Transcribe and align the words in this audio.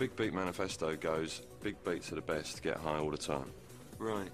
Big 0.00 0.16
Beat 0.16 0.32
Manifesto 0.32 0.96
goes, 0.96 1.42
big 1.62 1.76
beats 1.84 2.10
are 2.10 2.14
the 2.14 2.22
best, 2.22 2.62
get 2.62 2.78
high 2.78 2.96
all 2.96 3.10
the 3.10 3.18
time. 3.18 3.52
Right. 3.98 4.30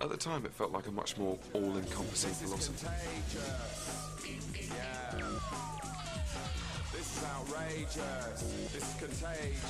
At 0.00 0.08
the 0.08 0.16
time, 0.16 0.46
it 0.46 0.54
felt 0.54 0.70
like 0.70 0.86
a 0.86 0.92
much 0.92 1.18
more 1.18 1.36
all-encompassing 1.52 2.30
philosophy. 2.34 2.86
This 6.92 7.16
is 7.16 7.24
outrageous. 7.24 8.42
This 8.72 8.84
is 8.84 8.94
contagious. 9.00 9.66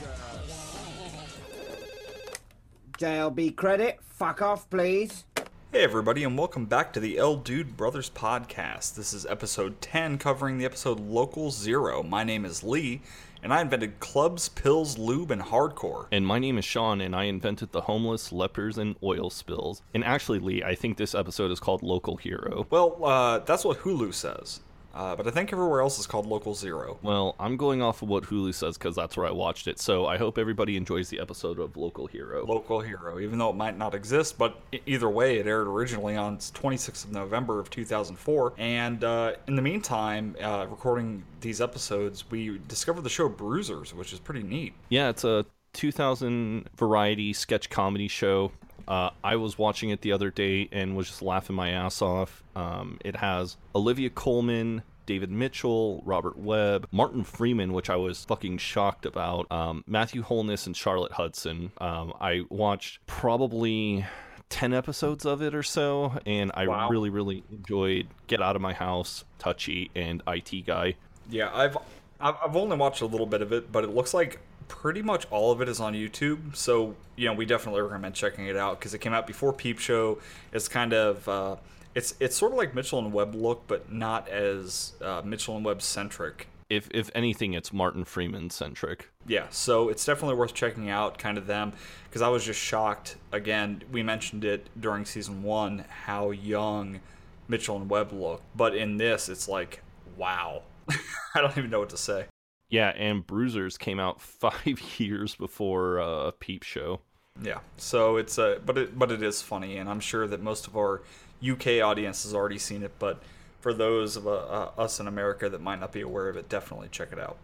JLB 2.99 3.56
credit. 3.56 3.99
Fuck 4.03 4.43
off, 4.43 4.69
please. 4.69 5.24
Hey, 5.72 5.85
everybody, 5.85 6.22
and 6.22 6.37
welcome 6.37 6.67
back 6.67 6.93
to 6.93 7.01
the 7.01 7.17
El 7.17 7.37
Dude 7.37 7.79
Brothers 7.79 8.11
podcast. 8.11 8.95
This 8.95 9.15
is 9.15 9.24
episode 9.24 9.81
10, 9.81 10.19
covering 10.19 10.59
the 10.59 10.67
episode 10.67 11.01
Local 11.01 11.51
Zero. 11.51 12.03
My 12.03 12.24
name 12.24 12.45
is 12.45 12.63
Lee, 12.63 13.01
and 13.43 13.53
I 13.53 13.61
invented 13.61 13.99
clubs, 14.01 14.49
pills, 14.49 14.99
lube, 14.99 15.31
and 15.31 15.42
hardcore. 15.42 16.06
And 16.12 16.27
my 16.27 16.38
name 16.38 16.59
is 16.59 16.64
Sean, 16.64 17.00
and 17.00 17.14
I 17.14 17.24
invented 17.24 17.73
the 17.73 17.83
homeless, 17.83 18.33
lepers, 18.33 18.78
and 18.78 18.96
oil 19.02 19.30
spills. 19.30 19.83
And 19.92 20.05
actually, 20.05 20.38
Lee, 20.38 20.62
I 20.62 20.74
think 20.74 20.96
this 20.96 21.14
episode 21.14 21.50
is 21.50 21.60
called 21.60 21.83
Local 21.83 22.16
Hero. 22.16 22.66
Well, 22.70 23.05
uh, 23.05 23.41
that's 23.41 23.64
what 23.64 23.80
Hulu 23.80 24.14
says. 24.14 24.60
Uh, 24.95 25.16
but 25.16 25.27
I 25.27 25.30
think 25.30 25.52
everywhere 25.52 25.80
else 25.80 25.98
is 25.98 26.06
called 26.06 26.27
Local 26.27 26.55
Zero. 26.55 26.98
Well, 27.02 27.34
I'm 27.41 27.56
going 27.56 27.83
off 27.83 28.02
of 28.02 28.09
what 28.09 28.24
Hulu 28.24 28.55
says 28.55 28.77
because 28.77 28.95
that's 28.95 29.16
where 29.16 29.27
I 29.27 29.30
watched 29.30 29.66
it. 29.66 29.78
So 29.78 30.06
I 30.06 30.19
hope 30.19 30.38
everybody 30.38 30.77
enjoys 30.77 31.09
the 31.09 31.20
episode 31.20 31.59
of 31.59 31.77
Local 31.77 32.06
Hero. 32.06 32.45
Local 32.46 32.80
Hero, 32.80 33.19
even 33.19 33.38
though 33.38 33.50
it 33.50 33.56
might 33.56 33.78
not 33.78 33.95
exist, 33.95 34.38
but 34.38 34.60
either 34.86 35.09
way, 35.09 35.38
it 35.38 35.47
aired 35.47 35.66
originally 35.66 36.16
on 36.16 36.38
26th 36.38 37.05
of 37.05 37.12
November 37.12 37.59
of 37.59 37.70
2004. 37.70 38.55
And 38.59 39.02
uh, 39.02 39.33
in 39.48 39.56
the 39.56 39.62
meantime, 39.62 40.36
uh, 40.41 40.66
recording 40.69 41.24
these 41.41 41.61
episodes, 41.61 42.30
we 42.30 42.61
discovered 42.69 43.02
the 43.02 43.11
show 43.11 43.28
Bruisers, 43.28 43.95
which 43.95 44.12
is 44.12 44.19
pretty 44.19 44.42
neat. 44.42 44.74
Yeah, 44.88 45.09
it's 45.09 45.24
a 45.24 45.47
2000 45.72 46.69
variety 46.77 47.33
sketch 47.33 47.70
comedy 47.70 48.09
show. 48.09 48.53
Uh, 48.86 49.11
I 49.22 49.36
was 49.36 49.59
watching 49.59 49.91
it 49.91 50.00
the 50.00 50.12
other 50.12 50.31
day 50.31 50.69
and 50.72 50.97
was 50.97 51.06
just 51.06 51.22
laughing 51.22 51.56
my 51.56 51.70
ass 51.70 52.03
off. 52.03 52.42
Um, 52.56 52.98
it 53.05 53.16
has 53.16 53.56
Olivia 53.75 54.11
Colman, 54.11 54.83
David 55.12 55.30
Mitchell, 55.30 56.00
Robert 56.06 56.38
Webb, 56.38 56.88
Martin 56.91 57.22
Freeman, 57.22 57.74
which 57.74 57.91
I 57.91 57.96
was 57.96 58.24
fucking 58.24 58.56
shocked 58.56 59.05
about, 59.05 59.46
um, 59.52 59.84
Matthew 59.86 60.22
Holness, 60.22 60.66
and 60.66 60.74
Charlotte 60.74 61.12
Hudson. 61.12 61.70
Um, 61.77 62.14
I 62.19 62.44
watched 62.48 63.04
probably 63.06 64.06
10 64.48 64.72
episodes 64.72 65.27
of 65.27 65.42
it 65.42 65.54
or 65.54 65.62
so, 65.62 66.19
and 66.24 66.50
I 66.54 66.66
Wow. 66.66 66.88
really, 66.88 67.10
really 67.10 67.42
enjoyed 67.52 68.06
Get 68.27 68.41
Out 68.41 68.56
of 68.56 68.62
My 68.62 68.72
House, 68.72 69.24
Touchy, 69.38 69.91
and 69.94 70.22
IT 70.27 70.62
Guy. 70.62 70.94
Yeah, 71.28 71.50
I've 71.52 71.76
I've 72.19 72.56
only 72.56 72.78
watched 72.78 73.02
a 73.02 73.06
little 73.06 73.26
bit 73.26 73.42
of 73.42 73.52
it, 73.52 73.70
but 73.70 73.84
it 73.84 73.91
looks 73.91 74.14
like 74.14 74.41
pretty 74.69 75.02
much 75.02 75.26
all 75.30 75.52
of 75.52 75.60
it 75.60 75.69
is 75.69 75.78
on 75.78 75.92
YouTube. 75.92 76.56
So 76.56 76.94
you 77.16 77.26
know, 77.28 77.34
we 77.34 77.44
definitely 77.44 77.82
recommend 77.82 78.14
checking 78.14 78.47
it 78.47 78.56
out 78.56 78.78
because 78.78 78.94
it 78.94 79.00
came 79.00 79.12
out 79.12 79.26
before 79.26 79.52
Peep 79.52 79.78
Show. 79.78 80.20
It's 80.54 80.69
kind 80.69 80.94
of 80.94 81.28
uh, 81.28 81.56
it's 81.94 82.14
it's 82.20 82.36
sort 82.36 82.52
of 82.52 82.58
like 82.58 82.74
Mitchell 82.74 82.98
and 82.98 83.12
Webb 83.12 83.34
look, 83.34 83.64
but 83.66 83.92
not 83.92 84.28
as 84.28 84.92
uh, 85.00 85.22
Mitchell 85.24 85.56
and 85.56 85.64
Webb 85.64 85.82
centric. 85.82 86.48
If, 86.70 86.88
if 86.94 87.10
anything, 87.14 87.52
it's 87.52 87.70
Martin 87.70 88.02
Freeman 88.06 88.48
centric. 88.48 89.10
Yeah, 89.26 89.44
so 89.50 89.90
it's 89.90 90.06
definitely 90.06 90.36
worth 90.36 90.54
checking 90.54 90.88
out, 90.88 91.18
kind 91.18 91.36
of 91.36 91.46
them, 91.46 91.74
because 92.08 92.22
I 92.22 92.28
was 92.28 92.46
just 92.46 92.58
shocked. 92.58 93.16
Again, 93.30 93.82
we 93.92 94.02
mentioned 94.02 94.42
it 94.42 94.70
during 94.80 95.04
season 95.04 95.42
one 95.42 95.84
how 96.06 96.30
young 96.30 97.00
Mitchell 97.46 97.76
and 97.76 97.90
Webb 97.90 98.12
look, 98.12 98.40
but 98.56 98.74
in 98.74 98.96
this, 98.96 99.28
it's 99.28 99.48
like, 99.48 99.82
wow, 100.16 100.62
I 101.34 101.42
don't 101.42 101.58
even 101.58 101.68
know 101.68 101.80
what 101.80 101.90
to 101.90 101.98
say. 101.98 102.24
Yeah, 102.70 102.88
and 102.96 103.26
Bruisers 103.26 103.76
came 103.76 104.00
out 104.00 104.22
five 104.40 104.80
years 104.98 105.34
before 105.34 106.00
uh, 106.00 106.30
Peep 106.40 106.62
Show. 106.62 107.00
Yeah, 107.42 107.60
so 107.76 108.16
it's 108.16 108.38
uh, 108.38 108.60
but 108.64 108.78
it 108.78 108.98
but 108.98 109.10
it 109.10 109.22
is 109.22 109.42
funny, 109.42 109.76
and 109.76 109.88
I'm 109.88 110.00
sure 110.00 110.26
that 110.26 110.42
most 110.42 110.66
of 110.66 110.76
our 110.76 111.02
UK 111.42 111.82
audience 111.82 112.22
has 112.24 112.34
already 112.34 112.58
seen 112.58 112.82
it. 112.82 112.92
But 112.98 113.22
for 113.60 113.72
those 113.72 114.16
of 114.16 114.26
uh, 114.26 114.30
uh, 114.30 114.70
us 114.78 115.00
in 115.00 115.06
America 115.06 115.48
that 115.48 115.60
might 115.60 115.80
not 115.80 115.92
be 115.92 116.00
aware 116.00 116.28
of 116.28 116.36
it, 116.36 116.48
definitely 116.48 116.88
check 116.91 117.12
it 117.12 117.19
out. 117.19 117.36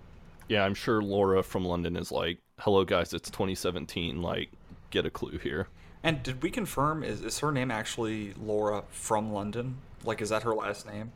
Yeah, 0.49 0.65
I'm 0.65 0.75
sure 0.75 1.03
Laura 1.03 1.43
from 1.43 1.65
London 1.65 1.97
is 1.97 2.11
like, 2.11 2.39
"Hello 2.61 2.85
guys, 2.85 3.13
it's 3.13 3.31
2017. 3.31 4.23
Like, 4.23 4.51
get 4.91 5.05
a 5.05 5.11
clue 5.11 5.39
here." 5.39 5.69
And 6.03 6.23
did 6.23 6.43
we 6.43 6.51
confirm 6.51 7.03
is 7.03 7.23
is 7.23 7.41
her 7.41 7.53
name 7.53 7.71
actually 7.71 8.35
Laura 8.35 8.85
from 8.91 9.33
London? 9.33 9.79
Like, 10.05 10.23
is 10.23 10.31
that 10.31 10.45
her 10.45 10.55
last 10.55 10.87
name? 10.87 11.13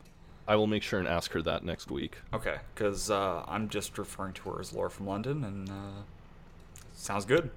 I 0.47 0.55
will 0.57 0.67
make 0.67 0.83
sure 0.83 0.99
and 0.99 1.07
ask 1.07 1.31
her 1.31 1.41
that 1.43 1.63
next 1.63 1.89
week. 1.89 2.17
Okay, 2.33 2.57
because 2.75 3.09
uh, 3.09 3.43
I'm 3.47 3.69
just 3.69 3.97
referring 3.97 4.33
to 4.33 4.49
her 4.51 4.59
as 4.59 4.73
Laura 4.73 4.89
from 4.89 5.07
London, 5.07 5.43
and 5.43 5.69
uh, 5.69 6.01
sounds 6.93 7.25
good. 7.25 7.49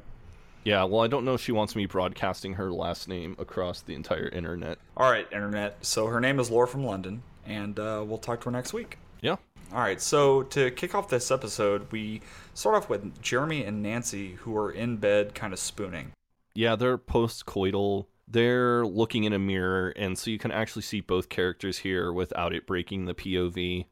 Yeah, 0.67 0.83
well, 0.83 1.01
I 1.01 1.07
don't 1.07 1.25
know 1.25 1.35
if 1.35 1.41
she 1.41 1.53
wants 1.53 1.77
me 1.77 1.87
broadcasting 1.87 2.55
her 2.55 2.73
last 2.73 3.07
name 3.07 3.37
across 3.39 3.83
the 3.83 3.95
entire 3.95 4.29
internet. 4.29 4.79
All 4.97 5.09
right, 5.09 5.25
internet. 5.31 5.77
So 5.87 6.09
her 6.09 6.21
name 6.21 6.41
is 6.41 6.51
Laura 6.51 6.67
from 6.67 6.85
London, 6.85 7.23
and 7.47 7.79
uh, 7.79 8.03
we'll 8.05 8.19
talk 8.19 8.41
to 8.41 8.47
her 8.47 8.51
next 8.51 8.73
week. 8.73 8.99
Yeah. 9.21 9.37
All 9.73 9.79
right, 9.79 10.03
so 10.03 10.43
to 10.43 10.73
kick 10.73 10.93
off 10.93 11.09
this 11.09 11.31
episode, 11.31 11.93
we 11.93 12.21
start 12.53 12.75
off 12.75 12.91
with 12.91 13.23
Jeremy 13.23 13.63
and 13.63 13.81
Nancy, 13.81 14.33
who 14.41 14.57
are 14.57 14.73
in 14.73 14.97
bed, 14.97 15.37
kind 15.37 15.53
of 15.53 15.61
spooning. 15.61 16.11
Yeah, 16.53 16.75
they're 16.75 16.99
post-coital. 16.99 18.07
They're 18.27 18.85
looking 18.85 19.23
in 19.23 19.33
a 19.33 19.39
mirror, 19.39 19.91
and 19.95 20.19
so 20.19 20.33
you 20.33 20.39
can 20.39 20.51
actually 20.51 20.83
see 20.83 21.01
both 21.01 21.29
characters 21.29 21.79
here 21.79 22.13
without 22.13 22.53
it 22.53 22.67
breaking 22.67 23.05
the 23.05 23.15
POV. 23.15 23.87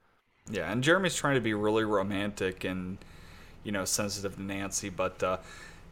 Yeah, 0.51 0.73
and 0.73 0.83
Jeremy's 0.83 1.15
trying 1.15 1.37
to 1.37 1.41
be 1.41 1.55
really 1.55 1.85
romantic 1.85 2.65
and, 2.65 2.99
you 3.63 3.71
know, 3.71 3.85
sensitive 3.85 4.35
to 4.35 4.43
Nancy, 4.43 4.89
but 4.89 5.23
uh, 5.23 5.37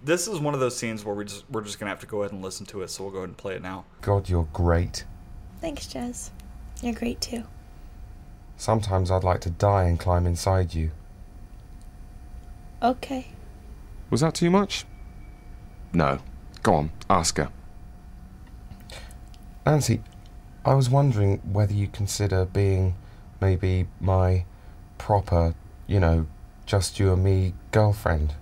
this 0.04 0.26
is 0.26 0.40
one 0.40 0.54
of 0.54 0.60
those 0.60 0.76
scenes 0.76 1.04
where 1.04 1.14
we 1.14 1.24
just 1.24 1.44
we're 1.50 1.62
just 1.62 1.78
gonna 1.78 1.90
have 1.90 2.00
to 2.00 2.06
go 2.06 2.22
ahead 2.22 2.32
and 2.32 2.42
listen 2.42 2.66
to 2.66 2.82
it. 2.82 2.88
So 2.88 3.04
we'll 3.04 3.12
go 3.12 3.18
ahead 3.18 3.30
and 3.30 3.36
play 3.36 3.54
it 3.54 3.62
now. 3.62 3.84
God, 4.00 4.28
you're 4.28 4.48
great. 4.52 5.04
Thanks, 5.60 5.86
Jez. 5.86 6.30
You're 6.82 6.94
great 6.94 7.20
too. 7.20 7.44
Sometimes 8.56 9.10
I'd 9.10 9.24
like 9.24 9.40
to 9.42 9.50
die 9.50 9.84
and 9.84 9.98
climb 9.98 10.26
inside 10.26 10.74
you. 10.74 10.90
Okay. 12.82 13.28
Was 14.10 14.20
that 14.20 14.34
too 14.34 14.50
much? 14.50 14.84
No. 15.92 16.18
Go 16.62 16.74
on, 16.74 16.92
ask 17.08 17.38
her. 17.38 17.50
Nancy, 19.66 20.02
I 20.64 20.74
was 20.74 20.90
wondering 20.90 21.38
whether 21.38 21.72
you 21.72 21.88
consider 21.88 22.44
being 22.44 22.94
maybe 23.40 23.86
my 24.00 24.44
proper, 24.98 25.54
you 25.86 25.98
know, 25.98 26.26
just 26.66 27.00
you 27.00 27.12
and 27.12 27.24
me 27.24 27.54
girlfriend. 27.70 28.34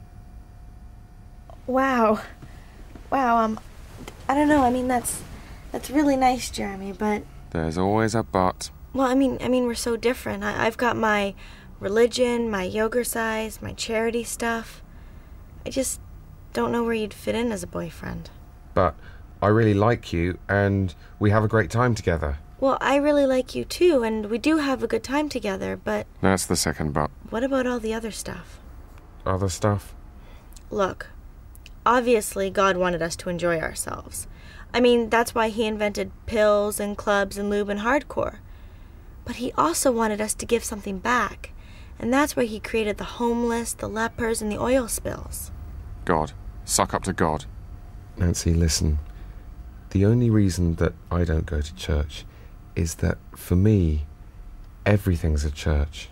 Wow. 1.71 2.21
Wow, 3.11 3.37
um 3.37 3.61
I 4.29 4.35
don't 4.35 4.49
know. 4.49 4.65
I 4.65 4.71
mean 4.71 4.89
that's 4.89 5.23
that's 5.71 5.89
really 5.89 6.17
nice, 6.17 6.51
Jeremy, 6.51 6.91
but 6.93 7.23
There's 7.51 7.79
always 7.79 8.17
a 8.17 8.25
but. 8.25 8.71
well, 8.93 9.07
I 9.07 9.15
mean 9.15 9.39
I 9.41 9.47
mean 9.47 9.67
we're 9.67 9.75
so 9.77 9.97
different. 9.97 10.43
I, 10.43 10.67
I've 10.67 10.77
got 10.77 10.97
my 10.97 11.33
religion, 11.79 12.51
my 12.51 12.65
yoga 12.65 13.05
size, 13.05 13.63
my 13.63 13.73
charity 13.73 14.25
stuff. 14.25 14.83
I 15.65 15.71
just 15.71 16.01
don't 16.53 16.73
know 16.73 16.83
where 16.83 16.93
you'd 16.95 17.15
fit 17.15 17.37
in 17.37 17.53
as 17.53 17.63
a 17.63 17.69
boyfriend. 17.69 18.31
But 18.75 18.97
I 19.41 19.47
really 19.47 19.75
like 19.75 20.13
you 20.13 20.39
and 20.49 20.93
we 21.21 21.31
have 21.31 21.45
a 21.45 21.49
great 21.49 21.71
time 21.71 21.95
together. 21.95 22.39
Well, 22.59 22.79
I 22.81 22.97
really 22.97 23.27
like 23.27 23.55
you 23.55 23.65
too, 23.65 24.03
and 24.03 24.27
we 24.27 24.39
do 24.39 24.59
have 24.59 24.83
a 24.83 24.89
good 24.89 25.05
time 25.05 25.29
together, 25.29 25.77
but 25.83 26.09
That's 26.21 26.47
the 26.47 26.57
second 26.57 26.95
but. 26.95 27.11
what 27.31 27.45
about 27.45 27.69
all 27.69 27.79
the 27.79 27.95
other 27.95 28.11
stuff? 28.11 28.59
Other 29.25 29.49
stuff? 29.49 29.95
Look, 30.71 31.07
obviously, 31.91 32.51
God 32.51 32.77
wanted 32.77 33.03
us 33.03 33.17
to 33.17 33.28
enjoy 33.28 33.59
ourselves. 33.59 34.28
I 34.73 34.81
mean, 34.81 35.11
that's 35.11 35.34
why 35.34 35.49
He 35.49 35.67
invented 35.67 36.12
pills 36.27 36.78
and 36.78 36.97
clubs 36.97 37.37
and 37.37 37.51
lube 37.51 37.69
and 37.69 37.81
hardcore. 37.81 38.39
But 39.25 39.37
He 39.37 39.51
also 39.53 39.91
wanted 39.91 40.21
us 40.21 40.33
to 40.34 40.47
give 40.47 40.62
something 40.62 40.99
back. 40.99 41.51
And 41.99 42.12
that's 42.12 42.37
why 42.37 42.45
He 42.45 42.61
created 42.61 42.97
the 42.97 43.19
homeless, 43.19 43.73
the 43.73 43.89
lepers, 43.89 44.41
and 44.41 44.53
the 44.53 44.61
oil 44.61 44.87
spills. 44.87 45.51
God. 46.04 46.33
Suck 46.65 46.95
up 46.95 47.03
to 47.04 47.13
God. 47.13 47.47
Nancy, 48.16 48.54
listen. 48.54 49.01
The 49.91 50.07
only 50.07 50.31
reason 50.31 50.77
that 50.77 50.92
I 51.10 51.25
don't 51.25 51.47
go 51.47 51.60
to 51.60 51.75
church 51.75 52.25
is 52.77 52.97
that 52.97 53.19
for 53.34 53.57
me, 53.57 54.07
everything's 54.87 55.45
a 55.45 55.51
church. 55.51 56.09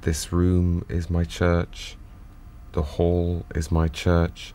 This 0.00 0.32
room 0.32 0.86
is 0.88 1.10
my 1.10 1.24
church. 1.24 1.98
The 2.74 2.82
hall 2.82 3.46
is 3.54 3.70
my 3.70 3.86
church. 3.86 4.52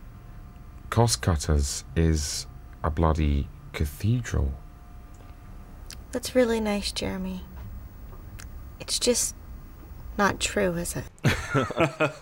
Costcutters 0.90 1.86
is 1.96 2.48
a 2.84 2.92
bloody 2.92 3.48
cathedral. 3.72 4.52
That's 6.12 6.36
really 6.36 6.60
nice, 6.60 6.92
Jeremy. 6.92 7.44
It's 8.82 9.00
just 9.00 9.36
not 10.18 10.42
true, 10.42 10.74
is 10.74 10.98
it? 10.98 11.06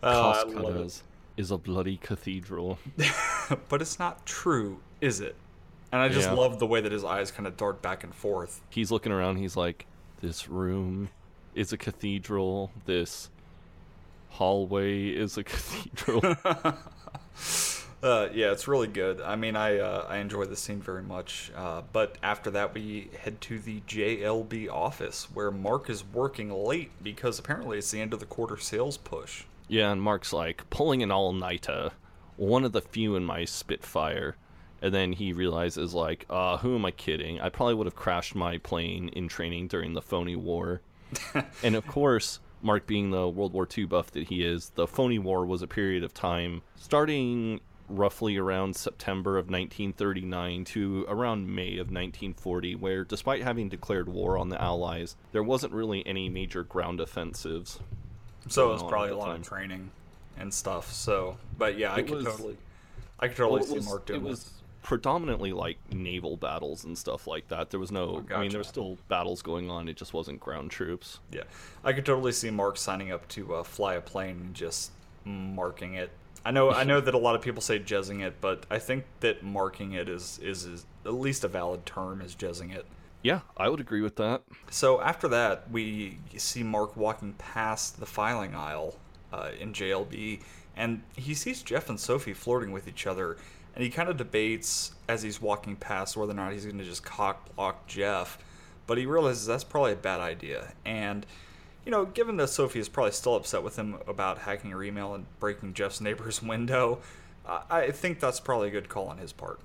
Oh, 0.00 0.08
I 0.08 0.12
Cost 0.12 0.46
love 0.46 0.54
it. 0.54 0.62
Cutters 0.74 1.02
is 1.36 1.50
a 1.50 1.58
bloody 1.58 1.96
cathedral. 1.96 2.78
but 3.68 3.82
it's 3.82 3.98
not 3.98 4.24
true, 4.24 4.78
is 5.00 5.18
it? 5.20 5.34
And 5.90 6.00
I 6.00 6.08
just 6.08 6.28
Yeah. 6.28 6.34
love 6.34 6.60
the 6.60 6.66
way 6.66 6.80
that 6.80 6.92
his 6.92 7.02
eyes 7.02 7.32
kind 7.32 7.48
of 7.48 7.56
dart 7.56 7.82
back 7.82 8.04
and 8.04 8.14
forth. 8.14 8.60
He's 8.70 8.92
looking 8.92 9.10
around. 9.10 9.36
He's 9.38 9.56
like, 9.56 9.86
"This 10.20 10.48
room 10.48 11.08
is 11.56 11.72
a 11.72 11.76
cathedral. 11.76 12.70
This 12.86 13.30
hallway 14.30 15.08
is 15.08 15.36
a 15.38 15.44
cathedral. 15.52 16.22
Uh, 18.00 18.28
yeah, 18.32 18.52
it's 18.52 18.68
really 18.68 18.86
good. 18.86 19.20
I 19.20 19.34
mean, 19.34 19.56
I 19.56 19.78
uh, 19.78 20.06
I 20.08 20.18
enjoy 20.18 20.44
the 20.44 20.54
scene 20.54 20.80
very 20.80 21.02
much. 21.02 21.50
Uh, 21.56 21.82
but 21.92 22.16
after 22.22 22.48
that, 22.52 22.72
we 22.72 23.10
head 23.20 23.40
to 23.42 23.58
the 23.58 23.80
JLB 23.88 24.70
office 24.70 25.26
where 25.34 25.50
Mark 25.50 25.90
is 25.90 26.04
working 26.04 26.50
late 26.52 26.92
because 27.02 27.40
apparently 27.40 27.78
it's 27.78 27.90
the 27.90 28.00
end 28.00 28.12
of 28.14 28.20
the 28.20 28.26
quarter 28.26 28.56
sales 28.56 28.96
push. 28.98 29.44
yeah, 29.66 29.90
and 29.90 30.00
Mark's 30.00 30.32
like 30.32 30.68
pulling 30.70 31.02
an 31.02 31.10
all 31.10 31.32
nighter, 31.32 31.90
one 32.36 32.64
of 32.64 32.70
the 32.70 32.80
few 32.82 33.16
in 33.16 33.24
my 33.24 33.44
Spitfire. 33.44 34.36
And 34.80 34.94
then 34.94 35.12
he 35.14 35.32
realizes, 35.32 35.92
like, 35.92 36.24
uh, 36.30 36.58
who 36.58 36.76
am 36.76 36.84
I 36.84 36.92
kidding? 36.92 37.40
I 37.40 37.48
probably 37.48 37.74
would 37.74 37.88
have 37.88 37.96
crashed 37.96 38.36
my 38.36 38.58
plane 38.58 39.08
in 39.08 39.26
training 39.26 39.66
during 39.66 39.94
the 39.94 40.02
phony 40.02 40.36
war. 40.36 40.82
and 41.64 41.74
of 41.74 41.84
course, 41.88 42.38
Mark 42.62 42.86
being 42.86 43.10
the 43.10 43.28
World 43.28 43.52
War 43.52 43.66
II 43.76 43.84
buff 43.86 44.10
that 44.12 44.28
he 44.28 44.44
is, 44.44 44.70
the 44.74 44.86
phony 44.86 45.18
war 45.18 45.46
was 45.46 45.62
a 45.62 45.66
period 45.66 46.02
of 46.02 46.12
time 46.14 46.62
starting 46.76 47.60
roughly 47.88 48.36
around 48.36 48.76
September 48.76 49.38
of 49.38 49.46
1939 49.46 50.64
to 50.64 51.06
around 51.08 51.54
May 51.54 51.72
of 51.78 51.86
1940, 51.90 52.74
where 52.74 53.04
despite 53.04 53.42
having 53.42 53.68
declared 53.68 54.08
war 54.08 54.36
on 54.36 54.50
the 54.50 54.60
Allies, 54.60 55.16
there 55.32 55.42
wasn't 55.42 55.72
really 55.72 56.06
any 56.06 56.28
major 56.28 56.62
ground 56.64 57.00
offensives. 57.00 57.80
So 58.48 58.68
it 58.70 58.72
was 58.74 58.82
probably 58.82 59.10
a 59.10 59.16
lot 59.16 59.26
time. 59.26 59.36
of 59.40 59.46
training 59.46 59.90
and 60.36 60.52
stuff. 60.52 60.92
So, 60.92 61.38
but 61.56 61.78
yeah, 61.78 61.92
I 61.94 61.98
It 62.00 62.06
could 62.08 62.16
was- 62.16 62.24
totally, 62.26 62.56
I 63.20 63.28
could 63.28 63.36
totally 63.38 63.60
Well, 63.60 63.68
see 63.68 63.74
was- 63.76 63.86
Mark 63.86 64.06
doing 64.06 64.20
it 64.20 64.28
was 64.28 64.44
this. 64.44 64.52
Predominantly 64.88 65.52
like 65.52 65.76
naval 65.92 66.38
battles 66.38 66.84
and 66.84 66.96
stuff 66.96 67.26
like 67.26 67.46
that. 67.48 67.68
There 67.68 67.78
was 67.78 67.92
no, 67.92 68.24
I 68.34 68.40
mean, 68.40 68.48
there 68.48 68.60
were 68.60 68.64
still 68.64 68.96
battles 69.08 69.42
going 69.42 69.68
on. 69.68 69.86
It 69.86 69.98
just 69.98 70.14
wasn't 70.14 70.40
ground 70.40 70.70
troops. 70.70 71.20
Yeah, 71.30 71.42
I 71.84 71.92
could 71.92 72.06
totally 72.06 72.32
see 72.32 72.48
Mark 72.48 72.78
signing 72.78 73.12
up 73.12 73.28
to 73.28 73.56
uh, 73.56 73.62
fly 73.64 73.96
a 73.96 74.00
plane 74.00 74.40
and 74.40 74.54
just 74.54 74.92
marking 75.26 75.92
it. 75.92 76.10
I 76.42 76.52
know, 76.52 76.70
I 76.70 76.84
know 76.84 77.02
that 77.02 77.12
a 77.12 77.18
lot 77.18 77.34
of 77.34 77.42
people 77.42 77.60
say 77.60 77.78
jezzing 77.78 78.22
it, 78.22 78.36
but 78.40 78.64
I 78.70 78.78
think 78.78 79.04
that 79.20 79.42
marking 79.42 79.92
it 79.92 80.08
is 80.08 80.40
is, 80.42 80.64
is 80.64 80.86
at 81.04 81.12
least 81.12 81.44
a 81.44 81.48
valid 81.48 81.84
term 81.84 82.22
as 82.22 82.34
jezzing 82.34 82.74
it. 82.74 82.86
Yeah, 83.22 83.40
I 83.58 83.68
would 83.68 83.80
agree 83.80 84.00
with 84.00 84.16
that. 84.16 84.40
So 84.70 85.02
after 85.02 85.28
that, 85.28 85.70
we 85.70 86.16
see 86.38 86.62
Mark 86.62 86.96
walking 86.96 87.34
past 87.34 88.00
the 88.00 88.06
filing 88.06 88.54
aisle 88.54 88.94
uh, 89.34 89.50
in 89.60 89.74
JLB, 89.74 90.40
and 90.74 91.02
he 91.14 91.34
sees 91.34 91.62
Jeff 91.62 91.90
and 91.90 92.00
Sophie 92.00 92.32
flirting 92.32 92.72
with 92.72 92.88
each 92.88 93.06
other, 93.06 93.36
and 93.78 93.84
he 93.84 93.90
kind 93.90 94.08
of 94.08 94.16
debates 94.16 94.90
as 95.08 95.22
he's 95.22 95.40
walking 95.40 95.76
past 95.76 96.16
whether 96.16 96.32
or 96.32 96.34
not 96.34 96.52
he's 96.52 96.64
going 96.64 96.78
to 96.78 96.84
just 96.84 97.04
cock 97.04 97.54
block 97.54 97.86
Jeff, 97.86 98.36
but 98.88 98.98
he 98.98 99.06
realizes 99.06 99.46
that's 99.46 99.64
probably 99.64 99.92
a 99.92 99.96
bad 99.96 100.20
idea, 100.20 100.72
and. 100.84 101.24
You 101.84 101.92
know, 101.92 102.04
given 102.04 102.36
that 102.36 102.48
Sophie 102.48 102.80
is 102.80 102.88
probably 102.88 103.12
still 103.12 103.34
upset 103.34 103.62
with 103.62 103.76
him 103.76 103.96
about 104.06 104.40
hacking 104.40 104.72
her 104.72 104.82
email 104.82 105.14
and 105.14 105.24
breaking 105.40 105.72
Jeff's 105.72 106.00
neighbor's 106.02 106.42
window, 106.42 106.98
I 107.48 107.92
think 107.92 108.20
that's 108.20 108.40
probably 108.40 108.68
a 108.68 108.70
good 108.70 108.90
call 108.90 109.08
on 109.08 109.16
his 109.16 109.32
part. 109.32 109.58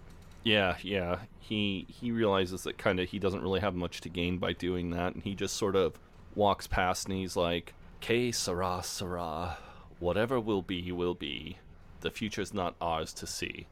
Yeah, 0.43 0.77
yeah. 0.81 1.19
He 1.39 1.85
he 1.89 2.11
realizes 2.11 2.63
that 2.63 2.77
kind 2.77 2.99
of 2.99 3.09
he 3.09 3.19
doesn't 3.19 3.41
really 3.41 3.59
have 3.59 3.75
much 3.75 4.01
to 4.01 4.09
gain 4.09 4.37
by 4.37 4.53
doing 4.53 4.91
that, 4.91 5.15
and 5.15 5.23
he 5.23 5.35
just 5.35 5.55
sort 5.55 5.75
of 5.75 5.99
walks 6.35 6.67
past 6.67 7.07
and 7.07 7.17
he's 7.17 7.35
like, 7.35 7.73
"Que 7.99 8.31
sera, 8.31 8.81
sera. 8.83 9.57
Whatever 9.99 10.39
will 10.39 10.61
be, 10.61 10.91
will 10.91 11.13
be. 11.13 11.57
The 12.01 12.11
future's 12.11 12.53
not 12.53 12.75
ours 12.81 13.13
to 13.13 13.27
see. 13.27 13.67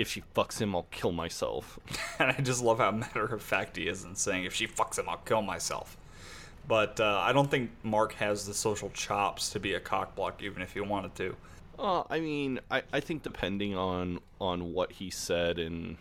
If 0.00 0.10
she 0.10 0.22
fucks 0.34 0.58
him, 0.58 0.74
I'll 0.74 0.86
kill 0.90 1.12
myself." 1.12 1.78
and 2.18 2.30
I 2.30 2.40
just 2.40 2.62
love 2.62 2.78
how 2.78 2.90
matter 2.90 3.24
of 3.24 3.42
fact 3.42 3.76
he 3.76 3.86
is 3.86 4.04
in 4.04 4.16
saying, 4.16 4.44
"If 4.44 4.54
she 4.54 4.66
fucks 4.66 4.98
him, 4.98 5.08
I'll 5.08 5.18
kill 5.18 5.42
myself." 5.42 5.96
But 6.66 7.00
uh, 7.00 7.20
I 7.22 7.32
don't 7.32 7.50
think 7.50 7.70
Mark 7.82 8.14
has 8.14 8.46
the 8.46 8.54
social 8.54 8.90
chops 8.90 9.50
to 9.50 9.60
be 9.60 9.74
a 9.74 9.80
cockblock, 9.80 10.40
even 10.40 10.62
if 10.62 10.72
he 10.72 10.80
wanted 10.80 11.14
to. 11.16 11.36
Uh, 11.78 12.04
I 12.08 12.20
mean, 12.20 12.60
I, 12.70 12.82
I 12.92 13.00
think 13.00 13.22
depending 13.22 13.76
on 13.76 14.20
on 14.40 14.72
what 14.72 14.92
he 14.92 15.10
said, 15.10 15.58
and 15.58 15.96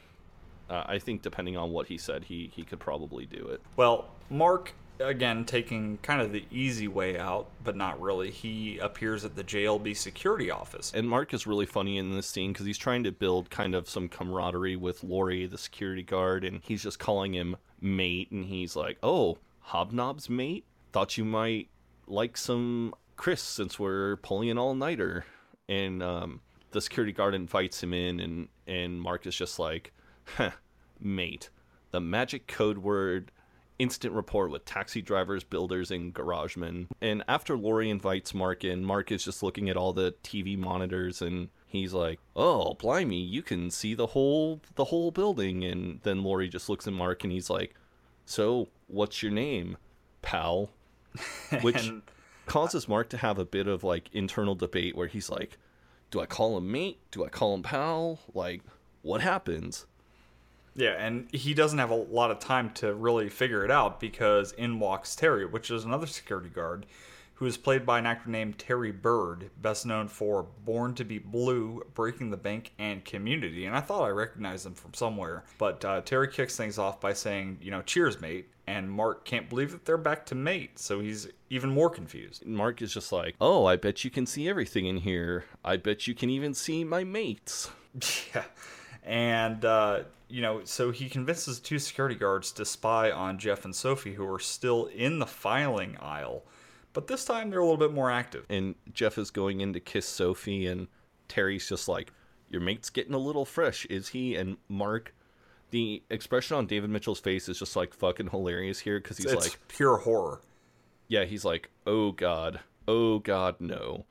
uh, 0.70 0.84
I 0.86 1.00
think 1.00 1.22
depending 1.22 1.58
on 1.58 1.72
what 1.72 1.88
he 1.88 1.98
said, 1.98 2.26
he 2.26 2.52
he 2.56 2.64
could 2.64 2.80
probably 2.80 3.26
do 3.26 3.48
it. 3.48 3.62
Well, 3.76 4.06
Mark, 4.30 4.74
again, 5.00 5.46
taking 5.46 5.98
kind 6.02 6.22
of 6.22 6.32
the 6.32 6.44
easy 6.52 6.88
way 6.88 7.18
out, 7.18 7.50
but 7.64 7.76
not 7.76 8.00
really. 8.02 8.32
He 8.32 8.78
appears 8.80 9.24
at 9.26 9.36
the 9.36 9.44
JLB 9.44 9.96
security 9.96 10.52
office. 10.52 10.92
And 10.94 11.10
Mark 11.10 11.34
is 11.34 11.48
really 11.48 11.66
funny 11.66 11.98
in 11.98 12.12
this 12.12 12.28
scene 12.28 12.52
because 12.52 12.66
he's 12.66 12.78
trying 12.78 13.04
to 13.04 13.12
build 13.12 13.50
kind 13.50 13.76
of 13.76 13.90
some 13.90 14.10
camaraderie 14.10 14.76
with 14.76 15.04
Lori, 15.04 15.46
the 15.46 15.58
security 15.58 16.04
guard, 16.04 16.44
and 16.44 16.62
he's 16.64 16.84
just 16.84 17.00
calling 17.00 17.34
him 17.34 17.56
mate, 17.82 18.32
and 18.32 18.46
he's 18.46 18.76
like, 18.76 18.98
"Oh, 19.02 19.38
Hobnob's 19.68 20.30
mate. 20.30 20.66
Thought 20.92 21.18
you 21.18 21.26
might 21.26 21.70
like 22.08 22.38
some 22.38 22.94
Chris 23.16 23.42
since 23.42 23.80
we're 23.80 24.18
pulling 24.18 24.50
an 24.50 24.58
all 24.58 24.76
nighter." 24.76 25.26
And 25.68 26.02
um, 26.02 26.42
the 26.72 26.82
security 26.82 27.14
guard 27.14 27.36
invites 27.36 27.82
him 27.82 27.94
in, 27.94 28.20
and 28.20 28.48
and 28.68 29.02
Mark 29.02 29.26
is 29.26 29.36
just 29.36 29.60
like, 29.60 29.94
"Huh, 30.26 30.52
mate, 31.00 31.50
the 31.92 32.02
magic 32.02 32.48
code 32.48 32.80
word." 32.80 33.32
Instant 33.80 34.14
report 34.14 34.52
with 34.52 34.66
taxi 34.66 35.02
drivers, 35.02 35.44
builders, 35.44 35.90
and 35.90 36.14
garagemen. 36.14 36.88
And 37.02 37.24
after 37.28 37.58
Lori 37.58 37.90
invites 37.90 38.34
Mark 38.34 38.64
in, 38.64 38.84
Mark 38.84 39.12
is 39.12 39.24
just 39.24 39.42
looking 39.42 39.70
at 39.70 39.78
all 39.78 39.94
the 39.94 40.14
TV 40.24 40.58
monitors 40.58 41.22
and 41.22 41.50
he's 41.66 41.94
like, 41.94 42.20
"Oh, 42.36 42.74
blimey, 42.76 43.22
you 43.22 43.42
can 43.42 43.72
see 43.72 43.94
the 43.94 44.08
whole 44.08 44.62
the 44.76 44.86
whole 44.86 45.12
building." 45.12 45.64
And 45.64 46.02
then 46.04 46.24
Lori 46.24 46.50
just 46.50 46.68
looks 46.70 46.88
at 46.88 46.94
Mark 46.94 47.24
and 47.24 47.32
he's 47.34 47.50
like, 47.50 47.74
"So, 48.26 48.68
what's 48.88 49.24
your 49.24 49.32
name, 49.32 49.78
pal?" 50.22 50.70
Which 51.62 51.88
And- 51.88 52.02
causes 52.46 52.88
Mark 52.88 53.10
to 53.10 53.18
have 53.18 53.40
a 53.40 53.46
bit 53.46 53.68
of 53.68 53.84
like 53.84 54.10
internal 54.14 54.56
debate 54.56 54.96
where 54.96 55.08
he's 55.08 55.30
like, 55.30 55.58
"Do 56.12 56.20
I 56.20 56.26
call 56.26 56.58
him 56.58 56.72
mate? 56.72 57.00
Do 57.12 57.24
I 57.24 57.30
call 57.30 57.54
him 57.54 57.64
pal? 57.64 58.20
Like, 58.34 58.62
what 59.04 59.22
happens?" 59.22 59.86
Yeah, 60.80 60.96
and 60.98 61.28
he 61.34 61.54
doesn't 61.54 61.78
have 61.78 61.90
a 61.90 61.96
lot 61.96 62.32
of 62.32 62.40
time 62.40 62.70
to 62.76 62.94
really 62.94 63.28
figure 63.28 63.66
it 63.66 63.72
out 63.72 64.00
because 64.00 64.54
in 64.54 64.80
walks 64.80 65.14
Terry, 65.14 65.46
which 65.46 65.70
is 65.70 65.84
another 65.84 66.08
security 66.08 66.48
guard, 66.48 66.86
who 67.34 67.46
is 67.46 67.58
played 67.58 67.86
by 67.86 68.00
an 68.00 68.06
actor 68.06 68.30
named 68.30 68.58
Terry 68.58 68.94
Bird, 68.94 69.50
best 69.62 69.86
known 69.86 70.08
for 70.08 70.44
Born 70.64 70.94
to 70.96 71.04
Be 71.04 71.20
Blue, 71.20 71.84
Breaking 71.94 72.32
the 72.32 72.38
Bank, 72.38 72.72
and 72.80 73.04
Community. 73.04 73.66
And 73.66 73.76
I 73.76 73.82
thought 73.82 74.04
I 74.04 74.10
recognized 74.10 74.66
him 74.66 74.74
from 74.74 74.94
somewhere. 74.94 75.44
But 75.58 75.84
uh, 75.84 76.00
Terry 76.00 76.30
kicks 76.30 76.56
things 76.56 76.78
off 76.78 77.02
by 77.02 77.12
saying, 77.12 77.58
you 77.62 77.72
know, 77.72 77.82
cheers, 77.82 78.22
mate. 78.22 78.48
And 78.66 78.90
Mark 78.90 79.26
can't 79.26 79.50
believe 79.50 79.72
that 79.72 79.84
they're 79.84 79.98
back 79.98 80.26
to 80.28 80.36
mate, 80.36 80.80
so 80.80 81.02
he's 81.02 81.28
even 81.50 81.72
more 81.72 81.90
confused. 81.90 82.46
Mark 82.46 82.82
is 82.82 82.94
just 82.94 83.12
like, 83.12 83.36
"Oh, 83.42 83.66
I 83.66 83.78
bet 83.78 84.04
you 84.06 84.12
can 84.12 84.28
see 84.28 84.48
everything 84.48 84.86
in 84.86 84.98
here. 84.98 85.46
I 85.66 85.78
bet 85.78 86.06
you 86.08 86.14
can 86.14 86.30
even 86.30 86.54
see 86.54 86.86
my 86.86 87.04
mates." 87.04 87.70
Yeah. 88.36 88.44
And, 89.04 89.66
uh, 89.66 90.04
you 90.30 90.42
know, 90.42 90.62
so 90.64 90.92
he 90.92 91.10
convinces 91.10 91.60
two 91.60 91.80
security 91.80 92.16
guards 92.16 92.52
to 92.54 92.66
spy 92.66 93.12
on 93.12 93.38
Jeff 93.40 93.66
and 93.66 93.76
Sophie, 93.76 94.14
who 94.14 94.32
are 94.32 94.40
still 94.40 94.86
in 94.86 95.20
the 95.20 95.26
filing 95.26 95.98
aisle. 96.00 96.46
But 96.94 97.08
this 97.08 97.26
time 97.26 97.50
they're 97.50 97.60
a 97.60 97.64
little 97.64 97.78
bit 97.78 97.94
more 97.94 98.10
active. 98.12 98.46
And 98.50 98.76
Jeff 98.94 99.18
is 99.18 99.32
going 99.32 99.62
in 99.62 99.74
to 99.74 99.80
kiss 99.80 100.08
Sophie, 100.08 100.68
and 100.68 100.88
Terry's 101.28 101.68
just 101.68 101.88
like, 101.88 102.12
"Your 102.50 102.62
mate's 102.62 102.90
getting 102.90 103.14
a 103.14 103.20
little 103.20 103.46
fresh, 103.46 103.86
is 103.86 104.10
he?" 104.10 104.36
And 104.36 104.58
Mark, 104.68 105.14
the 105.72 106.04
expression 106.10 106.58
on 106.58 106.66
David 106.68 106.90
Mitchell's 106.90 107.20
face 107.20 107.48
is 107.50 107.60
just 107.60 107.76
like 107.76 107.94
fucking 107.94 108.30
hilarious 108.30 108.80
here 108.80 109.00
because 109.00 109.18
he's 109.18 109.32
it's 109.32 109.50
like, 109.50 109.60
pure 109.68 109.98
horror. 109.98 110.42
yeah, 111.08 111.26
he's 111.26 111.46
like, 111.46 111.70
"Oh 111.86 112.12
God, 112.12 112.60
oh 112.88 113.20
God, 113.20 113.56
no." 113.60 114.06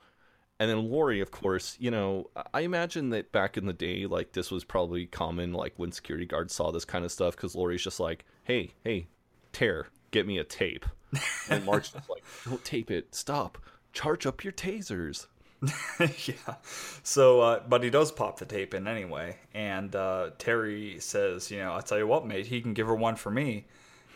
And 0.59 0.69
then 0.69 0.89
Lori, 0.89 1.21
of 1.21 1.31
course, 1.31 1.77
you 1.79 1.89
know, 1.89 2.29
I 2.53 2.61
imagine 2.61 3.09
that 3.11 3.31
back 3.31 3.57
in 3.57 3.65
the 3.65 3.73
day, 3.73 4.05
like 4.05 4.33
this 4.33 4.51
was 4.51 4.65
probably 4.65 5.05
common, 5.05 5.53
like 5.53 5.73
when 5.77 5.93
security 5.93 6.25
guards 6.25 6.53
saw 6.53 6.71
this 6.71 6.83
kind 6.83 7.05
of 7.05 7.11
stuff, 7.11 7.35
because 7.35 7.55
Lori's 7.55 7.83
just 7.83 7.99
like, 7.99 8.25
"Hey, 8.43 8.73
hey, 8.83 9.07
tear, 9.53 9.87
get 10.11 10.27
me 10.27 10.37
a 10.37 10.43
tape," 10.43 10.85
and 11.49 11.65
Mark's 11.65 11.91
just 11.91 12.09
like, 12.09 12.23
"Don't 12.43 12.63
tape 12.65 12.91
it, 12.91 13.15
stop, 13.15 13.57
charge 13.93 14.25
up 14.25 14.43
your 14.43 14.51
tasers." 14.51 15.27
yeah. 15.99 16.55
So, 17.03 17.41
uh, 17.41 17.63
but 17.67 17.83
he 17.83 17.89
does 17.89 18.11
pop 18.11 18.39
the 18.39 18.45
tape 18.45 18.73
in 18.73 18.87
anyway. 18.87 19.37
And 19.53 19.93
uh, 19.95 20.31
Terry 20.37 20.97
says, 20.99 21.51
you 21.51 21.59
know, 21.59 21.73
I'll 21.73 21.81
tell 21.81 21.97
you 21.97 22.07
what, 22.07 22.25
mate, 22.25 22.47
he 22.47 22.61
can 22.61 22.73
give 22.73 22.87
her 22.87 22.95
one 22.95 23.15
for 23.15 23.29
me. 23.29 23.65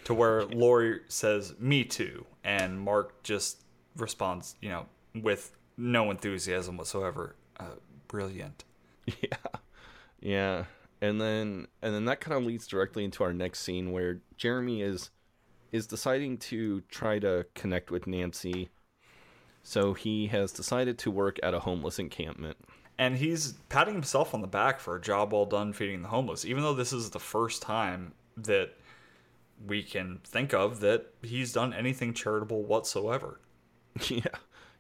To 0.06 0.14
where 0.14 0.46
Lori 0.46 1.02
says, 1.08 1.54
me 1.60 1.84
too. 1.84 2.26
And 2.44 2.80
Mark 2.80 3.22
just 3.24 3.62
responds, 3.98 4.56
you 4.62 4.70
know, 4.70 4.86
with 5.16 5.52
no 5.78 6.12
enthusiasm 6.12 6.78
whatsoever. 6.78 7.36
Uh, 7.60 7.76
brilliant. 8.08 8.64
Yeah. 9.22 9.60
Yeah. 10.22 10.66
And 11.02 11.20
then 11.20 11.68
and 11.82 11.94
then 11.94 12.06
that 12.06 12.22
kind 12.22 12.38
of 12.38 12.46
leads 12.46 12.66
directly 12.66 13.04
into 13.04 13.22
our 13.26 13.34
next 13.34 13.60
scene 13.60 13.92
where 13.92 14.22
Jeremy 14.38 14.82
is 14.82 15.10
is 15.74 15.88
deciding 15.88 16.38
to 16.38 16.80
try 16.88 17.20
to 17.20 17.46
connect 17.54 17.92
with 17.92 18.08
Nancy. 18.08 18.70
So 19.64 19.94
he 19.94 20.28
has 20.28 20.54
decided 20.54 20.98
to 21.00 21.12
work 21.12 21.38
at 21.44 21.54
a 21.54 21.60
homeless 21.60 22.00
encampment. 22.00 22.56
And 22.98 23.18
he's 23.18 23.54
patting 23.70 23.96
himself 23.96 24.34
on 24.34 24.42
the 24.42 24.48
back 24.48 24.80
for 24.80 24.96
a 24.96 25.02
job 25.02 25.34
well 25.34 25.46
done 25.46 25.74
feeding 25.74 26.04
the 26.04 26.10
homeless, 26.10 26.46
even 26.46 26.64
though 26.64 26.74
this 26.76 26.94
is 26.94 27.10
the 27.10 27.20
first 27.20 27.62
time 27.62 28.14
that 28.38 28.74
we 29.66 29.84
can 29.84 30.20
think 30.24 30.54
of 30.54 30.80
that 30.82 31.08
he's 31.22 31.54
done 31.54 31.74
anything 31.74 32.14
charitable 32.14 32.64
whatsoever. 32.64 33.40
yeah. 34.08 34.28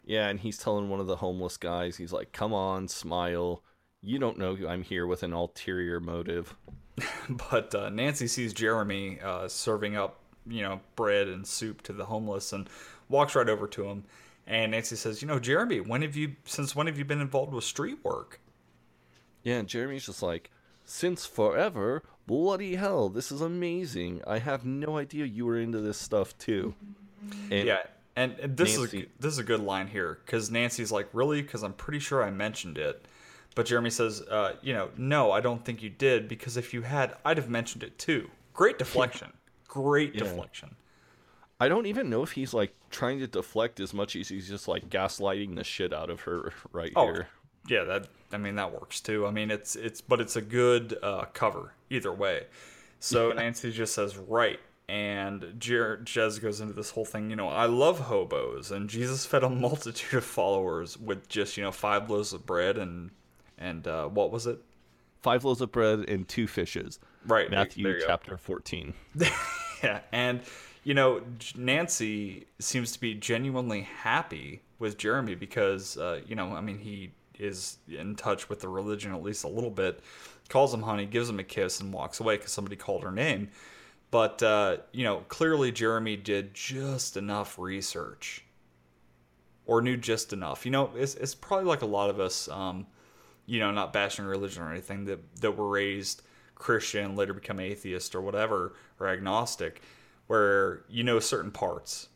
Yeah, 0.06 0.28
and 0.28 0.40
he's 0.40 0.58
telling 0.58 0.90
one 0.90 1.00
of 1.00 1.08
the 1.08 1.18
homeless 1.18 1.58
guys, 1.58 1.98
he's 1.98 2.14
like, 2.14 2.32
"Come 2.32 2.54
on, 2.54 2.88
smile. 2.88 3.64
You 4.02 4.20
don't 4.20 4.38
know 4.38 4.58
I'm 4.68 4.84
here 4.84 5.08
with 5.08 5.24
an 5.24 5.34
ulterior 5.34 6.00
motive." 6.00 6.56
but 7.50 7.74
uh, 7.74 7.90
Nancy 7.90 8.28
sees 8.28 8.54
Jeremy 8.54 9.20
uh, 9.22 9.48
serving 9.48 9.96
up, 9.96 10.20
you 10.46 10.62
know, 10.62 10.82
bread 10.96 11.28
and 11.28 11.48
soup 11.48 11.82
to 11.84 11.94
the 11.94 12.06
homeless 12.06 12.54
and 12.54 12.70
walks 13.10 13.36
right 13.36 13.50
over 13.50 13.68
to 13.68 13.86
him. 13.86 14.04
And 14.46 14.72
Nancy 14.72 14.98
says, 14.98 15.22
"You 15.22 15.28
know, 15.28 15.40
Jeremy, 15.40 15.80
when 15.80 16.02
have 16.02 16.16
you 16.16 16.36
since 16.46 16.76
when 16.76 16.88
have 16.88 16.98
you 16.98 17.06
been 17.06 17.22
involved 17.22 17.54
with 17.54 17.64
street 17.64 18.00
work?" 18.04 18.40
Yeah, 19.44 19.56
and 19.56 19.68
Jeremy's 19.68 20.06
just 20.06 20.22
like, 20.22 20.52
"Since 20.86 21.26
forever. 21.26 22.04
Bloody 22.26 22.76
hell, 22.76 23.10
this 23.10 23.34
is 23.34 23.42
amazing. 23.42 24.22
I 24.26 24.40
have 24.40 24.64
no 24.66 24.98
idea 24.98 25.26
you 25.26 25.46
were 25.46 25.60
into 25.60 25.80
this 25.80 25.98
stuff 25.98 26.38
too." 26.38 26.76
And 27.50 27.68
Yeah, 27.68 27.84
and, 28.16 28.38
and 28.40 28.58
this 28.58 28.78
is 28.78 28.94
a, 28.94 29.06
this 29.20 29.34
is 29.34 29.40
a 29.40 29.44
good 29.44 29.60
line 29.62 29.88
here 29.88 30.20
because 30.26 30.52
Nancy's 30.52 30.92
like, 30.92 31.08
"Really?" 31.14 31.42
Because 31.42 31.64
I'm 31.64 31.74
pretty 31.74 32.00
sure 32.00 32.24
I 32.24 32.30
mentioned 32.32 32.78
it. 32.78 33.06
But 33.56 33.66
Jeremy 33.68 33.90
says, 33.90 34.22
uh, 34.22 34.56
"You 34.62 34.74
know, 34.74 34.90
no, 34.98 35.32
I 35.32 35.42
don't 35.42 35.64
think 35.64 35.82
you 35.84 35.90
did 35.90 36.28
because 36.28 36.58
if 36.58 36.74
you 36.74 36.82
had, 36.84 37.16
I'd 37.26 37.38
have 37.38 37.50
mentioned 37.50 37.84
it 37.84 37.98
too." 37.98 38.30
Great 38.54 38.78
deflection. 38.78 39.34
Great 39.68 40.14
Yeah. 40.14 40.24
deflection. 40.24 40.76
I 41.60 41.70
don't 41.70 41.86
even 41.86 42.10
know 42.10 42.24
if 42.24 42.32
he's 42.34 42.54
like 42.54 42.74
trying 42.90 43.20
to 43.20 43.28
deflect 43.28 43.80
as 43.80 43.94
much 43.94 44.16
as 44.16 44.28
he's 44.28 44.48
just 44.50 44.68
like 44.68 44.90
gaslighting 44.90 45.56
the 45.56 45.64
shit 45.64 45.94
out 45.94 46.10
of 46.10 46.22
her 46.22 46.52
right 46.72 46.92
Oh, 46.96 47.06
here. 47.06 47.28
yeah, 47.68 47.84
that 47.86 48.08
I 48.32 48.38
mean 48.38 48.56
that 48.56 48.72
works 48.74 49.00
too. 49.00 49.26
I 49.26 49.32
mean 49.32 49.50
it's 49.50 49.76
it's 49.76 50.02
but 50.02 50.20
it's 50.20 50.36
a 50.36 50.42
good 50.42 50.98
uh, 51.02 51.26
cover 51.34 51.74
either 51.90 52.12
way. 52.12 52.48
So 53.00 53.32
Nancy 53.32 53.72
just 53.72 53.94
says 53.94 54.18
right, 54.18 54.60
and 54.90 55.56
Jer- 55.58 56.02
Jez 56.04 56.42
goes 56.42 56.62
into 56.62 56.74
this 56.74 56.92
whole 56.92 57.06
thing. 57.06 57.30
You 57.30 57.36
know, 57.36 57.48
I 57.48 57.66
love 57.66 58.00
hobos, 58.02 58.72
and 58.72 58.90
Jesus 58.90 59.26
fed 59.26 59.44
a 59.44 59.50
multitude 59.50 60.14
of 60.18 60.26
followers 60.26 60.98
with 60.98 61.28
just 61.30 61.58
you 61.58 61.64
know 61.64 61.72
five 61.72 62.10
loaves 62.10 62.34
of 62.34 62.46
bread 62.46 62.78
and 62.78 63.12
and 63.58 63.88
uh, 63.88 64.08
what 64.08 64.32
was 64.32 64.48
it? 64.48 64.60
Five 65.22 65.46
loaves 65.46 65.62
of 65.62 65.72
bread 65.72 66.00
and 66.10 66.28
two 66.28 66.48
fishes. 66.48 67.00
Right, 67.26 67.50
Matthew 67.50 68.00
chapter 68.06 68.38
14. 68.38 68.94
Yeah, 69.84 70.00
and 70.14 70.40
you 70.86 70.94
know 70.94 71.22
Nancy 71.58 72.48
seems 72.60 72.94
to 72.94 73.02
be 73.02 73.16
genuinely 73.16 73.82
happy 73.82 74.62
with 74.80 74.98
Jeremy 74.98 75.36
because 75.36 75.98
uh, 75.98 76.22
you 76.26 76.36
know 76.36 76.56
I 76.56 76.62
mean 76.62 76.78
he 76.78 77.12
is 77.38 77.80
in 77.90 78.16
touch 78.16 78.48
with 78.48 78.62
the 78.62 78.70
religion 78.70 79.14
at 79.14 79.22
least 79.22 79.44
a 79.44 79.50
little 79.50 79.70
bit. 79.70 80.00
Calls 80.48 80.74
him 80.74 80.84
honey, 80.84 81.06
gives 81.06 81.30
him 81.30 81.40
a 81.40 81.44
kiss, 81.44 81.82
and 81.82 81.92
walks 81.92 82.22
away 82.22 82.38
because 82.38 82.52
somebody 82.54 82.78
called 82.78 83.04
her 83.04 83.12
name. 83.12 83.50
But 84.14 84.44
uh, 84.44 84.78
you 84.92 85.04
know 85.04 85.24
clearly 85.28 85.72
Jeremy 85.72 86.18
did 86.18 86.54
just 86.54 87.18
enough 87.18 87.58
research, 87.58 88.46
or 89.66 89.82
knew 89.82 89.98
just 89.98 90.34
enough. 90.34 90.66
You 90.66 90.72
know 90.72 90.92
it's 90.96 91.16
it's 91.16 91.34
probably 91.34 91.66
like 91.66 91.82
a 91.82 91.88
lot 91.88 92.12
of 92.12 92.20
us. 92.20 92.48
Um, 92.48 92.86
you 93.48 93.60
know, 93.60 93.72
not 93.72 93.92
bashing 93.92 94.26
religion 94.26 94.62
or 94.62 94.72
anything 94.72 95.06
that 95.06 95.42
that 95.42 95.58
were 95.58 95.68
raised 95.68 96.22
Christian, 96.54 97.16
later 97.16 97.34
become 97.34 97.60
atheist 97.60 98.14
or 98.14 98.22
whatever 98.22 98.76
or 99.00 99.08
agnostic, 99.08 99.82
where 100.28 100.84
you 100.88 101.04
know 101.04 101.20
certain 101.20 101.50
parts, 101.50 102.10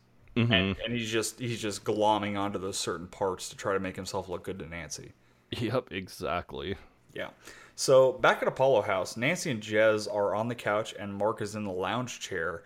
and, 0.52 0.76
and 0.84 0.94
he's 0.94 1.10
just 1.10 1.40
he's 1.40 1.60
just 1.60 1.82
glomming 1.82 2.38
onto 2.38 2.60
those 2.60 2.78
certain 2.78 3.08
parts 3.08 3.48
to 3.48 3.56
try 3.56 3.72
to 3.72 3.80
make 3.80 3.96
himself 3.96 4.28
look 4.28 4.44
good 4.44 4.60
to 4.60 4.66
Nancy. 4.68 5.14
Yep, 5.50 5.90
exactly. 5.90 6.76
Yeah. 7.12 7.30
So 7.78 8.14
back 8.14 8.42
at 8.42 8.48
Apollo 8.48 8.82
House, 8.82 9.16
Nancy 9.16 9.52
and 9.52 9.62
Jez 9.62 10.12
are 10.12 10.34
on 10.34 10.48
the 10.48 10.56
couch, 10.56 10.96
and 10.98 11.14
Mark 11.14 11.40
is 11.40 11.54
in 11.54 11.62
the 11.62 11.70
lounge 11.70 12.18
chair. 12.18 12.64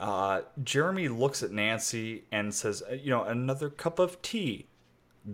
Uh, 0.00 0.40
Jeremy 0.64 1.06
looks 1.06 1.44
at 1.44 1.52
Nancy 1.52 2.24
and 2.32 2.52
says, 2.52 2.82
"You 2.90 3.10
know, 3.10 3.22
another 3.22 3.70
cup 3.70 4.00
of 4.00 4.20
tea, 4.20 4.66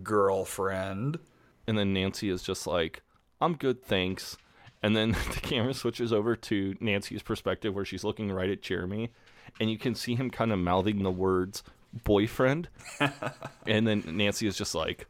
girlfriend." 0.03 1.19
And 1.67 1.79
then 1.79 1.95
Nancy 1.95 2.29
is 2.29 2.43
just 2.43 2.67
like, 2.67 3.01
I'm 3.41 3.55
good, 3.55 3.83
thanks. 3.83 4.37
And 4.83 4.95
then 4.95 5.13
the 5.33 5.41
camera 5.41 5.73
switches 5.73 6.13
over 6.13 6.37
to 6.37 6.77
Nancy's 6.79 7.23
perspective 7.23 7.75
where 7.75 7.87
she's 7.87 8.05
looking 8.05 8.31
right 8.31 8.51
at 8.51 8.61
Jeremy. 8.61 9.11
And 9.59 9.71
you 9.71 9.79
can 9.79 9.95
see 9.95 10.17
him 10.17 10.29
kind 10.29 10.53
of 10.53 10.59
mouthing 10.59 11.03
the 11.03 11.11
words 11.11 11.63
boyfriend. 12.05 12.69
and 13.67 13.87
then 13.87 14.05
Nancy 14.07 14.47
is 14.47 14.55
just 14.55 14.75
like, 14.75 15.09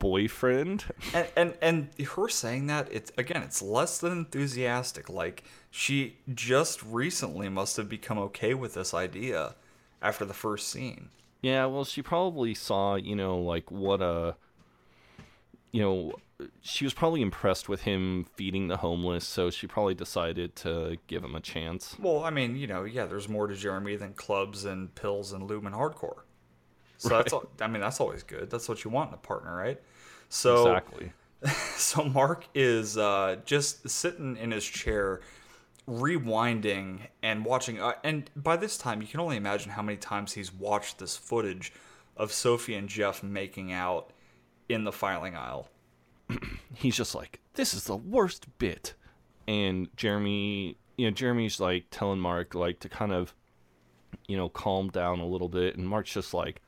boyfriend? 0.00 0.86
and 1.14 1.28
and 1.36 1.54
and 1.62 1.88
her 2.16 2.28
saying 2.28 2.66
that 2.66 2.88
it's 2.90 3.12
again 3.16 3.42
it's 3.44 3.62
less 3.62 3.98
than 3.98 4.10
enthusiastic 4.12 5.08
like 5.08 5.44
she 5.70 6.16
just 6.34 6.82
recently 6.82 7.48
must 7.48 7.76
have 7.76 7.88
become 7.88 8.18
okay 8.18 8.52
with 8.54 8.74
this 8.74 8.92
idea 8.92 9.54
after 10.02 10.24
the 10.24 10.34
first 10.34 10.66
scene 10.68 11.10
Yeah, 11.42 11.66
well, 11.66 11.84
she 11.84 12.02
probably 12.02 12.54
saw, 12.54 12.96
you 12.96 13.14
know, 13.14 13.38
like 13.38 13.70
what 13.70 14.02
a, 14.02 14.34
you 15.72 15.80
know, 15.80 16.12
she 16.62 16.84
was 16.84 16.92
probably 16.94 17.22
impressed 17.22 17.68
with 17.68 17.82
him 17.82 18.26
feeding 18.34 18.68
the 18.68 18.78
homeless, 18.78 19.26
so 19.26 19.50
she 19.50 19.66
probably 19.66 19.94
decided 19.94 20.56
to 20.56 20.96
give 21.06 21.22
him 21.22 21.34
a 21.34 21.40
chance. 21.40 21.96
well 21.98 22.24
i 22.24 22.30
mean 22.30 22.56
you 22.56 22.66
know 22.66 22.84
yeah 22.84 23.04
there's 23.06 23.28
more 23.28 23.46
to 23.46 23.54
jeremy 23.54 23.94
than 23.96 24.12
clubs 24.14 24.64
and 24.64 24.94
pills 24.94 25.32
and 25.32 25.42
lube 25.48 25.66
and 25.66 25.74
hardcore 25.74 26.22
so 27.00 27.08
that's 27.08 27.32
all, 27.32 27.44
i 27.60 27.66
mean 27.66 27.80
that's 27.80 28.00
always 28.00 28.22
good 28.22 28.50
that's 28.50 28.68
what 28.68 28.84
you 28.84 28.90
want 28.90 29.08
in 29.08 29.14
a 29.14 29.18
partner 29.18 29.54
right 29.54 29.80
so 30.28 30.66
Exactly. 30.66 31.12
so 31.76 32.04
Mark 32.04 32.46
is 32.54 32.98
uh, 32.98 33.36
just 33.44 33.88
sitting 33.88 34.36
in 34.36 34.50
his 34.50 34.64
chair, 34.64 35.20
rewinding 35.88 37.00
and 37.22 37.44
watching. 37.44 37.80
Uh, 37.80 37.92
and 38.04 38.30
by 38.36 38.56
this 38.56 38.76
time, 38.76 39.00
you 39.00 39.08
can 39.08 39.20
only 39.20 39.36
imagine 39.36 39.70
how 39.70 39.82
many 39.82 39.96
times 39.96 40.32
he's 40.32 40.52
watched 40.52 40.98
this 40.98 41.16
footage 41.16 41.72
of 42.16 42.32
Sophie 42.32 42.74
and 42.74 42.88
Jeff 42.88 43.22
making 43.22 43.72
out 43.72 44.12
in 44.68 44.84
the 44.84 44.92
filing 44.92 45.34
aisle. 45.34 45.68
he's 46.74 46.96
just 46.96 47.14
like, 47.14 47.40
"This 47.54 47.72
is 47.74 47.84
the 47.84 47.96
worst 47.96 48.46
bit," 48.58 48.94
and 49.48 49.88
Jeremy, 49.96 50.76
you 50.98 51.06
know, 51.06 51.10
Jeremy's 51.10 51.58
like 51.58 51.86
telling 51.90 52.20
Mark 52.20 52.54
like 52.54 52.80
to 52.80 52.88
kind 52.88 53.12
of, 53.12 53.34
you 54.28 54.36
know, 54.36 54.48
calm 54.50 54.90
down 54.90 55.20
a 55.20 55.26
little 55.26 55.48
bit, 55.48 55.76
and 55.76 55.88
Mark's 55.88 56.12
just 56.12 56.34
like, 56.34 56.60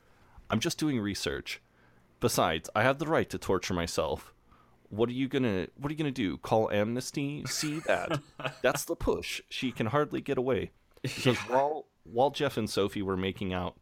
"I'm 0.53 0.61
just 0.61 0.79
doing 0.79 1.01
research. 1.01 1.61
Besides, 2.21 2.71
I 2.77 2.85
have 2.85 2.99
the 2.99 3.09
right 3.09 3.29
to 3.31 3.39
torture 3.39 3.75
myself. 3.75 4.33
What 4.91 5.09
are 5.09 5.13
you 5.13 5.27
gonna 5.27 5.67
What 5.77 5.91
are 5.91 5.93
you 5.95 5.99
gonna 5.99 6.13
do? 6.13 6.37
Call 6.37 6.71
amnesty? 6.71 7.43
See 7.47 7.81
that? 7.81 8.21
That's 8.63 8.85
the 8.85 8.95
push. 8.95 9.43
She 9.49 9.73
can 9.73 9.87
hardly 9.87 10.21
get 10.21 10.39
away." 10.39 10.71
Because 11.03 11.39
while 11.49 11.87
while 12.05 12.31
Jeff 12.31 12.57
and 12.57 12.69
Sophie 12.71 13.03
were 13.03 13.17
making 13.17 13.53
out, 13.53 13.77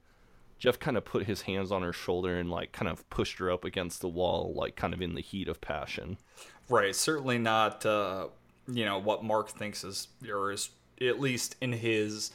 Jeff 0.58 0.78
kind 0.78 0.96
of 0.96 1.04
put 1.04 1.24
his 1.26 1.42
hands 1.42 1.72
on 1.72 1.82
her 1.82 1.92
shoulder 1.92 2.38
and 2.38 2.50
like 2.50 2.70
kind 2.72 2.88
of 2.88 3.08
pushed 3.10 3.38
her 3.38 3.50
up 3.50 3.64
against 3.64 4.00
the 4.00 4.08
wall, 4.08 4.52
like 4.54 4.76
kind 4.76 4.94
of 4.94 5.02
in 5.02 5.14
the 5.14 5.20
heat 5.22 5.48
of 5.48 5.60
passion. 5.60 6.18
Right. 6.68 6.94
Certainly 6.94 7.38
not, 7.38 7.84
uh, 7.84 8.28
you 8.70 8.84
know, 8.84 8.98
what 8.98 9.24
Mark 9.24 9.48
thinks 9.48 9.82
is, 9.84 10.08
or 10.30 10.52
is 10.52 10.70
at 11.00 11.18
least 11.18 11.56
in 11.60 11.72
his 11.72 12.30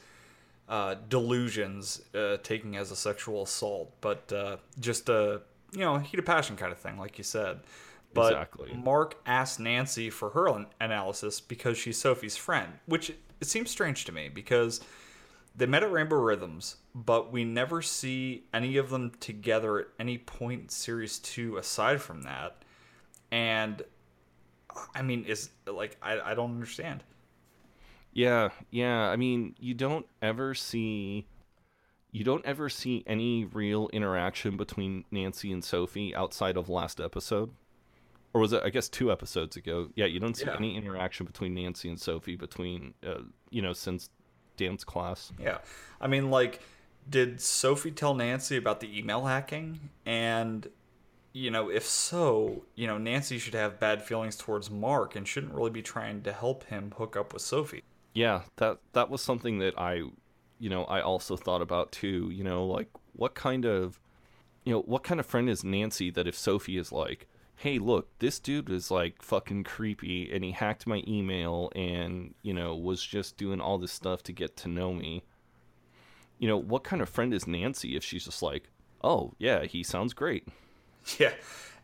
uh, 0.68 0.96
delusions, 1.10 2.02
uh, 2.14 2.38
taking 2.44 2.76
as 2.76 2.92
a 2.92 2.96
sexual 2.96 3.44
assault, 3.44 3.94
but 4.02 4.32
uh, 4.34 4.58
just 4.80 5.10
a, 5.10 5.42
you 5.72 5.80
know, 5.80 5.98
heat 5.98 6.20
of 6.20 6.26
passion 6.26 6.56
kind 6.56 6.72
of 6.72 6.78
thing, 6.80 6.98
like 6.98 7.18
you 7.18 7.24
said. 7.24 7.60
But 8.14 8.32
Exactly. 8.32 8.74
Mark 8.74 9.20
asked 9.26 9.60
Nancy 9.60 10.10
for 10.10 10.30
her 10.32 10.48
an- 10.48 10.68
analysis 10.80 11.42
because 11.42 11.78
she's 11.78 11.98
Sophie's 11.98 12.38
friend, 12.38 12.72
which 12.86 13.10
it 13.10 13.48
seems 13.48 13.70
strange 13.70 14.06
to 14.06 14.12
me 14.12 14.30
because 14.30 14.82
they 15.56 15.66
met 15.66 15.84
at 15.84 15.92
Rainbow 15.92 16.16
Rhythms, 16.18 16.78
but 16.94 17.32
we 17.32 17.44
never 17.44 17.82
see 17.82 18.46
any 18.54 18.78
of 18.78 18.90
them 18.90 19.12
together 19.20 19.80
at 19.80 19.88
any 20.00 20.18
point 20.18 20.62
in 20.62 20.70
series 20.70 21.20
two 21.20 21.58
aside 21.58 22.02
from 22.02 22.24
that. 22.24 22.64
And 23.32 23.82
I 24.94 25.02
mean, 25.02 25.26
is 25.26 25.50
like 25.68 25.98
I, 26.02 26.20
I 26.20 26.36
don't 26.36 26.52
understand. 26.52 27.04
Yeah, 28.16 28.50
yeah. 28.72 29.10
I 29.10 29.18
mean, 29.18 29.56
you 29.60 29.74
don't 29.76 30.08
ever 30.22 30.56
see 30.56 31.28
you 32.12 32.24
don't 32.24 32.46
ever 32.46 32.70
see 32.70 33.04
any 33.06 33.44
real 33.44 33.90
interaction 33.92 34.56
between 34.56 35.04
Nancy 35.12 35.52
and 35.52 35.62
Sophie 35.62 36.16
outside 36.16 36.56
of 36.56 36.70
last 36.70 37.02
episode. 37.02 37.52
Or 38.34 38.40
was 38.40 38.54
it 38.54 38.62
I 38.64 38.70
guess 38.70 38.88
two 38.88 39.12
episodes 39.12 39.58
ago? 39.58 39.90
Yeah, 39.96 40.06
you 40.06 40.20
don't 40.22 40.36
see 40.36 40.46
Yeah. 40.46 40.56
any 40.58 40.78
interaction 40.78 41.26
between 41.26 41.54
Nancy 41.54 41.90
and 41.90 42.00
Sophie 42.00 42.38
between 42.38 42.94
uh, 43.06 43.20
you 43.50 43.62
know, 43.62 43.74
since 43.74 44.10
dance 44.56 44.86
class. 44.86 45.34
Yeah, 45.38 45.58
I 46.00 46.08
mean, 46.08 46.32
like, 46.32 46.62
did 47.10 47.42
Sophie 47.42 47.92
tell 47.92 48.14
Nancy 48.14 48.56
about 48.56 48.80
the 48.80 48.98
email 48.98 49.26
hacking? 49.26 49.90
And 50.06 50.70
you 51.34 51.52
know, 51.52 51.70
if 51.70 51.86
so, 51.86 52.64
you 52.76 52.88
know, 52.88 52.98
Nancy 52.98 53.40
should 53.40 53.56
have 53.56 53.78
bad 53.78 54.02
feelings 54.02 54.38
towards 54.38 54.72
Mark 54.72 55.18
and 55.18 55.28
shouldn't 55.28 55.54
really 55.54 55.70
be 55.70 55.82
trying 55.82 56.22
to 56.24 56.32
help 56.32 56.64
him 56.66 56.94
hook 56.98 57.18
up 57.18 57.34
with 57.34 57.42
Sophie. 57.42 57.84
Yeah, 58.16 58.42
that 58.56 58.80
that 58.94 59.12
was 59.12 59.22
something 59.22 59.60
that 59.60 59.78
I 59.78 60.02
you 60.58 60.70
know, 60.70 60.86
I 60.86 61.02
also 61.02 61.38
thought 61.38 61.62
about 61.62 61.92
too, 61.92 62.32
you 62.34 62.44
know, 62.44 62.66
like 62.66 62.90
what 63.14 63.36
kind 63.36 63.66
of 63.66 64.00
you 64.64 64.74
know, 64.74 64.82
what 64.82 65.04
kind 65.04 65.20
of 65.20 65.28
friend 65.28 65.48
is 65.48 65.64
Nancy 65.64 66.10
that 66.10 66.28
if 66.28 66.36
Sophie 66.36 66.78
is 66.78 66.92
like, 66.92 67.28
"Hey, 67.58 67.78
look, 67.78 68.08
this 68.18 68.40
dude 68.40 68.72
is 68.72 68.90
like 68.90 69.22
fucking 69.22 69.66
creepy 69.66 70.32
and 70.34 70.44
he 70.44 70.52
hacked 70.52 70.88
my 70.88 71.04
email 71.08 71.72
and, 71.76 72.34
you 72.42 72.54
know, 72.54 72.76
was 72.76 73.04
just 73.06 73.38
doing 73.38 73.62
all 73.62 73.78
this 73.78 73.92
stuff 73.92 74.24
to 74.24 74.34
get 74.34 74.58
to 74.58 74.68
know 74.68 74.94
me." 74.94 75.24
You 76.40 76.48
know, 76.48 76.58
what 76.58 76.84
kind 76.84 77.02
of 77.02 77.10
friend 77.10 77.34
is 77.34 77.46
Nancy 77.48 77.96
if 77.96 78.04
she's 78.04 78.26
just 78.26 78.42
like, 78.42 78.70
Oh, 79.06 79.34
yeah, 79.38 79.66
he 79.66 79.84
sounds 79.84 80.14
great. 80.14 80.48
Yeah, 81.20 81.34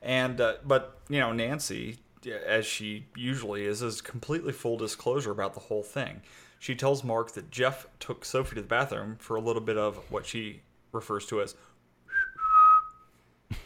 and 0.02 0.42
uh, 0.42 0.56
but 0.66 0.98
you 1.08 1.20
know 1.20 1.32
Nancy, 1.32 2.00
as 2.28 2.66
she 2.66 3.06
usually 3.16 3.66
is, 3.66 3.82
is 3.82 4.02
completely 4.02 4.54
full 4.54 4.78
disclosure 4.78 5.32
about 5.32 5.54
the 5.54 5.60
whole 5.62 5.84
thing. 5.84 6.22
She 6.60 6.76
tells 6.76 7.04
Mark 7.04 7.32
that 7.34 7.50
Jeff 7.50 7.88
took 8.00 8.24
Sophie 8.24 8.56
to 8.56 8.62
the 8.62 8.68
bathroom 8.68 9.16
for 9.20 9.36
a 9.36 9.42
little 9.42 9.62
bit 9.62 9.78
of 9.78 9.98
what 10.12 10.26
she 10.26 10.62
refers 10.92 11.26
to 11.28 11.42
as, 11.42 11.56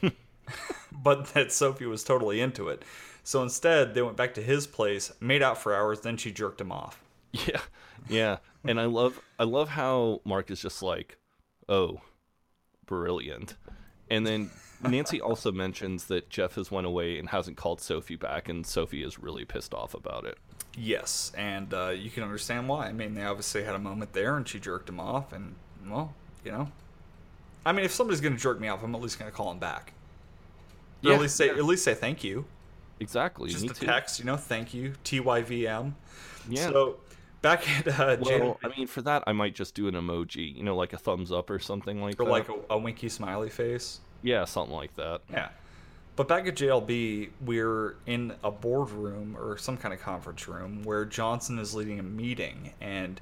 but 0.92 1.28
that 1.34 1.52
Sophie 1.52 1.86
was 1.86 2.04
totally 2.04 2.40
into 2.40 2.70
it. 2.70 2.84
So 3.24 3.42
instead, 3.42 3.94
they 3.94 4.02
went 4.02 4.18
back 4.18 4.34
to 4.36 4.42
his 4.42 4.68
place, 4.68 5.12
made 5.20 5.42
out 5.42 5.58
for 5.58 5.74
hours, 5.74 6.02
then 6.02 6.16
she 6.16 6.32
jerked 6.32 6.62
him 6.62 6.72
off. 6.72 7.02
Yeah, 7.32 7.60
yeah, 8.08 8.38
and 8.64 8.80
I 8.80 8.86
love 8.86 9.20
I 9.38 9.44
love 9.44 9.68
how 9.70 10.22
Mark 10.24 10.50
is 10.50 10.62
just 10.62 10.82
like, 10.82 11.18
oh, 11.68 12.00
brilliant, 12.86 13.56
and 14.10 14.26
then 14.26 14.52
Nancy 14.84 15.22
also 15.22 15.52
mentions 15.52 16.06
that 16.06 16.30
Jeff 16.30 16.56
has 16.56 16.70
went 16.72 16.86
away 16.88 17.18
and 17.18 17.30
hasn't 17.30 17.58
called 17.58 17.82
Sophie 17.82 18.16
back, 18.16 18.50
and 18.50 18.66
Sophie 18.66 19.04
is 19.04 19.20
really 19.20 19.46
pissed 19.46 19.74
off 19.74 19.94
about 19.94 20.26
it. 20.26 20.38
Yes, 20.78 21.32
and 21.38 21.74
uh, 21.74 21.90
you 21.90 22.10
can 22.10 22.24
understand 22.24 22.68
why. 22.68 22.88
I 22.88 22.92
mean, 22.92 23.14
they 23.14 23.24
obviously 23.24 23.64
had 23.64 23.76
a 23.76 23.80
moment 23.80 24.14
there, 24.14 24.36
and 24.36 24.48
she 24.48 24.60
jerked 24.60 24.90
him 24.90 25.00
off, 25.00 25.32
and 25.32 25.56
well, 25.88 26.14
you 26.44 26.52
know, 26.52 26.70
I 27.66 27.72
mean, 27.72 27.86
if 27.86 27.92
somebody's 27.92 28.22
gonna 28.22 28.38
jerk 28.38 28.60
me 28.60 28.68
off, 28.68 28.84
I'm 28.84 28.94
at 28.94 29.02
least 29.02 29.18
gonna 29.18 29.32
call 29.32 29.52
him 29.52 29.60
back. 29.60 29.94
Or 31.04 31.10
Yeah, 31.10 31.16
at 31.16 31.22
least 31.22 31.36
say 31.36 31.48
yeah. 31.48 31.54
at 31.54 31.66
least 31.66 31.84
say 31.84 31.94
thank 31.94 32.24
you. 32.24 32.46
Exactly. 33.00 33.50
Just 33.50 33.64
me 33.64 33.70
a 33.70 33.74
too. 33.74 33.86
text, 33.86 34.20
you 34.20 34.26
know, 34.26 34.38
thank 34.38 34.74
you, 34.74 34.94
TYVM. 35.04 35.94
Yeah. 36.50 36.70
So 36.70 36.98
back 37.42 37.68
at 37.70 37.88
uh, 37.88 38.18
well, 38.22 38.38
Jan- 38.40 38.56
I 38.64 38.78
mean, 38.78 38.88
for 38.88 39.02
that, 39.02 39.24
I 39.28 39.34
might 39.34 39.56
just 39.56 39.76
do 39.76 39.88
an 39.88 39.96
emoji, 39.96 40.56
you 40.56 40.64
know, 40.64 40.76
like 40.76 40.94
a 40.94 40.98
thumbs 40.98 41.32
up 41.32 41.50
or 41.50 41.60
something 41.60 42.02
like 42.02 42.20
or 42.20 42.26
that. 42.26 42.30
Or 42.30 42.30
like 42.30 42.50
a, 42.50 42.74
a 42.74 42.78
winky 42.78 43.10
smiley 43.10 43.50
face. 43.50 44.00
Yeah, 44.22 44.46
something 44.46 44.76
like 44.76 44.96
that. 44.96 45.22
Yeah. 45.32 45.50
But 46.16 46.28
back 46.30 46.48
at 46.48 46.56
JLB, 46.56 47.30
we're 47.42 47.98
in 48.06 48.34
a 48.44 48.50
boardroom 48.52 49.36
or 49.38 49.58
some 49.58 49.76
kind 49.76 49.94
of 49.94 50.02
conference 50.02 50.48
room 50.48 50.84
where 50.84 51.04
Johnson 51.04 51.60
is 51.60 51.76
leading 51.76 52.00
a 52.00 52.04
meeting. 52.04 52.74
And 52.80 53.20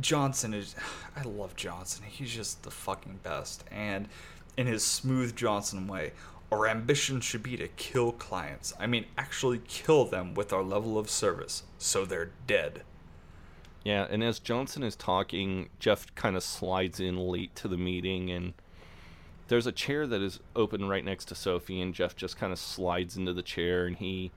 Johnson 0.00 0.54
is. 0.54 0.76
I 1.16 1.22
love 1.22 1.56
Johnson. 1.56 2.04
He's 2.06 2.30
just 2.30 2.62
the 2.62 2.70
fucking 2.70 3.20
best. 3.22 3.64
And 3.70 4.08
in 4.56 4.66
his 4.66 4.84
smooth 4.84 5.34
Johnson 5.34 5.88
way, 5.88 6.12
our 6.52 6.66
ambition 6.66 7.20
should 7.20 7.42
be 7.42 7.56
to 7.56 7.68
kill 7.68 8.12
clients. 8.12 8.72
I 8.78 8.86
mean, 8.86 9.06
actually 9.16 9.60
kill 9.66 10.04
them 10.04 10.34
with 10.34 10.52
our 10.52 10.62
level 10.62 10.98
of 10.98 11.08
service 11.08 11.62
so 11.78 12.04
they're 12.04 12.30
dead. 12.46 12.82
Yeah, 13.84 14.06
and 14.10 14.22
as 14.22 14.38
Johnson 14.38 14.82
is 14.82 14.94
talking, 14.94 15.70
Jeff 15.78 16.14
kind 16.14 16.36
of 16.36 16.42
slides 16.42 17.00
in 17.00 17.16
late 17.16 17.54
to 17.56 17.68
the 17.68 17.78
meeting, 17.78 18.30
and 18.30 18.52
there's 19.50 19.66
a 19.66 19.72
chair 19.72 20.06
that 20.06 20.22
is 20.22 20.38
open 20.54 20.88
right 20.88 21.04
next 21.04 21.24
to 21.24 21.34
Sophie, 21.34 21.80
and 21.80 21.92
Jeff 21.92 22.14
just 22.14 22.38
kind 22.38 22.52
of 22.52 22.58
slides 22.58 23.16
into 23.16 23.32
the 23.32 23.42
chair, 23.42 23.84
and 23.84 23.96
he 23.96 24.30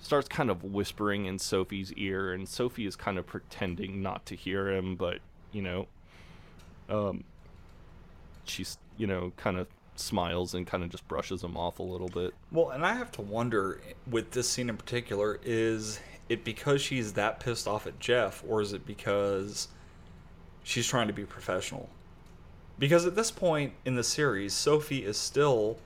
starts 0.00 0.28
kind 0.28 0.48
of 0.48 0.62
whispering 0.62 1.26
in 1.26 1.40
Sophie's 1.40 1.92
ear, 1.94 2.32
and 2.32 2.48
Sophie 2.48 2.86
is 2.86 2.94
kind 2.94 3.18
of 3.18 3.26
pretending 3.26 4.00
not 4.00 4.24
to 4.26 4.36
hear 4.36 4.70
him, 4.70 4.94
but 4.94 5.18
you 5.50 5.60
know, 5.60 5.88
um, 6.88 7.24
she's 8.44 8.78
you 8.96 9.08
know 9.08 9.32
kind 9.36 9.58
of 9.58 9.66
smiles 9.96 10.54
and 10.54 10.68
kind 10.68 10.84
of 10.84 10.90
just 10.90 11.06
brushes 11.08 11.42
him 11.42 11.56
off 11.56 11.80
a 11.80 11.82
little 11.82 12.08
bit. 12.08 12.32
Well, 12.52 12.70
and 12.70 12.86
I 12.86 12.92
have 12.94 13.10
to 13.12 13.22
wonder 13.22 13.80
with 14.08 14.30
this 14.30 14.48
scene 14.48 14.68
in 14.68 14.76
particular 14.76 15.40
is 15.42 15.98
it 16.28 16.44
because 16.44 16.80
she's 16.80 17.14
that 17.14 17.40
pissed 17.40 17.66
off 17.66 17.88
at 17.88 17.98
Jeff, 17.98 18.44
or 18.46 18.60
is 18.60 18.72
it 18.72 18.86
because 18.86 19.66
she's 20.62 20.86
trying 20.86 21.08
to 21.08 21.12
be 21.12 21.24
professional? 21.24 21.88
Because 22.78 23.06
at 23.06 23.14
this 23.14 23.30
point 23.30 23.72
in 23.84 23.94
the 23.94 24.04
series, 24.04 24.52
Sophie 24.52 25.04
is 25.04 25.16
still 25.16 25.78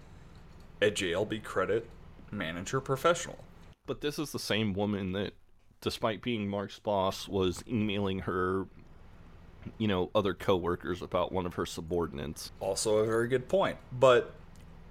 a 0.80 0.90
JLB 0.90 1.42
credit 1.42 1.88
manager 2.30 2.80
professional. 2.80 3.38
But 3.86 4.00
this 4.00 4.18
is 4.18 4.32
the 4.32 4.38
same 4.38 4.72
woman 4.72 5.12
that, 5.12 5.32
despite 5.80 6.22
being 6.22 6.48
Mark's 6.48 6.78
boss, 6.78 7.28
was 7.28 7.62
emailing 7.68 8.20
her, 8.20 8.66
you 9.76 9.88
know, 9.88 10.10
other 10.14 10.34
coworkers 10.34 11.02
about 11.02 11.32
one 11.32 11.46
of 11.46 11.54
her 11.54 11.66
subordinates. 11.66 12.52
Also, 12.60 12.98
a 12.98 13.06
very 13.06 13.28
good 13.28 13.48
point. 13.48 13.76
But 13.92 14.34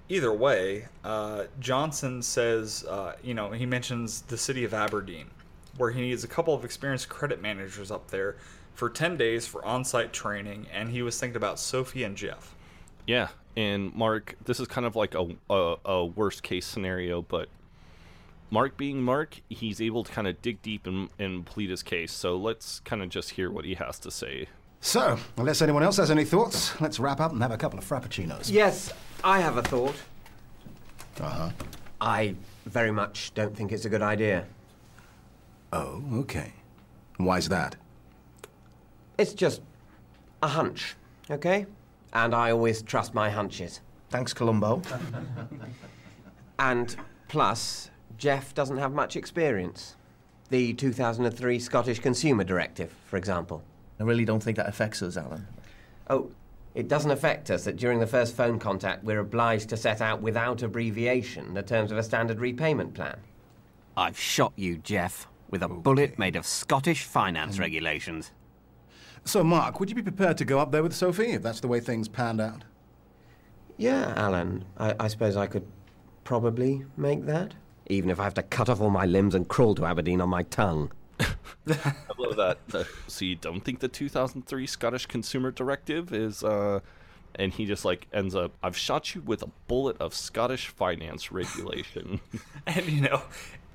either 0.09 0.33
way, 0.33 0.87
uh, 1.03 1.45
Johnson 1.59 2.21
says, 2.21 2.85
uh, 2.85 3.15
you 3.23 3.33
know, 3.33 3.51
he 3.51 3.65
mentions 3.65 4.21
the 4.21 4.37
city 4.37 4.63
of 4.63 4.73
Aberdeen, 4.73 5.27
where 5.77 5.91
he 5.91 6.01
needs 6.01 6.23
a 6.23 6.27
couple 6.27 6.53
of 6.53 6.63
experienced 6.63 7.09
credit 7.09 7.41
managers 7.41 7.91
up 7.91 8.09
there 8.09 8.37
for 8.77 8.91
10 8.91 9.17
days 9.17 9.47
for 9.47 9.65
on 9.65 9.83
site 9.83 10.13
training, 10.13 10.67
and 10.71 10.91
he 10.91 11.01
was 11.01 11.19
thinking 11.19 11.35
about 11.35 11.59
Sophie 11.59 12.03
and 12.03 12.15
Jeff. 12.15 12.53
Yeah, 13.07 13.29
and 13.55 13.91
Mark, 13.95 14.35
this 14.45 14.59
is 14.59 14.67
kind 14.67 14.85
of 14.85 14.95
like 14.95 15.15
a, 15.15 15.35
a, 15.49 15.75
a 15.83 16.05
worst 16.05 16.43
case 16.43 16.67
scenario, 16.67 17.23
but 17.23 17.49
Mark 18.51 18.77
being 18.77 19.01
Mark, 19.01 19.41
he's 19.49 19.81
able 19.81 20.03
to 20.03 20.11
kind 20.11 20.27
of 20.27 20.39
dig 20.43 20.61
deep 20.61 20.85
and, 20.85 21.09
and 21.17 21.43
plead 21.43 21.71
his 21.71 21.81
case. 21.81 22.11
So 22.11 22.37
let's 22.37 22.79
kind 22.81 23.01
of 23.01 23.09
just 23.09 23.31
hear 23.31 23.49
what 23.49 23.65
he 23.65 23.73
has 23.73 23.97
to 23.97 24.11
say. 24.11 24.47
So, 24.79 25.17
unless 25.37 25.63
anyone 25.63 25.81
else 25.81 25.97
has 25.97 26.11
any 26.11 26.23
thoughts, 26.23 26.79
let's 26.79 26.99
wrap 26.99 27.19
up 27.19 27.31
and 27.31 27.41
have 27.41 27.51
a 27.51 27.57
couple 27.57 27.79
of 27.79 27.85
frappuccinos. 27.85 28.51
Yes, 28.51 28.93
I 29.23 29.39
have 29.39 29.57
a 29.57 29.63
thought. 29.63 29.95
Uh 31.19 31.29
huh. 31.29 31.49
I 31.99 32.35
very 32.67 32.91
much 32.91 33.33
don't 33.33 33.57
think 33.57 33.71
it's 33.71 33.85
a 33.85 33.89
good 33.89 34.03
idea. 34.03 34.45
Oh, 35.73 36.03
okay. 36.13 36.53
Why's 37.17 37.49
that? 37.49 37.75
It's 39.17 39.33
just 39.33 39.61
a 40.43 40.47
hunch, 40.47 40.95
okay? 41.31 41.65
And 42.13 42.35
I 42.35 42.51
always 42.51 42.81
trust 42.81 43.13
my 43.13 43.29
hunches. 43.29 43.81
Thanks, 44.09 44.33
Columbo. 44.33 44.81
And 46.59 46.95
plus, 47.27 47.89
Jeff 48.17 48.53
doesn't 48.53 48.77
have 48.77 48.93
much 48.93 49.15
experience. 49.15 49.95
The 50.49 50.73
2003 50.73 51.59
Scottish 51.59 51.99
Consumer 51.99 52.43
Directive, 52.43 52.93
for 53.05 53.17
example. 53.17 53.63
I 53.99 54.03
really 54.03 54.25
don't 54.25 54.41
think 54.41 54.57
that 54.57 54.67
affects 54.67 55.01
us, 55.01 55.17
Alan. 55.17 55.47
Oh, 56.09 56.29
it 56.73 56.87
doesn't 56.87 57.11
affect 57.11 57.49
us 57.49 57.63
that 57.65 57.75
during 57.75 57.99
the 57.99 58.07
first 58.07 58.35
phone 58.35 58.59
contact 58.59 59.03
we're 59.03 59.19
obliged 59.19 59.69
to 59.69 59.77
set 59.77 59.99
out 59.99 60.21
without 60.21 60.61
abbreviation 60.61 61.55
the 61.55 61.63
terms 61.63 61.91
of 61.91 61.97
a 61.97 62.03
standard 62.03 62.39
repayment 62.39 62.93
plan. 62.93 63.17
I've 63.97 64.17
shot 64.17 64.53
you, 64.55 64.77
Jeff, 64.77 65.27
with 65.49 65.63
a 65.63 65.67
bullet 65.67 66.19
made 66.19 66.35
of 66.35 66.45
Scottish 66.45 67.03
finance 67.03 67.57
regulations. 67.57 68.31
So, 69.27 69.43
Mark, 69.43 69.81
would 69.81 69.89
you 69.89 69.95
be 69.95 70.01
prepared 70.01 70.37
to 70.37 70.45
go 70.45 70.57
up 70.57 70.71
there 70.71 70.81
with 70.81 70.95
Sophie 70.95 71.31
if 71.31 71.43
that's 71.43 71.59
the 71.59 71.67
way 71.67 71.81
things 71.81 72.07
panned 72.07 72.39
out? 72.39 72.63
Yeah, 73.75 74.13
Alan. 74.15 74.63
I, 74.77 74.95
I 75.01 75.07
suppose 75.09 75.35
I 75.35 75.47
could 75.47 75.67
probably 76.23 76.85
make 76.95 77.25
that. 77.25 77.53
Even 77.87 78.09
if 78.09 78.21
I 78.21 78.23
have 78.23 78.35
to 78.35 78.43
cut 78.43 78.69
off 78.69 78.79
all 78.79 78.89
my 78.89 79.05
limbs 79.05 79.35
and 79.35 79.45
crawl 79.45 79.75
to 79.75 79.85
Aberdeen 79.85 80.21
on 80.21 80.29
my 80.29 80.43
tongue. 80.43 80.93
I 81.19 81.93
love 82.17 82.37
that. 82.37 82.59
Uh, 82.73 82.85
so 83.07 83.25
you 83.25 83.35
don't 83.35 83.59
think 83.59 83.79
the 83.79 83.89
2003 83.89 84.65
Scottish 84.65 85.05
Consumer 85.07 85.51
Directive 85.51 86.13
is, 86.13 86.41
uh, 86.41 86.79
and 87.35 87.51
he 87.51 87.65
just 87.65 87.83
like 87.83 88.07
ends 88.13 88.33
up, 88.33 88.53
I've 88.63 88.77
shot 88.77 89.13
you 89.13 89.21
with 89.21 89.43
a 89.43 89.49
bullet 89.67 89.97
of 89.99 90.13
Scottish 90.13 90.67
finance 90.67 91.33
regulation. 91.33 92.21
And 92.65 92.85
you 92.85 93.01
know, 93.01 93.21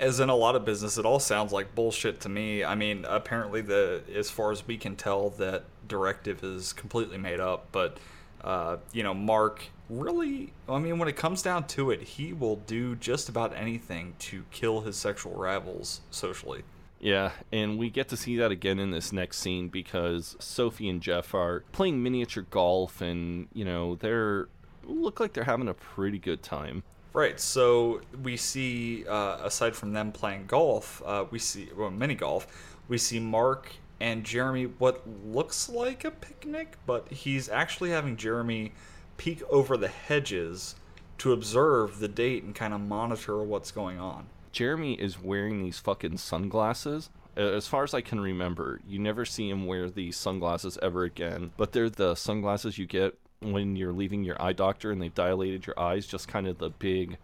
as 0.02 0.18
in 0.18 0.28
a 0.28 0.34
lot 0.34 0.56
of 0.56 0.64
business, 0.64 0.98
it 0.98 1.06
all 1.06 1.20
sounds 1.20 1.52
like 1.52 1.74
bullshit 1.76 2.20
to 2.20 2.28
me. 2.28 2.64
I 2.64 2.74
mean, 2.74 3.06
apparently 3.08 3.62
the 3.62 4.02
as 4.14 4.28
far 4.28 4.50
as 4.50 4.66
we 4.66 4.76
can 4.76 4.96
tell, 4.96 5.30
that 5.30 5.64
directive 5.86 6.42
is 6.42 6.72
completely 6.72 7.18
made 7.18 7.38
up. 7.38 7.68
But 7.70 7.98
uh, 8.42 8.78
you 8.92 9.04
know, 9.04 9.14
Mark 9.14 9.64
really, 9.88 10.52
I 10.68 10.80
mean, 10.80 10.98
when 10.98 11.08
it 11.08 11.16
comes 11.16 11.40
down 11.40 11.68
to 11.68 11.92
it, 11.92 12.02
he 12.02 12.32
will 12.32 12.56
do 12.56 12.96
just 12.96 13.28
about 13.28 13.56
anything 13.56 14.14
to 14.18 14.44
kill 14.50 14.80
his 14.80 14.96
sexual 14.96 15.34
rivals 15.34 16.00
socially. 16.10 16.62
Yeah, 16.98 17.32
and 17.52 17.78
we 17.78 17.88
get 17.88 18.08
to 18.08 18.16
see 18.16 18.36
that 18.38 18.50
again 18.50 18.80
in 18.80 18.90
this 18.90 19.12
next 19.12 19.38
scene 19.38 19.68
because 19.68 20.36
Sophie 20.40 20.88
and 20.88 21.00
Jeff 21.00 21.32
are 21.32 21.62
playing 21.70 22.02
miniature 22.02 22.46
golf, 22.50 23.00
and 23.00 23.46
you 23.52 23.64
know 23.64 23.94
they're 23.94 24.48
look 24.84 25.20
like 25.20 25.32
they're 25.32 25.44
having 25.44 25.68
a 25.68 25.74
pretty 25.74 26.18
good 26.18 26.42
time. 26.42 26.82
Right. 27.12 27.38
So 27.38 28.00
we 28.22 28.36
see, 28.36 29.06
uh, 29.06 29.38
aside 29.42 29.76
from 29.76 29.92
them 29.92 30.12
playing 30.12 30.46
golf, 30.46 31.02
uh, 31.04 31.26
we 31.30 31.38
see 31.38 31.68
well, 31.76 31.90
mini 31.90 32.14
golf. 32.14 32.46
We 32.88 32.98
see 32.98 33.20
Mark 33.20 33.74
and 34.00 34.24
Jeremy 34.24 34.64
what 34.64 35.02
looks 35.24 35.68
like 35.68 36.04
a 36.04 36.10
picnic, 36.10 36.76
but 36.86 37.08
he's 37.08 37.48
actually 37.48 37.90
having 37.90 38.16
Jeremy 38.16 38.72
peek 39.16 39.42
over 39.50 39.76
the 39.76 39.88
hedges 39.88 40.74
to 41.18 41.32
observe 41.32 42.00
the 42.00 42.08
date 42.08 42.42
and 42.42 42.54
kind 42.54 42.74
of 42.74 42.80
monitor 42.80 43.42
what's 43.42 43.70
going 43.70 44.00
on. 44.00 44.26
Jeremy 44.50 44.94
is 44.94 45.22
wearing 45.22 45.62
these 45.62 45.78
fucking 45.78 46.18
sunglasses. 46.18 47.10
As 47.36 47.66
far 47.66 47.84
as 47.84 47.94
I 47.94 48.00
can 48.00 48.20
remember, 48.20 48.80
you 48.86 48.98
never 48.98 49.24
see 49.24 49.48
him 49.48 49.66
wear 49.66 49.88
these 49.88 50.16
sunglasses 50.16 50.78
ever 50.82 51.04
again. 51.04 51.52
But 51.56 51.72
they're 51.72 51.88
the 51.88 52.14
sunglasses 52.14 52.76
you 52.76 52.86
get 52.86 53.18
when 53.42 53.76
you're 53.76 53.92
leaving 53.92 54.24
your 54.24 54.40
eye 54.40 54.52
doctor 54.52 54.90
and 54.90 55.00
they've 55.00 55.14
dilated 55.14 55.66
your 55.66 55.78
eyes, 55.78 56.06
just 56.06 56.28
kind 56.28 56.46
of 56.46 56.58
the 56.58 56.70
big 56.70 57.16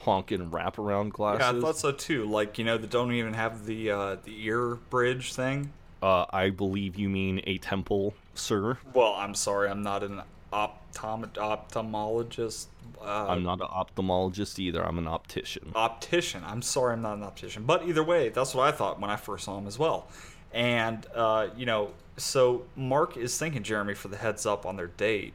honking 0.00 0.50
wraparound 0.50 1.10
glasses. 1.10 1.40
Yeah, 1.40 1.58
I 1.58 1.60
thought 1.60 1.78
so 1.78 1.92
too. 1.92 2.24
Like 2.26 2.58
you 2.58 2.64
know, 2.64 2.78
that 2.78 2.90
don't 2.90 3.12
even 3.12 3.34
have 3.34 3.66
the 3.66 3.90
uh, 3.90 4.16
the 4.24 4.44
ear 4.44 4.76
bridge 4.90 5.34
thing. 5.34 5.72
Uh, 6.02 6.26
I 6.30 6.50
believe 6.50 6.96
you 6.96 7.08
mean 7.08 7.40
a 7.46 7.58
temple, 7.58 8.14
sir. 8.34 8.78
Well, 8.94 9.14
I'm 9.14 9.34
sorry, 9.34 9.68
I'm 9.68 9.82
not 9.82 10.04
an 10.04 10.22
optom- 10.52 11.32
ophthalmologist. 11.32 12.66
Uh, 13.00 13.26
I'm 13.28 13.42
not 13.42 13.60
an 13.60 13.66
ophthalmologist 13.66 14.58
either. 14.58 14.84
I'm 14.84 14.98
an 14.98 15.08
optician. 15.08 15.72
optician. 15.74 16.42
I'm 16.44 16.62
sorry, 16.62 16.92
I'm 16.92 17.02
not 17.02 17.16
an 17.16 17.24
optician. 17.24 17.64
But 17.64 17.88
either 17.88 18.04
way, 18.04 18.28
that's 18.28 18.54
what 18.54 18.66
I 18.68 18.72
thought 18.72 19.00
when 19.00 19.10
I 19.10 19.16
first 19.16 19.44
saw 19.44 19.58
him 19.58 19.66
as 19.66 19.78
well. 19.78 20.08
And 20.52 21.06
uh, 21.14 21.48
you 21.56 21.66
know, 21.66 21.90
so 22.16 22.64
Mark 22.76 23.16
is 23.16 23.38
thanking 23.38 23.62
Jeremy 23.62 23.94
for 23.94 24.08
the 24.08 24.16
heads 24.16 24.46
up 24.46 24.66
on 24.66 24.76
their 24.76 24.88
date, 24.88 25.34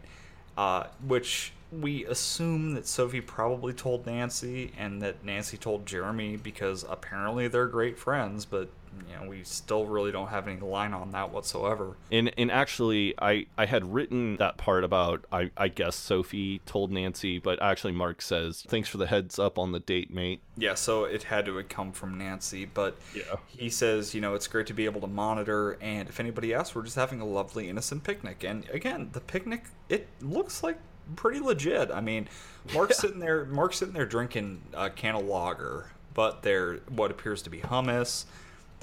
uh, 0.58 0.86
which 1.06 1.54
we 1.72 2.06
assume 2.06 2.74
that 2.76 2.88
Sophie 2.88 3.22
probably 3.22 3.74
told 3.74 4.06
Nancy, 4.06 4.72
and 4.78 5.02
that 5.02 5.24
Nancy 5.24 5.58
told 5.58 5.86
Jeremy 5.86 6.36
because 6.38 6.86
apparently 6.88 7.48
they're 7.48 7.68
great 7.68 7.98
friends. 7.98 8.46
But 8.46 8.70
you 9.10 9.16
know, 9.20 9.30
we 9.30 9.44
still 9.44 9.86
really 9.86 10.12
don't 10.12 10.28
have 10.28 10.48
any 10.48 10.60
line 10.60 10.94
on 10.94 11.12
that 11.12 11.32
whatsoever. 11.32 11.96
And 12.12 12.32
and 12.38 12.52
actually, 12.52 13.14
I 13.22 13.46
I 13.58 13.66
had 13.66 13.94
written 13.94 14.38
that 14.38 14.58
part 14.58 14.84
about 14.84 15.26
I 15.32 15.52
I 15.58 15.68
guess 15.68 15.96
Sophie 15.96 16.62
told 16.66 16.92
Nancy, 16.92 17.40
but 17.40 17.62
actually 17.62 17.94
Mark 17.94 18.22
says 18.22 18.66
thanks 18.68 18.90
for 18.90 18.98
the 18.98 19.08
heads 19.08 19.40
up 19.40 19.58
on 19.58 19.72
the 19.72 19.80
date, 19.80 20.12
mate. 20.14 20.42
Yeah, 20.58 20.76
so 20.76 21.06
it 21.06 21.24
had 21.24 21.46
to 21.46 21.56
have 21.58 21.70
come 21.70 21.92
from 21.92 22.18
Nancy, 22.18 22.66
but 22.66 22.98
Yeah. 23.16 23.24
he 23.48 23.70
says, 23.70 24.14
you 24.14 24.22
know, 24.22 24.34
it's 24.36 24.48
great 24.48 24.68
to 24.68 24.74
be 24.74 24.86
able 24.86 25.02
to 25.02 25.08
monitor, 25.08 25.78
and 25.82 26.08
if 26.10 26.20
anybody 26.20 26.54
asks, 26.54 26.76
we're 26.76 26.84
just 26.84 26.96
having 26.96 27.22
a 27.22 27.26
lovely, 27.26 27.70
innocent 27.70 28.04
picnic. 28.04 28.44
And 28.44 28.70
again, 28.70 29.10
the 29.14 29.20
picnic, 29.22 29.64
it 29.90 30.08
looks 30.22 30.62
like 30.64 30.78
pretty 31.16 31.40
legit. 31.40 31.92
I 31.92 32.02
mean, 32.02 32.28
Mark's 32.74 32.98
sitting 33.00 33.20
there, 33.20 33.46
Mark's 33.46 33.78
sitting 33.78 33.94
there 33.94 34.06
drinking 34.06 34.62
a 34.74 34.90
can 34.90 35.16
of 35.16 35.26
lager, 35.26 35.92
but 36.14 36.44
there, 36.44 36.76
what 36.90 37.10
appears 37.12 37.42
to 37.44 37.50
be 37.50 37.60
hummus. 37.60 38.26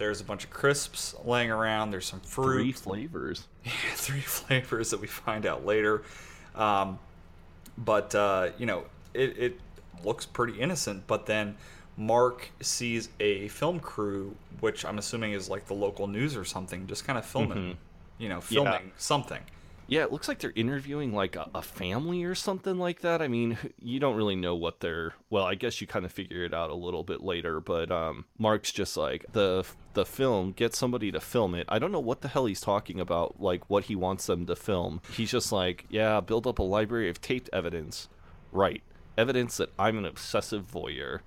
There's 0.01 0.23
a 0.23 0.25
bunch 0.25 0.45
of 0.45 0.51
crisps 0.51 1.15
laying 1.27 1.51
around. 1.51 1.91
There's 1.91 2.07
some 2.07 2.21
fruit. 2.21 2.55
Three 2.63 2.73
flavors. 2.73 3.47
Yeah, 3.65 3.71
three 3.95 4.21
flavors 4.39 4.91
that 4.93 5.01
we 5.03 5.07
find 5.07 5.45
out 5.45 5.67
later. 5.67 6.03
Um, 6.55 6.99
but 7.77 8.15
uh, 8.15 8.49
you 8.57 8.65
know, 8.65 8.85
it, 9.13 9.37
it 9.37 9.61
looks 10.03 10.25
pretty 10.25 10.59
innocent. 10.59 11.07
But 11.07 11.27
then 11.27 11.57
Mark 11.99 12.49
sees 12.63 13.11
a 13.21 13.49
film 13.49 13.79
crew, 13.79 14.35
which 14.61 14.87
I'm 14.87 14.97
assuming 14.97 15.33
is 15.33 15.51
like 15.51 15.67
the 15.67 15.75
local 15.75 16.07
news 16.07 16.35
or 16.35 16.47
something, 16.47 16.87
just 16.87 17.05
kind 17.05 17.19
of 17.19 17.27
filming, 17.27 17.59
Mhm. 17.59 17.77
you 18.17 18.31
know, 18.31 18.37
Yeah. 18.49 18.63
filming 18.65 18.93
something. 18.97 19.43
Yeah, 19.87 20.05
it 20.05 20.13
looks 20.13 20.27
like 20.29 20.39
they're 20.39 20.53
interviewing 20.55 21.13
like 21.13 21.35
a, 21.37 21.51
a 21.55 21.61
family 21.63 22.23
or 22.25 22.35
something 22.37 22.79
like 22.79 23.01
that. 23.01 23.21
I 23.21 23.29
mean, 23.29 23.59
you 23.83 23.99
don't 24.01 24.15
really 24.17 24.37
know 24.37 24.55
what 24.55 24.81
they're. 24.81 25.15
Well, 25.29 25.45
I 25.45 25.57
guess 25.57 25.81
you 25.83 25.87
kind 25.87 26.07
of 26.07 26.13
figure 26.13 26.45
it 26.45 26.55
out 26.55 26.71
a 26.71 26.75
little 26.75 27.03
bit 27.03 27.23
later. 27.23 27.61
But 27.61 27.91
um, 27.91 28.25
Mark's 28.39 28.71
just 28.73 28.97
like 28.97 29.27
the 29.33 29.67
the 29.95 30.07
film. 30.07 30.53
Get 30.53 30.75
somebody 30.75 31.11
to 31.13 31.21
film 31.21 31.55
it. 31.55 31.67
I 31.69 31.79
don't 31.79 31.93
know 31.93 32.01
what 32.01 32.21
the 32.21 32.29
hell 32.29 32.47
he's 32.47 32.61
talking 32.61 33.01
about. 33.01 33.41
Like 33.41 33.69
what 33.69 33.85
he 33.85 33.97
wants 33.97 34.27
them 34.27 34.47
to 34.47 34.57
film. 34.57 35.01
He's 35.17 35.31
just 35.31 35.53
like, 35.53 35.87
yeah, 35.89 36.21
build 36.21 36.47
up 36.47 36.59
a 36.59 36.63
library 36.63 37.09
of 37.09 37.21
taped 37.21 37.51
evidence. 37.53 38.09
Right, 38.53 38.83
evidence 39.17 39.57
that 39.59 39.73
I'm 39.79 39.97
an 39.99 40.05
obsessive 40.05 40.65
voyeur. 40.71 41.21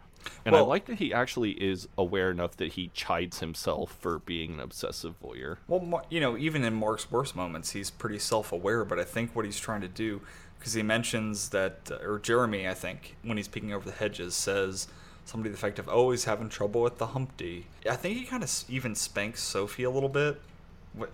And 0.45 0.55
I 0.55 0.61
like 0.61 0.85
that 0.85 0.99
he 0.99 1.13
actually 1.13 1.51
is 1.51 1.87
aware 1.97 2.31
enough 2.31 2.55
that 2.57 2.73
he 2.73 2.89
chides 2.93 3.39
himself 3.39 3.97
for 3.99 4.19
being 4.19 4.53
an 4.53 4.59
obsessive 4.61 5.15
voyeur. 5.21 5.57
Well, 5.67 6.05
you 6.09 6.21
know, 6.21 6.37
even 6.37 6.63
in 6.63 6.73
Mark's 6.73 7.11
worst 7.11 7.35
moments, 7.35 7.71
he's 7.71 7.89
pretty 7.89 8.19
self-aware. 8.19 8.85
But 8.85 8.99
I 8.99 9.03
think 9.03 9.35
what 9.35 9.43
he's 9.43 9.59
trying 9.59 9.81
to 9.81 9.89
do, 9.89 10.21
because 10.57 10.73
he 10.73 10.81
mentions 10.81 11.49
that, 11.49 11.91
uh, 11.91 12.07
or 12.07 12.19
Jeremy, 12.19 12.67
I 12.69 12.73
think, 12.73 13.17
when 13.23 13.35
he's 13.35 13.49
peeking 13.49 13.73
over 13.73 13.85
the 13.89 13.95
hedges, 13.95 14.33
says 14.33 14.87
somebody 15.25 15.49
the 15.49 15.55
effect 15.55 15.79
of 15.79 15.87
oh, 15.87 15.93
always 15.93 16.25
having 16.25 16.49
trouble 16.49 16.81
with 16.81 16.97
the 16.97 17.07
Humpty. 17.07 17.67
I 17.89 17.95
think 17.95 18.17
he 18.17 18.25
kind 18.25 18.43
of 18.43 18.51
even 18.69 18.95
spanks 18.95 19.41
Sophie 19.41 19.83
a 19.83 19.89
little 19.89 20.09
bit, 20.09 20.41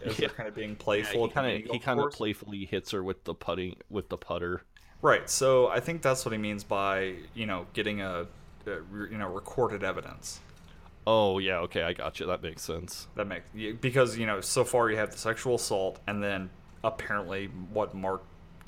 as 0.05 0.17
they're 0.17 0.29
kind 0.29 0.49
of 0.49 0.55
being 0.55 0.75
playful. 0.75 1.27
he 1.27 1.33
kind 1.33 1.65
of 1.65 1.71
he 1.71 1.79
kind 1.79 1.99
of 1.99 2.11
playfully 2.11 2.65
hits 2.65 2.91
her 2.91 3.03
with 3.03 3.23
the 3.23 3.33
putting 3.33 3.75
with 3.89 4.09
the 4.09 4.17
putter. 4.17 4.63
Right. 5.01 5.29
So 5.29 5.67
I 5.67 5.79
think 5.79 6.01
that's 6.01 6.25
what 6.25 6.31
he 6.31 6.37
means 6.37 6.63
by 6.63 7.15
you 7.33 7.45
know 7.45 7.65
getting 7.73 8.01
a, 8.01 8.27
a 8.65 8.71
you 9.09 9.17
know 9.17 9.29
recorded 9.29 9.83
evidence. 9.83 10.39
Oh 11.07 11.39
yeah, 11.39 11.59
okay, 11.59 11.83
I 11.83 11.93
got 11.93 12.19
you. 12.19 12.25
That 12.27 12.43
makes 12.43 12.61
sense. 12.61 13.07
That 13.15 13.25
makes 13.25 13.45
because 13.79 14.17
you 14.17 14.25
know 14.25 14.41
so 14.41 14.63
far 14.63 14.89
you 14.89 14.97
have 14.97 15.11
the 15.11 15.17
sexual 15.17 15.55
assault 15.55 15.99
and 16.07 16.23
then 16.23 16.49
apparently 16.83 17.47
what 17.47 17.93
Mark 17.93 18.23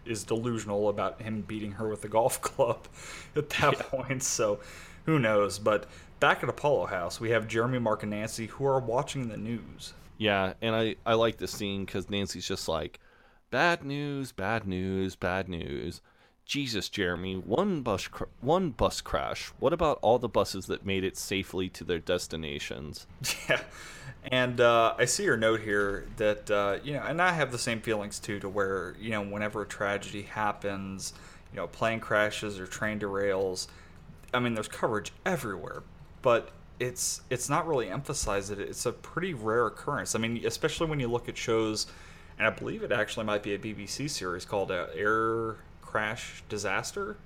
is 0.06 0.24
delusional 0.24 0.90
about 0.90 1.22
him 1.22 1.42
beating 1.42 1.74
her 1.74 1.88
with 1.88 2.04
a 2.04 2.08
golf 2.08 2.42
club 2.42 2.88
at 3.36 3.50
that 3.50 3.78
point. 3.80 4.24
So 4.24 4.60
who 5.06 5.20
knows? 5.20 5.60
But 5.60 5.86
back 6.20 6.44
at 6.44 6.50
Apollo 6.50 6.88
House, 6.88 7.20
we 7.20 7.32
have 7.32 7.48
Jeremy, 7.48 7.80
Mark, 7.80 8.04
and 8.04 8.12
Nancy 8.12 8.48
who 8.48 8.66
are 8.66 8.80
watching 8.80 9.28
the 9.28 9.38
news. 9.38 9.94
Yeah, 10.18 10.54
and 10.62 10.76
I 10.76 10.96
I 11.06 11.16
like 11.16 11.38
this 11.38 11.52
scene 11.52 11.86
because 11.86 12.10
Nancy's 12.10 12.48
just 12.48 12.68
like, 12.68 13.00
bad 13.50 13.84
news, 13.84 14.32
bad 14.32 14.68
news, 14.68 15.16
bad 15.16 15.50
news. 15.50 16.02
Jesus, 16.46 16.90
Jeremy, 16.90 17.36
one 17.36 17.82
bus 17.82 18.08
cr- 18.08 18.26
one 18.40 18.72
bus 18.72 19.00
crash. 19.02 19.54
What 19.60 19.74
about 19.74 20.00
all 20.02 20.20
the 20.20 20.28
buses 20.28 20.66
that 20.68 20.86
made 20.86 21.04
it 21.04 21.16
safely 21.18 21.70
to 21.70 21.84
their 21.84 22.00
destinations? 22.00 23.08
Yeah, 23.50 23.62
and 24.32 24.62
uh, 24.62 24.94
I 25.00 25.06
see 25.06 25.24
your 25.24 25.38
note 25.38 25.62
here 25.62 26.08
that 26.18 26.52
uh, 26.52 26.78
you 26.84 26.94
know, 26.94 27.02
and 27.02 27.22
I 27.22 27.32
have 27.32 27.52
the 27.52 27.58
same 27.58 27.82
feelings 27.82 28.20
too. 28.20 28.40
To 28.40 28.50
where 28.50 28.96
you 29.00 29.12
know, 29.12 29.24
whenever 29.24 29.64
a 29.64 29.66
tragedy 29.66 30.24
happens, 30.24 31.14
you 31.52 31.58
know, 31.58 31.68
plane 31.68 32.00
crashes 32.00 32.60
or 32.60 32.68
train 32.68 33.00
derails, 33.00 33.68
I 34.34 34.40
mean, 34.40 34.54
there's 34.54 34.68
coverage 34.68 35.12
everywhere, 35.26 35.84
but 36.22 36.52
it's 36.80 37.22
it's 37.30 37.50
not 37.50 37.68
really 37.68 37.90
emphasized. 37.90 38.50
That 38.50 38.60
it's 38.60 38.86
a 38.86 38.92
pretty 38.92 39.34
rare 39.34 39.68
occurrence. 39.68 40.16
I 40.16 40.20
mean, 40.20 40.44
especially 40.46 40.88
when 40.88 41.00
you 41.00 41.08
look 41.08 41.30
at 41.30 41.38
shows, 41.38 41.88
and 42.38 42.48
I 42.48 42.50
believe 42.50 42.84
it 42.84 42.92
actually 42.92 43.26
might 43.26 43.44
be 43.44 43.54
a 43.54 43.60
BBC 43.60 44.10
series 44.10 44.46
called 44.46 44.72
uh, 44.72 44.88
Air 44.96 45.58
Crash 45.82 46.44
Disaster. 46.50 47.18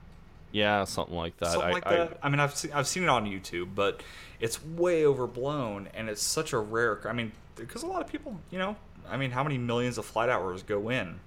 Yeah, 0.51 0.85
something 0.85 1.15
like 1.15 1.37
that. 1.37 1.51
Something 1.51 1.69
I, 1.69 1.73
like 1.73 1.87
I- 1.87 1.95
that. 1.97 2.19
I, 2.23 2.29
mean, 2.29 2.39
I've 2.39 2.55
seen, 2.55 2.71
I've 2.71 2.87
seen 2.87 3.03
it 3.03 3.09
on 3.09 3.25
YouTube, 3.25 3.69
but 3.75 4.01
it's 4.39 4.63
way 4.63 5.05
overblown, 5.05 5.89
and 5.93 6.09
it's 6.09 6.21
such 6.21 6.53
a 6.53 6.57
rare. 6.57 7.05
I 7.07 7.13
mean, 7.13 7.31
because 7.55 7.83
a 7.83 7.87
lot 7.87 8.01
of 8.01 8.07
people, 8.07 8.39
you 8.51 8.59
know, 8.59 8.75
I 9.09 9.17
mean, 9.17 9.31
how 9.31 9.43
many 9.43 9.57
millions 9.57 9.97
of 9.97 10.05
flight 10.05 10.29
hours 10.29 10.63
go 10.63 10.89
in 10.89 11.19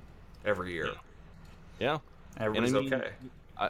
every 0.45 0.73
year? 0.73 0.91
Yeah. 1.79 1.99
Everybody's 2.39 2.73
and 2.73 2.79
I 2.79 2.81
mean, 2.81 2.95
okay. 2.95 3.11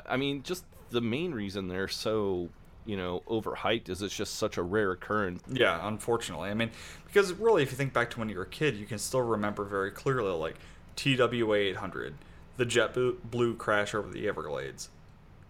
I 0.06 0.16
mean, 0.16 0.42
just 0.42 0.64
the 0.90 1.00
main 1.00 1.32
reason 1.32 1.68
they're 1.68 1.88
so, 1.88 2.48
you 2.86 2.96
know, 2.96 3.22
overhyped 3.26 3.88
is 3.88 4.02
it's 4.02 4.16
just 4.16 4.34
such 4.36 4.56
a 4.56 4.62
rare 4.62 4.92
occurrence. 4.92 5.42
Yeah, 5.50 5.86
unfortunately. 5.86 6.50
I 6.50 6.54
mean, 6.54 6.70
because 7.06 7.32
really, 7.34 7.62
if 7.62 7.70
you 7.70 7.76
think 7.76 7.92
back 7.92 8.10
to 8.10 8.18
when 8.18 8.28
you 8.28 8.36
were 8.36 8.42
a 8.44 8.46
kid, 8.48 8.76
you 8.76 8.86
can 8.86 8.98
still 8.98 9.22
remember 9.22 9.64
very 9.64 9.90
clearly, 9.90 10.32
like 10.32 10.56
TWA 10.96 11.54
800, 11.56 12.14
the 12.56 12.64
JetBlue 12.66 13.58
crash 13.58 13.94
over 13.94 14.10
the 14.10 14.26
Everglades. 14.28 14.88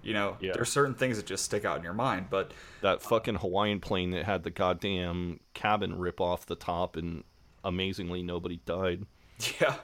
You 0.02 0.14
know, 0.14 0.36
Yeah. 0.40 0.52
there's 0.54 0.68
certain 0.70 0.94
things 0.94 1.16
that 1.16 1.26
just 1.26 1.44
stick 1.44 1.64
out 1.64 1.76
in 1.78 1.82
your 1.84 1.92
mind, 1.92 2.26
but 2.30 2.52
That 2.82 3.02
fucking 3.02 3.36
Hawaiian 3.36 3.80
plane 3.80 4.10
that 4.10 4.24
had 4.24 4.42
the 4.44 4.50
goddamn 4.50 5.40
cabin 5.54 5.98
rip 5.98 6.20
off 6.20 6.46
the 6.46 6.54
top, 6.54 6.96
and 6.96 7.24
amazingly 7.64 8.22
nobody 8.22 8.60
died. 8.64 9.06
Yeah, 9.60 9.76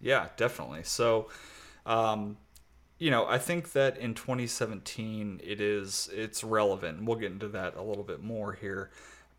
yeah, 0.00 0.28
definitely. 0.36 0.82
So, 0.84 1.28
um, 1.86 2.36
you 3.00 3.10
know, 3.10 3.26
I 3.26 3.38
think 3.38 3.72
that 3.72 3.96
in 3.96 4.14
2017 4.14 5.40
it 5.42 5.60
is 5.60 6.08
it's 6.12 6.44
relevant. 6.44 7.02
We'll 7.02 7.16
get 7.16 7.32
into 7.32 7.48
that 7.48 7.74
a 7.76 7.82
little 7.82 8.04
bit 8.04 8.22
more 8.22 8.52
here. 8.52 8.90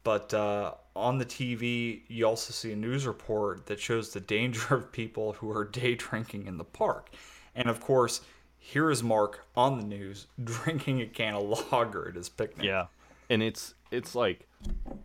But 0.04 0.34
uh, 0.34 0.74
on 0.96 1.20
the 1.20 1.26
TV, 1.26 2.02
you 2.08 2.26
also 2.26 2.52
see 2.54 2.72
a 2.72 2.76
news 2.76 3.06
report 3.06 3.68
that 3.68 3.80
shows 3.80 4.12
the 4.12 4.20
danger 4.20 4.76
of 4.76 4.92
people 4.92 5.34
who 5.34 5.52
are 5.52 5.64
day 5.64 5.94
drinking 5.96 6.48
in 6.48 6.58
the 6.58 6.64
park. 6.64 7.12
And 7.56 7.70
of 7.70 7.80
course, 7.80 8.22
here 8.58 8.90
is 8.90 9.04
Mark 9.04 9.46
on 9.56 9.78
the 9.78 9.86
news 9.86 10.26
drinking 10.44 11.02
a 11.02 11.06
can 11.06 11.36
of 11.36 11.72
lager 11.72 12.10
at 12.10 12.16
his 12.16 12.30
picnic. 12.30 12.66
Yeah. 12.66 12.88
And 13.30 13.44
it's 13.44 13.76
it's 13.92 14.16
like 14.16 14.48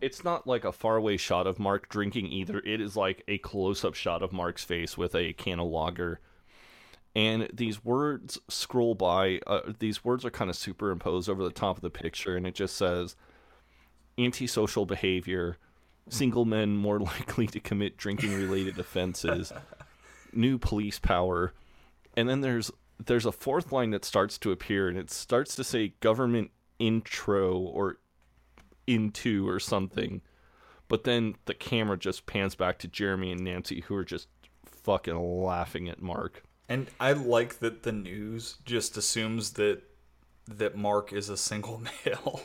it's 0.01 0.23
not 0.23 0.47
like 0.47 0.65
a 0.65 0.71
faraway 0.71 1.17
shot 1.17 1.45
of 1.45 1.59
Mark 1.59 1.89
drinking 1.89 2.31
either. 2.31 2.59
It 2.65 2.81
is 2.81 2.97
like 2.97 3.23
a 3.27 3.37
close 3.37 3.85
up 3.85 3.93
shot 3.93 4.23
of 4.23 4.33
Mark's 4.33 4.63
face 4.63 4.97
with 4.97 5.13
a 5.13 5.33
can 5.33 5.59
of 5.59 5.67
lager. 5.67 6.19
And 7.17 7.49
these 7.51 7.83
words 7.83 8.39
scroll 8.47 8.93
by. 8.93 9.39
Uh, 9.47 9.73
these 9.79 10.05
words 10.05 10.23
are 10.23 10.29
kind 10.29 10.51
of 10.51 10.55
superimposed 10.55 11.27
over 11.27 11.43
the 11.43 11.49
top 11.49 11.75
of 11.75 11.81
the 11.81 11.89
picture, 11.89 12.37
and 12.37 12.45
it 12.45 12.53
just 12.53 12.77
says 12.77 13.15
antisocial 14.19 14.85
behavior, 14.85 15.57
single 16.09 16.45
men 16.45 16.77
more 16.77 16.99
likely 17.17 17.47
to 17.47 17.59
commit 17.59 17.97
drinking 17.97 18.35
related 18.35 18.77
offenses, 18.77 19.51
new 20.31 20.59
police 20.59 20.99
power. 20.99 21.53
And 22.15 22.29
then 22.29 22.41
there's 22.41 22.69
there's 23.03 23.25
a 23.25 23.31
fourth 23.31 23.71
line 23.71 23.89
that 23.89 24.05
starts 24.05 24.37
to 24.37 24.51
appear 24.51 24.87
and 24.87 24.97
it 24.97 25.09
starts 25.09 25.55
to 25.55 25.63
say 25.63 25.93
government 25.99 26.51
intro 26.77 27.57
or 27.57 27.97
into 28.85 29.49
or 29.49 29.59
something. 29.59 30.21
But 30.87 31.03
then 31.03 31.33
the 31.45 31.55
camera 31.55 31.97
just 31.97 32.27
pans 32.27 32.53
back 32.53 32.77
to 32.79 32.87
Jeremy 32.87 33.31
and 33.31 33.43
Nancy 33.43 33.81
who 33.81 33.95
are 33.95 34.05
just 34.05 34.27
fucking 34.65 35.17
laughing 35.17 35.89
at 35.89 35.99
Mark. 35.99 36.43
And 36.69 36.87
I 36.99 37.13
like 37.13 37.59
that 37.59 37.83
the 37.83 37.91
news 37.91 38.57
just 38.65 38.97
assumes 38.97 39.51
that 39.53 39.81
that 40.47 40.75
Mark 40.77 41.13
is 41.13 41.29
a 41.29 41.37
single 41.37 41.81
male. 42.05 42.41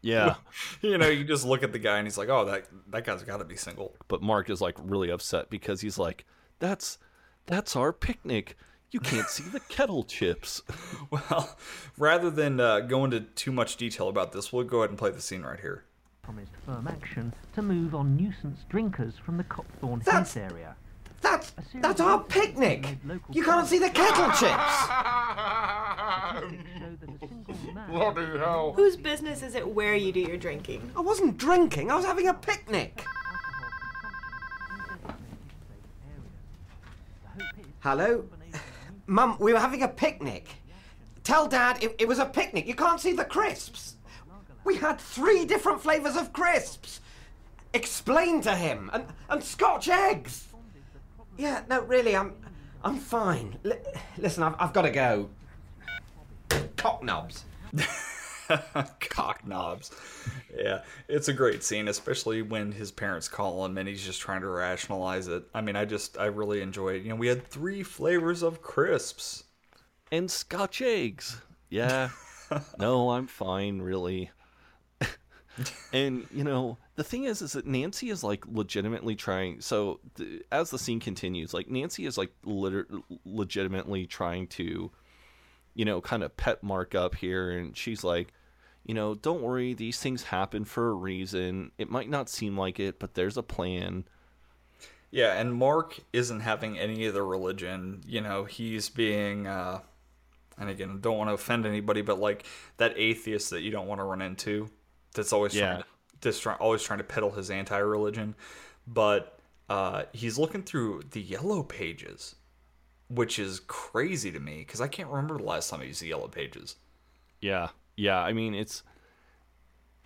Yeah. 0.00 0.36
you 0.82 0.96
know, 0.96 1.08
you 1.08 1.24
just 1.24 1.44
look 1.44 1.62
at 1.62 1.72
the 1.72 1.78
guy 1.78 1.98
and 1.98 2.06
he's 2.06 2.16
like, 2.18 2.28
"Oh, 2.28 2.44
that 2.46 2.66
that 2.90 3.04
guy's 3.04 3.22
got 3.22 3.38
to 3.38 3.44
be 3.44 3.56
single." 3.56 3.94
But 4.08 4.22
Mark 4.22 4.48
is 4.50 4.60
like 4.60 4.76
really 4.82 5.10
upset 5.10 5.50
because 5.50 5.80
he's 5.80 5.98
like, 5.98 6.24
"That's 6.60 6.98
that's 7.46 7.74
our 7.76 7.92
picnic. 7.92 8.56
You 8.90 9.00
can't 9.00 9.28
see 9.28 9.42
the 9.44 9.60
kettle 9.60 10.02
chips. 10.04 10.62
Well, 11.10 11.56
rather 11.98 12.30
than 12.30 12.60
uh, 12.60 12.80
go 12.80 13.04
into 13.04 13.20
too 13.20 13.50
much 13.52 13.76
detail 13.76 14.08
about 14.08 14.32
this, 14.32 14.52
we'll 14.52 14.64
go 14.64 14.78
ahead 14.78 14.90
and 14.90 14.98
play 14.98 15.10
the 15.10 15.20
scene 15.22 15.42
right 15.42 15.58
here. 15.60 15.84
promised 16.22 16.52
firm 16.66 16.86
action 16.88 17.34
to 17.54 17.62
move 17.62 17.94
on 17.94 18.14
nuisance 18.16 18.60
drinkers 18.68 19.14
from 19.18 19.36
the 19.38 19.44
Copthorne 19.44 20.04
That's- 20.04 20.34
Heath 20.34 20.50
area. 20.52 20.76
That's 21.20 21.52
that's 21.74 22.00
our 22.00 22.22
picnic. 22.22 22.98
You 23.30 23.44
can't 23.44 23.66
see 23.66 23.78
the 23.78 23.90
kettle 23.90 24.30
chips. 24.32 24.88
Bloody 27.88 28.38
hell. 28.38 28.72
Whose 28.74 28.96
business 28.96 29.42
is 29.42 29.54
it 29.54 29.66
where 29.66 29.94
you 29.94 30.12
do 30.12 30.20
your 30.20 30.36
drinking? 30.36 30.90
I 30.96 31.00
wasn't 31.00 31.36
drinking. 31.36 31.90
I 31.90 31.96
was 31.96 32.04
having 32.04 32.28
a 32.28 32.34
picnic. 32.34 33.04
Hello, 37.80 38.24
Mum. 39.06 39.36
We 39.38 39.52
were 39.52 39.60
having 39.60 39.82
a 39.82 39.88
picnic. 39.88 40.48
Tell 41.24 41.46
Dad 41.46 41.82
it, 41.82 41.94
it 41.98 42.08
was 42.08 42.18
a 42.18 42.26
picnic. 42.26 42.66
You 42.66 42.74
can't 42.74 43.00
see 43.00 43.12
the 43.12 43.24
crisps. 43.24 43.94
We 44.64 44.76
had 44.76 45.00
three 45.00 45.44
different 45.44 45.80
flavors 45.80 46.16
of 46.16 46.32
crisps. 46.32 47.00
Explain 47.72 48.40
to 48.42 48.54
him 48.54 48.90
and 48.92 49.04
and 49.30 49.42
Scotch 49.42 49.88
eggs. 49.88 50.47
Yeah, 51.38 51.62
no, 51.70 51.82
really, 51.82 52.14
I'm 52.16 52.34
I'm 52.84 52.98
fine. 52.98 53.58
Li- 53.62 53.76
listen, 54.18 54.42
I've, 54.42 54.54
I've 54.58 54.72
got 54.72 54.82
to 54.82 54.90
go. 54.90 55.30
Cock 56.76 57.02
knobs. 57.02 57.44
Cock 59.00 59.46
knobs. 59.46 59.90
Yeah, 60.56 60.82
it's 61.08 61.28
a 61.28 61.32
great 61.32 61.62
scene, 61.62 61.88
especially 61.88 62.42
when 62.42 62.72
his 62.72 62.90
parents 62.90 63.28
call 63.28 63.64
him 63.64 63.78
and 63.78 63.88
he's 63.88 64.04
just 64.04 64.20
trying 64.20 64.40
to 64.40 64.48
rationalize 64.48 65.28
it. 65.28 65.44
I 65.54 65.60
mean, 65.60 65.76
I 65.76 65.84
just, 65.84 66.18
I 66.18 66.26
really 66.26 66.60
enjoy 66.60 66.94
it. 66.94 67.02
You 67.02 67.10
know, 67.10 67.16
we 67.16 67.28
had 67.28 67.46
three 67.46 67.82
flavors 67.82 68.42
of 68.42 68.60
crisps. 68.62 69.44
And 70.10 70.30
Scotch 70.30 70.82
eggs. 70.82 71.40
Yeah. 71.68 72.10
no, 72.78 73.10
I'm 73.10 73.26
fine, 73.26 73.80
really. 73.80 74.30
and 75.92 76.26
you 76.32 76.44
know, 76.44 76.78
the 76.98 77.04
thing 77.04 77.24
is, 77.24 77.40
is 77.42 77.52
that 77.52 77.64
Nancy 77.64 78.10
is 78.10 78.24
like 78.24 78.44
legitimately 78.48 79.14
trying. 79.14 79.60
So 79.60 80.00
th- 80.16 80.42
as 80.50 80.70
the 80.70 80.78
scene 80.80 80.98
continues, 80.98 81.54
like 81.54 81.70
Nancy 81.70 82.06
is 82.06 82.18
like 82.18 82.32
liter- 82.44 82.88
legitimately 83.24 84.06
trying 84.06 84.48
to, 84.48 84.90
you 85.74 85.84
know, 85.84 86.00
kind 86.00 86.24
of 86.24 86.36
pet 86.36 86.62
Mark 86.64 86.96
up 86.96 87.14
here, 87.14 87.52
and 87.52 87.76
she's 87.76 88.02
like, 88.02 88.32
you 88.84 88.94
know, 88.94 89.14
don't 89.14 89.42
worry, 89.42 89.74
these 89.74 90.00
things 90.00 90.24
happen 90.24 90.64
for 90.64 90.88
a 90.88 90.94
reason. 90.94 91.70
It 91.78 91.88
might 91.88 92.10
not 92.10 92.28
seem 92.28 92.58
like 92.58 92.80
it, 92.80 92.98
but 92.98 93.14
there's 93.14 93.36
a 93.36 93.42
plan. 93.44 94.04
Yeah, 95.12 95.40
and 95.40 95.54
Mark 95.54 96.00
isn't 96.12 96.40
having 96.40 96.78
any 96.78 97.06
of 97.06 97.14
the 97.14 97.22
religion. 97.22 98.02
You 98.06 98.22
know, 98.22 98.44
he's 98.44 98.88
being, 98.88 99.46
uh, 99.46 99.80
and 100.58 100.68
again, 100.68 100.98
don't 101.00 101.16
want 101.16 101.30
to 101.30 101.34
offend 101.34 101.64
anybody, 101.64 102.02
but 102.02 102.18
like 102.18 102.44
that 102.78 102.94
atheist 102.98 103.50
that 103.50 103.60
you 103.62 103.70
don't 103.70 103.86
want 103.86 104.00
to 104.00 104.04
run 104.04 104.20
into, 104.20 104.68
that's 105.14 105.32
always 105.32 105.54
Yeah. 105.54 105.66
trying, 105.66 105.82
to, 105.82 105.88
just 106.20 106.42
try, 106.42 106.54
always 106.54 106.82
trying 106.82 106.98
to 106.98 107.04
peddle 107.04 107.30
his 107.30 107.50
anti-religion, 107.50 108.34
but 108.86 109.38
uh, 109.68 110.04
he's 110.12 110.38
looking 110.38 110.62
through 110.62 111.02
the 111.10 111.20
yellow 111.20 111.62
pages, 111.62 112.36
which 113.08 113.38
is 113.38 113.60
crazy 113.60 114.32
to 114.32 114.40
me 114.40 114.58
because 114.58 114.80
I 114.80 114.88
can't 114.88 115.08
remember 115.08 115.38
the 115.38 115.44
last 115.44 115.70
time 115.70 115.80
I 115.80 115.84
used 115.84 116.02
the 116.02 116.08
yellow 116.08 116.28
pages. 116.28 116.76
Yeah, 117.40 117.68
yeah. 117.96 118.18
I 118.18 118.32
mean, 118.32 118.54
it's 118.54 118.82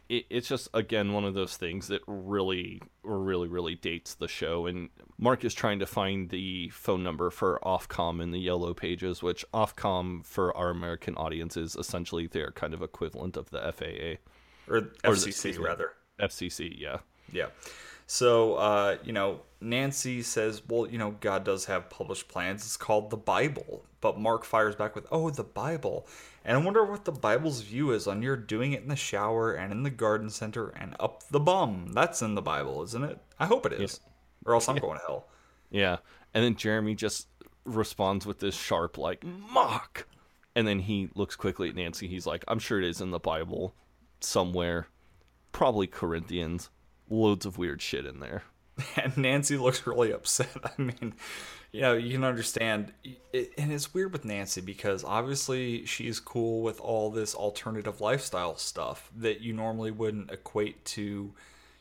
it, 0.09 0.27
it's 0.29 0.49
just 0.49 0.69
again 0.75 1.13
one 1.13 1.25
of 1.25 1.35
those 1.35 1.57
things 1.57 1.89
that 1.89 2.03
really, 2.07 2.83
really, 3.03 3.49
really 3.49 3.75
dates 3.75 4.15
the 4.15 4.29
show. 4.29 4.67
And 4.67 4.91
Mark 5.19 5.45
is 5.45 5.55
trying 5.55 5.79
to 5.79 5.87
find 5.87 6.29
the 6.29 6.69
phone 6.71 7.03
number 7.03 7.31
for 7.31 7.61
Ofcom 7.65 8.21
in 8.21 8.31
the 8.31 8.41
yellow 8.41 8.75
pages, 8.75 9.23
which 9.23 9.45
Ofcom 9.55 10.25
for 10.27 10.55
our 10.57 10.71
American 10.71 11.15
audience 11.15 11.57
is 11.57 11.77
essentially 11.77 12.27
their 12.27 12.51
kind 12.51 12.75
of 12.75 12.83
equivalent 12.83 13.37
of 13.37 13.51
the 13.51 13.61
FAA 13.73 14.21
or 14.73 14.81
the- 14.83 14.91
FCC 15.05 15.27
excuse 15.29 15.59
me, 15.59 15.65
rather. 15.65 15.93
FCC, 16.21 16.79
yeah. 16.79 16.99
Yeah. 17.33 17.47
So, 18.07 18.57
uh, 18.57 18.99
you 19.05 19.13
know, 19.13 19.41
Nancy 19.61 20.23
says, 20.23 20.63
well, 20.69 20.87
you 20.87 20.99
know, 20.99 21.13
God 21.21 21.45
does 21.45 21.65
have 21.67 21.89
published 21.89 22.29
plans. 22.29 22.63
It's 22.63 22.77
called 22.77 23.11
the 23.11 23.17
Bible. 23.17 23.85
But 24.01 24.19
Mark 24.19 24.45
fires 24.45 24.75
back 24.75 24.95
with, 24.95 25.07
oh, 25.11 25.31
the 25.31 25.45
Bible. 25.45 26.07
And 26.45 26.57
I 26.57 26.61
wonder 26.61 26.85
what 26.85 27.05
the 27.05 27.13
Bible's 27.13 27.63
view 27.63 27.93
is 27.93 28.07
on 28.07 28.21
your 28.21 28.37
doing 28.37 28.73
it 28.73 28.83
in 28.83 28.89
the 28.89 28.97
shower 28.97 29.53
and 29.53 29.73
in 29.73 29.85
the 29.85 29.91
garden 29.91 30.29
center 30.29 30.69
and 30.71 30.97
up 30.99 31.23
the 31.31 31.41
bum. 31.41 31.93
That's 31.93 32.21
in 32.21 32.35
the 32.35 32.43
Bible, 32.43 32.83
isn't 32.83 33.05
it? 33.05 33.19
I 33.39 33.47
hope 33.47 33.65
it 33.65 33.73
is. 33.73 34.01
Or 34.45 34.55
else 34.55 34.69
I'm 34.69 34.77
going 34.77 34.99
to 34.99 35.05
hell. 35.07 35.29
Yeah. 35.71 35.99
And 36.35 36.45
then 36.45 36.57
Jeremy 36.57 36.97
just 36.97 37.29
responds 37.65 38.27
with 38.27 38.41
this 38.41 38.57
sharp, 38.57 38.99
like, 38.99 39.25
mock. 39.25 40.07
And 40.55 40.67
then 40.67 40.81
he 40.81 41.09
looks 41.15 41.37
quickly 41.37 41.69
at 41.69 41.77
Nancy. 41.77 42.09
He's 42.09 42.27
like, 42.27 42.45
I'm 42.49 42.59
sure 42.59 42.79
it 42.79 42.85
is 42.85 43.01
in 43.01 43.11
the 43.11 43.21
Bible 43.21 43.75
somewhere. 44.21 44.89
Probably 45.53 45.87
Corinthians. 45.87 46.71
Loads 47.09 47.47
of 47.47 47.59
weird 47.59 47.83
shit 47.83 48.07
in 48.07 48.21
there. 48.21 48.43
And 48.97 49.17
Nancy 49.19 49.57
looks 49.59 49.87
really 49.87 50.13
upset. 50.13 50.49
I 50.65 50.81
mean, 50.81 51.15
you 51.73 51.83
know, 51.83 51.93
you 51.93 52.13
can 52.15 52.25
understand. 52.25 52.93
It, 53.33 53.53
and 53.59 53.71
it's 53.71 53.93
weird 53.95 54.13
with 54.13 54.25
Nancy 54.25 54.61
because 54.61 55.05
obviously 55.05 55.85
she's 55.85 56.19
cool 56.19 56.63
with 56.63 56.81
all 56.81 57.11
this 57.11 57.35
alternative 57.35 58.01
lifestyle 58.01 58.57
stuff 58.57 59.11
that 59.17 59.41
you 59.41 59.53
normally 59.53 59.91
wouldn't 59.91 60.31
equate 60.31 60.85
to, 60.87 61.35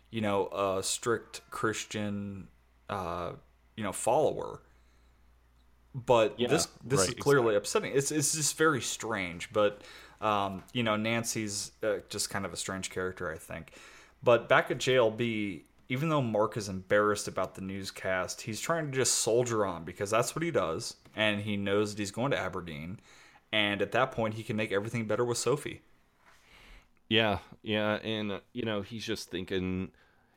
you 0.10 0.22
know, 0.22 0.48
a 0.48 0.84
strict 0.84 1.42
Christian, 1.50 2.50
uh, 2.90 3.32
you 3.78 3.84
know, 3.84 3.94
follower. 3.94 4.62
But 5.96 6.40
Yeah, 6.40 6.48
this 6.48 6.68
this 6.84 7.00
right, 7.02 7.10
is 7.10 7.16
clearly 7.16 7.56
upsetting. 7.56 7.94
It's 7.96 8.12
it's 8.12 8.34
just 8.34 8.58
very 8.58 8.82
strange. 8.82 9.52
But 9.52 9.82
um, 10.22 10.64
you 10.74 10.84
know, 10.84 10.96
Nancy's 10.96 11.72
uh, 11.84 11.98
just 12.10 12.30
kind 12.30 12.46
of 12.46 12.54
a 12.54 12.58
strange 12.58 12.90
character, 12.90 13.32
I 13.32 13.38
think. 13.38 13.72
But 14.24 14.48
back 14.48 14.70
at 14.70 14.78
JLB, 14.78 15.64
even 15.90 16.10
though 16.10 16.22
Mark 16.22 16.56
is 16.56 16.70
embarrassed 16.70 17.28
about 17.28 17.56
the 17.56 17.62
newscast, 17.62 18.42
he's 18.42 18.62
trying 18.62 18.86
to 18.86 18.96
just 18.96 19.16
soldier 19.16 19.66
on 19.66 19.84
because 19.84 20.10
that's 20.10 20.36
what 20.36 20.44
he 20.44 20.52
does, 20.52 20.96
and 21.16 21.42
he 21.42 21.58
knows 21.58 21.92
that 21.92 22.00
he's 22.00 22.12
going 22.12 22.32
to 22.32 22.38
Aberdeen, 22.38 23.00
and 23.52 23.82
at 23.82 23.92
that 23.92 24.12
point, 24.12 24.36
he 24.36 24.44
can 24.44 24.56
make 24.56 24.72
everything 24.72 25.06
better 25.06 25.26
with 25.26 25.38
Sophie. 25.38 25.82
Yeah, 27.10 27.40
yeah, 27.62 27.96
and 27.96 28.32
uh, 28.32 28.40
you 28.54 28.64
know 28.64 28.84
he's 28.84 29.04
just 29.04 29.30
thinking, 29.30 29.92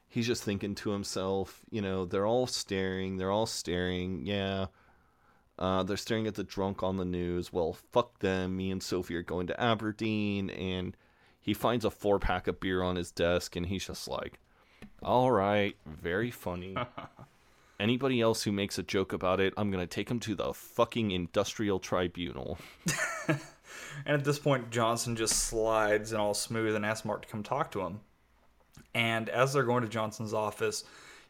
he's 0.08 0.26
just 0.26 0.42
thinking 0.42 0.74
to 0.76 0.90
himself, 0.90 1.60
you 1.70 1.80
know, 1.80 2.04
they're 2.04 2.26
all 2.26 2.48
staring, 2.48 3.16
they're 3.16 3.30
all 3.30 3.46
staring. 3.46 4.26
Yeah, 4.26 4.66
uh, 5.58 5.82
they're 5.82 5.96
staring 5.96 6.26
at 6.26 6.34
the 6.34 6.44
drunk 6.44 6.82
on 6.82 6.96
the 6.96 7.04
news. 7.04 7.52
Well, 7.52 7.76
fuck 7.92 8.18
them. 8.18 8.56
Me 8.56 8.70
and 8.70 8.82
Sophie 8.82 9.16
are 9.16 9.22
going 9.22 9.46
to 9.48 9.60
Aberdeen, 9.60 10.50
and 10.50 10.96
he 11.40 11.54
finds 11.54 11.84
a 11.84 11.90
four 11.90 12.18
pack 12.18 12.46
of 12.46 12.60
beer 12.60 12.82
on 12.82 12.96
his 12.96 13.10
desk, 13.10 13.56
and 13.56 13.66
he's 13.66 13.86
just 13.86 14.08
like, 14.08 14.40
all 15.02 15.30
right, 15.30 15.76
very 15.86 16.30
funny. 16.30 16.76
Anybody 17.80 18.20
else 18.20 18.42
who 18.42 18.52
makes 18.52 18.78
a 18.78 18.82
joke 18.82 19.12
about 19.12 19.40
it, 19.40 19.52
I'm 19.56 19.70
gonna 19.70 19.86
take 19.86 20.10
him 20.10 20.20
to 20.20 20.34
the 20.34 20.54
fucking 20.54 21.10
industrial 21.10 21.78
tribunal. 21.80 22.58
And 24.06 24.14
at 24.14 24.24
this 24.24 24.38
point, 24.38 24.70
Johnson 24.70 25.16
just 25.16 25.44
slides 25.44 26.12
in 26.12 26.20
all 26.20 26.34
smooth 26.34 26.74
and 26.74 26.84
asks 26.84 27.04
Mark 27.04 27.22
to 27.22 27.28
come 27.28 27.42
talk 27.42 27.70
to 27.72 27.80
him. 27.80 28.00
And 28.94 29.28
as 29.28 29.52
they're 29.52 29.64
going 29.64 29.82
to 29.82 29.88
Johnson's 29.88 30.34
office, 30.34 30.84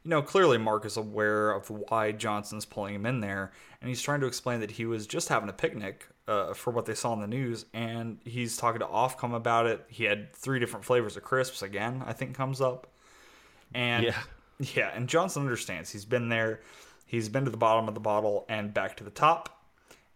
you 0.04 0.10
know, 0.10 0.20
clearly 0.22 0.58
Mark 0.58 0.84
is 0.84 0.96
aware 0.96 1.50
of 1.50 1.70
why 1.70 2.12
Johnson's 2.12 2.64
pulling 2.66 2.94
him 2.94 3.06
in 3.06 3.20
there, 3.20 3.52
and 3.80 3.88
he's 3.88 4.02
trying 4.02 4.20
to 4.20 4.26
explain 4.26 4.60
that 4.60 4.72
he 4.72 4.84
was 4.84 5.06
just 5.06 5.28
having 5.28 5.48
a 5.48 5.52
picnic 5.52 6.06
uh, 6.28 6.52
for 6.52 6.70
what 6.72 6.84
they 6.84 6.94
saw 6.94 7.14
in 7.14 7.20
the 7.20 7.26
news, 7.26 7.64
and 7.72 8.18
he's 8.24 8.56
talking 8.56 8.80
to 8.80 8.86
Ofcom 8.86 9.34
about 9.34 9.66
it. 9.66 9.84
He 9.88 10.04
had 10.04 10.32
three 10.34 10.58
different 10.58 10.84
flavors 10.84 11.16
of 11.16 11.22
crisps 11.22 11.62
again, 11.62 12.02
I 12.06 12.12
think 12.12 12.34
comes 12.34 12.60
up. 12.60 12.86
And 13.74 14.04
Yeah. 14.04 14.18
yeah, 14.58 14.90
and 14.94 15.08
Johnson 15.08 15.42
understands. 15.42 15.90
He's 15.90 16.04
been 16.04 16.28
there. 16.28 16.60
He's 17.06 17.28
been 17.28 17.44
to 17.44 17.50
the 17.50 17.56
bottom 17.56 17.88
of 17.88 17.94
the 17.94 18.00
bottle 18.00 18.44
and 18.48 18.74
back 18.74 18.96
to 18.98 19.04
the 19.04 19.10
top. 19.10 19.62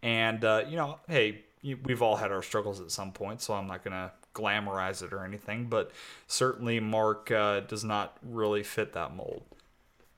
And 0.02 0.44
uh, 0.44 0.64
you 0.68 0.76
know, 0.76 1.00
hey, 1.08 1.44
we've 1.62 2.02
all 2.02 2.16
had 2.16 2.30
our 2.30 2.42
struggles 2.42 2.80
at 2.80 2.90
some 2.90 3.12
point, 3.12 3.40
so 3.40 3.54
I'm 3.54 3.66
not 3.66 3.82
gonna 3.84 4.12
glamorize 4.34 5.02
it 5.02 5.12
or 5.12 5.24
anything. 5.24 5.66
But 5.68 5.92
certainly, 6.26 6.78
Mark 6.78 7.30
uh, 7.30 7.60
does 7.60 7.84
not 7.84 8.16
really 8.22 8.62
fit 8.62 8.92
that 8.92 9.16
mold. 9.16 9.44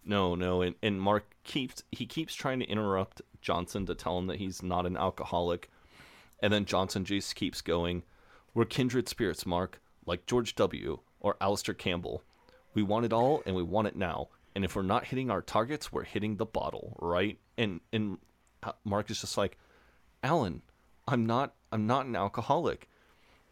No, 0.04 0.34
no, 0.34 0.62
and, 0.62 0.74
and 0.82 1.00
Mark 1.00 1.24
keeps 1.44 1.82
he 1.92 2.06
keeps 2.06 2.34
trying 2.34 2.60
to 2.60 2.66
interrupt 2.66 3.22
Johnson 3.42 3.86
to 3.86 3.94
tell 3.94 4.18
him 4.18 4.26
that 4.28 4.38
he's 4.38 4.62
not 4.62 4.86
an 4.86 4.96
alcoholic, 4.96 5.70
and 6.42 6.52
then 6.52 6.64
Johnson 6.64 7.04
just 7.04 7.34
keeps 7.36 7.60
going. 7.60 8.02
We're 8.54 8.64
kindred 8.64 9.08
spirits, 9.08 9.46
Mark, 9.46 9.80
like 10.06 10.26
George 10.26 10.54
W. 10.56 10.98
or 11.20 11.36
Alistair 11.40 11.74
Campbell. 11.74 12.22
We 12.74 12.82
want 12.82 13.04
it 13.04 13.12
all, 13.12 13.42
and 13.46 13.54
we 13.54 13.62
want 13.62 13.88
it 13.88 13.96
now. 13.96 14.28
And 14.54 14.64
if 14.64 14.74
we're 14.74 14.82
not 14.82 15.06
hitting 15.06 15.30
our 15.30 15.42
targets, 15.42 15.92
we're 15.92 16.04
hitting 16.04 16.36
the 16.36 16.46
bottle, 16.46 16.96
right? 17.00 17.38
And 17.56 17.80
and 17.92 18.18
uh, 18.62 18.72
Mark 18.84 19.10
is 19.10 19.20
just 19.20 19.36
like, 19.36 19.56
Alan, 20.22 20.62
I'm 21.06 21.26
not 21.26 21.54
I'm 21.72 21.86
not 21.86 22.06
an 22.06 22.16
alcoholic. 22.16 22.88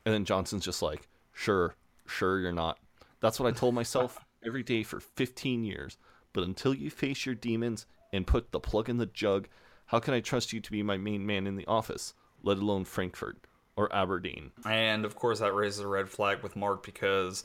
And 0.05 0.15
then 0.15 0.25
Johnson's 0.25 0.65
just 0.65 0.83
like, 0.83 1.09
sure, 1.33 1.75
sure 2.07 2.41
you're 2.41 2.53
not. 2.53 2.79
That's 3.21 3.39
what 3.39 3.49
I 3.49 3.57
told 3.57 3.75
myself 3.75 4.19
every 4.47 4.63
day 4.63 4.83
for 4.83 5.01
15 5.01 5.65
years. 5.65 5.99
But 6.33 6.45
until 6.45 6.75
you 6.75 6.91
face 6.91 7.27
your 7.27 7.35
demons 7.35 7.87
and 8.13 8.27
put 8.27 8.53
the 8.53 8.61
plug 8.61 8.89
in 8.89 8.99
the 8.99 9.07
jug, 9.07 9.49
How 9.89 10.01
can 10.01 10.13
I 10.13 10.21
trust 10.21 10.53
you 10.53 10.61
to 10.61 10.71
be 10.71 10.83
my 10.83 10.99
main 10.99 11.27
man 11.27 11.47
in 11.47 11.57
the 11.57 11.67
office, 11.67 12.13
let 12.43 12.59
alone 12.59 12.85
Frankfurt 12.85 13.39
or 13.75 13.93
Aberdeen? 13.95 14.53
And 14.67 15.07
of 15.07 15.17
course, 15.17 15.41
that 15.41 15.55
raises 15.55 15.81
a 15.81 15.89
red 15.89 16.11
flag 16.11 16.43
with 16.43 16.57
Mark 16.57 16.85
because, 16.85 17.43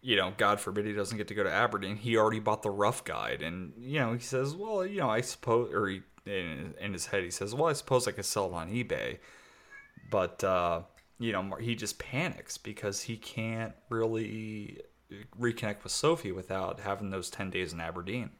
you 0.00 0.16
know, 0.16 0.32
God 0.38 0.60
forbid 0.60 0.86
he 0.86 0.94
doesn't 0.94 1.18
get 1.18 1.28
to 1.28 1.34
go 1.34 1.44
to 1.44 1.52
Aberdeen. 1.52 1.96
He 1.96 2.16
already 2.16 2.40
bought 2.40 2.62
the 2.62 2.70
rough 2.70 3.04
guide. 3.04 3.42
And, 3.42 3.74
you 3.78 4.00
know, 4.00 4.14
he 4.14 4.20
says, 4.20 4.56
well, 4.56 4.86
you 4.86 5.00
know, 5.00 5.10
I 5.10 5.20
suppose, 5.20 5.74
or 5.74 5.88
he, 5.88 6.00
in, 6.24 6.72
in 6.80 6.94
his 6.94 7.04
head, 7.04 7.22
he 7.22 7.30
says, 7.30 7.54
well, 7.54 7.68
I 7.68 7.74
suppose 7.74 8.08
I 8.08 8.12
could 8.12 8.24
sell 8.24 8.46
it 8.46 8.54
on 8.54 8.72
eBay. 8.72 9.18
But, 10.10 10.42
uh, 10.42 10.82
you 11.18 11.32
know, 11.32 11.56
he 11.60 11.74
just 11.74 11.98
panics 11.98 12.56
because 12.56 13.02
he 13.02 13.18
can't 13.18 13.74
really 13.90 14.80
reconnect 15.38 15.82
with 15.82 15.92
Sophie 15.92 16.32
without 16.32 16.80
having 16.80 17.10
those 17.10 17.30
10 17.30 17.50
days 17.50 17.72
in 17.72 17.80
Aberdeen. 17.80 18.30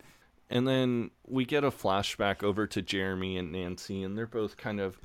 And 0.50 0.68
then 0.68 1.10
we 1.26 1.44
get 1.44 1.64
a 1.64 1.70
flashback 1.70 2.42
over 2.42 2.66
to 2.66 2.82
Jeremy 2.82 3.38
and 3.38 3.50
Nancy, 3.50 4.02
and 4.02 4.16
they're 4.16 4.26
both 4.26 4.56
kind 4.56 4.80
of 4.80 4.98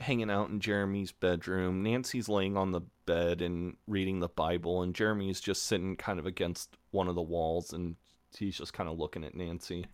hanging 0.00 0.30
out 0.30 0.48
in 0.48 0.60
Jeremy's 0.60 1.12
bedroom. 1.12 1.82
Nancy's 1.82 2.28
laying 2.28 2.56
on 2.56 2.72
the 2.72 2.80
bed 3.06 3.42
and 3.42 3.76
reading 3.86 4.20
the 4.20 4.28
Bible, 4.28 4.82
and 4.82 4.94
Jeremy's 4.94 5.40
just 5.40 5.66
sitting 5.66 5.96
kind 5.96 6.18
of 6.18 6.26
against 6.26 6.76
one 6.90 7.08
of 7.08 7.14
the 7.14 7.22
walls, 7.22 7.72
and 7.72 7.96
he's 8.36 8.56
just 8.56 8.72
kind 8.72 8.88
of 8.88 8.98
looking 8.98 9.24
at 9.24 9.34
Nancy. 9.34 9.86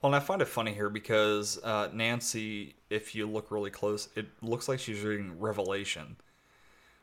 Well, 0.00 0.12
and 0.12 0.16
I 0.16 0.20
find 0.20 0.42
it 0.42 0.48
funny 0.48 0.72
here 0.72 0.90
because 0.90 1.58
uh, 1.62 1.88
Nancy, 1.92 2.74
if 2.90 3.14
you 3.14 3.28
look 3.28 3.50
really 3.50 3.70
close, 3.70 4.08
it 4.16 4.26
looks 4.40 4.68
like 4.68 4.78
she's 4.78 5.02
reading 5.02 5.38
Revelation, 5.38 6.16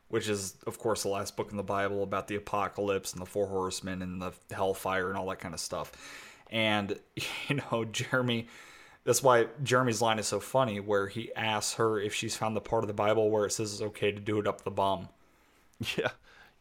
which 0.09 0.27
is, 0.27 0.55
of 0.67 0.77
course, 0.79 1.03
the 1.03 1.09
last 1.09 1.35
book 1.37 1.51
in 1.51 1.57
the 1.57 1.63
Bible 1.63 2.03
about 2.03 2.27
the 2.27 2.35
apocalypse 2.35 3.13
and 3.13 3.21
the 3.21 3.25
four 3.25 3.47
horsemen 3.47 4.01
and 4.01 4.21
the 4.21 4.33
hellfire 4.51 5.09
and 5.09 5.17
all 5.17 5.27
that 5.29 5.39
kind 5.39 5.53
of 5.53 5.59
stuff. 5.59 5.91
And, 6.51 6.99
you 7.47 7.61
know, 7.71 7.85
Jeremy, 7.85 8.47
that's 9.03 9.23
why 9.23 9.47
Jeremy's 9.63 10.01
line 10.01 10.19
is 10.19 10.27
so 10.27 10.39
funny, 10.39 10.79
where 10.79 11.07
he 11.07 11.33
asks 11.35 11.75
her 11.75 11.99
if 11.99 12.13
she's 12.13 12.35
found 12.35 12.55
the 12.55 12.61
part 12.61 12.83
of 12.83 12.87
the 12.87 12.93
Bible 12.93 13.29
where 13.29 13.45
it 13.45 13.51
says 13.51 13.73
it's 13.73 13.81
okay 13.81 14.11
to 14.11 14.19
do 14.19 14.39
it 14.39 14.47
up 14.47 14.63
the 14.63 14.71
bum. 14.71 15.09
Yeah. 15.97 16.09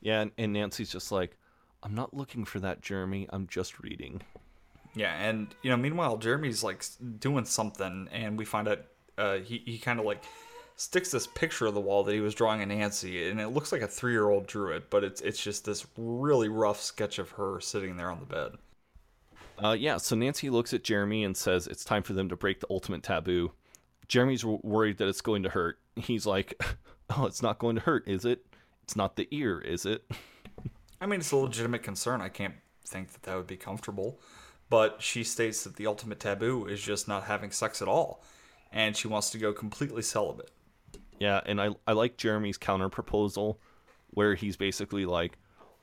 Yeah, 0.00 0.20
and, 0.20 0.30
and 0.38 0.52
Nancy's 0.52 0.92
just 0.92 1.10
like, 1.10 1.36
I'm 1.82 1.94
not 1.94 2.14
looking 2.14 2.44
for 2.44 2.60
that, 2.60 2.82
Jeremy. 2.82 3.26
I'm 3.30 3.48
just 3.48 3.80
reading. 3.80 4.22
Yeah, 4.94 5.12
and 5.14 5.54
you 5.62 5.70
know, 5.70 5.76
meanwhile, 5.76 6.16
Jeremy's 6.16 6.62
like 6.64 6.84
doing 7.18 7.44
something, 7.44 8.08
and 8.12 8.38
we 8.38 8.44
find 8.44 8.68
out 8.68 8.80
uh, 9.16 9.38
he 9.38 9.62
he 9.64 9.78
kind 9.78 9.98
of 9.98 10.06
like 10.06 10.22
sticks 10.78 11.10
this 11.10 11.26
picture 11.26 11.66
of 11.66 11.74
the 11.74 11.80
wall 11.80 12.04
that 12.04 12.14
he 12.14 12.20
was 12.20 12.34
drawing 12.34 12.62
of 12.62 12.68
Nancy, 12.68 13.28
and 13.28 13.40
it 13.40 13.48
looks 13.48 13.72
like 13.72 13.82
a 13.82 13.88
three 13.88 14.12
year 14.12 14.30
old 14.30 14.46
drew 14.46 14.72
it, 14.72 14.88
but 14.88 15.04
it's 15.04 15.20
it's 15.20 15.42
just 15.42 15.64
this 15.64 15.86
really 15.96 16.48
rough 16.48 16.80
sketch 16.80 17.18
of 17.18 17.30
her 17.32 17.60
sitting 17.60 17.96
there 17.96 18.10
on 18.10 18.20
the 18.20 18.26
bed. 18.26 18.52
Uh, 19.62 19.72
yeah, 19.72 19.96
so 19.96 20.14
Nancy 20.14 20.48
looks 20.48 20.72
at 20.72 20.84
Jeremy 20.84 21.24
and 21.24 21.36
says 21.36 21.66
it's 21.66 21.84
time 21.84 22.04
for 22.04 22.12
them 22.12 22.28
to 22.28 22.36
break 22.36 22.60
the 22.60 22.68
ultimate 22.70 23.02
taboo. 23.02 23.52
Jeremy's 24.06 24.44
worried 24.44 24.98
that 24.98 25.08
it's 25.08 25.20
going 25.20 25.42
to 25.42 25.48
hurt. 25.48 25.80
He's 25.96 26.24
like, 26.24 26.62
Oh, 27.16 27.26
it's 27.26 27.42
not 27.42 27.58
going 27.58 27.76
to 27.76 27.82
hurt, 27.82 28.06
is 28.06 28.24
it? 28.24 28.44
It's 28.82 28.94
not 28.94 29.16
the 29.16 29.26
ear, 29.30 29.60
is 29.60 29.86
it? 29.86 30.04
I 31.00 31.06
mean, 31.06 31.20
it's 31.20 31.32
a 31.32 31.36
legitimate 31.36 31.82
concern. 31.82 32.20
I 32.20 32.28
can't 32.28 32.54
think 32.84 33.12
that 33.12 33.22
that 33.24 33.36
would 33.36 33.46
be 33.46 33.56
comfortable, 33.56 34.20
but 34.68 35.02
she 35.02 35.24
states 35.24 35.64
that 35.64 35.76
the 35.76 35.86
ultimate 35.86 36.20
taboo 36.20 36.66
is 36.66 36.80
just 36.80 37.08
not 37.08 37.24
having 37.24 37.50
sex 37.50 37.80
at 37.80 37.88
all, 37.88 38.22
and 38.72 38.96
she 38.96 39.08
wants 39.08 39.30
to 39.30 39.38
go 39.38 39.52
completely 39.52 40.02
celibate. 40.02 40.50
Yeah, 41.18 41.40
and 41.44 41.60
I, 41.60 41.70
I 41.86 41.92
like 41.92 42.16
Jeremy's 42.16 42.58
counter 42.58 42.88
proposal 42.88 43.58
where 44.10 44.34
he's 44.34 44.56
basically 44.56 45.04
like, 45.04 45.38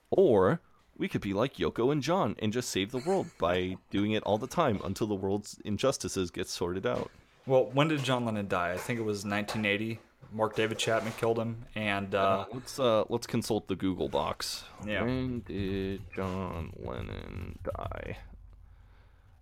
Or 0.09 0.61
we 0.97 1.07
could 1.07 1.21
be 1.21 1.33
like 1.33 1.55
Yoko 1.55 1.91
and 1.91 2.01
John 2.01 2.35
and 2.39 2.53
just 2.53 2.69
save 2.69 2.91
the 2.91 2.99
world 2.99 3.27
by 3.37 3.75
doing 3.91 4.11
it 4.11 4.23
all 4.23 4.37
the 4.37 4.47
time 4.47 4.79
until 4.83 5.07
the 5.07 5.15
world's 5.15 5.59
injustices 5.65 6.31
get 6.31 6.47
sorted 6.47 6.85
out. 6.85 7.11
Well, 7.45 7.69
when 7.73 7.89
did 7.89 8.03
John 8.03 8.25
Lennon 8.25 8.47
die? 8.47 8.71
I 8.71 8.77
think 8.77 8.99
it 8.99 9.03
was 9.03 9.25
1980. 9.25 9.99
Mark 10.31 10.55
David 10.55 10.77
Chapman 10.77 11.13
killed 11.17 11.37
him, 11.37 11.65
and 11.75 12.13
uh, 12.15 12.45
let's 12.51 12.79
uh 12.79 13.05
let's 13.09 13.27
consult 13.27 13.67
the 13.67 13.75
Google 13.75 14.09
box. 14.09 14.65
Yeah. 14.85 15.03
When 15.03 15.41
did 15.41 16.01
John 16.13 16.73
Lennon 16.77 17.59
die? 17.63 18.17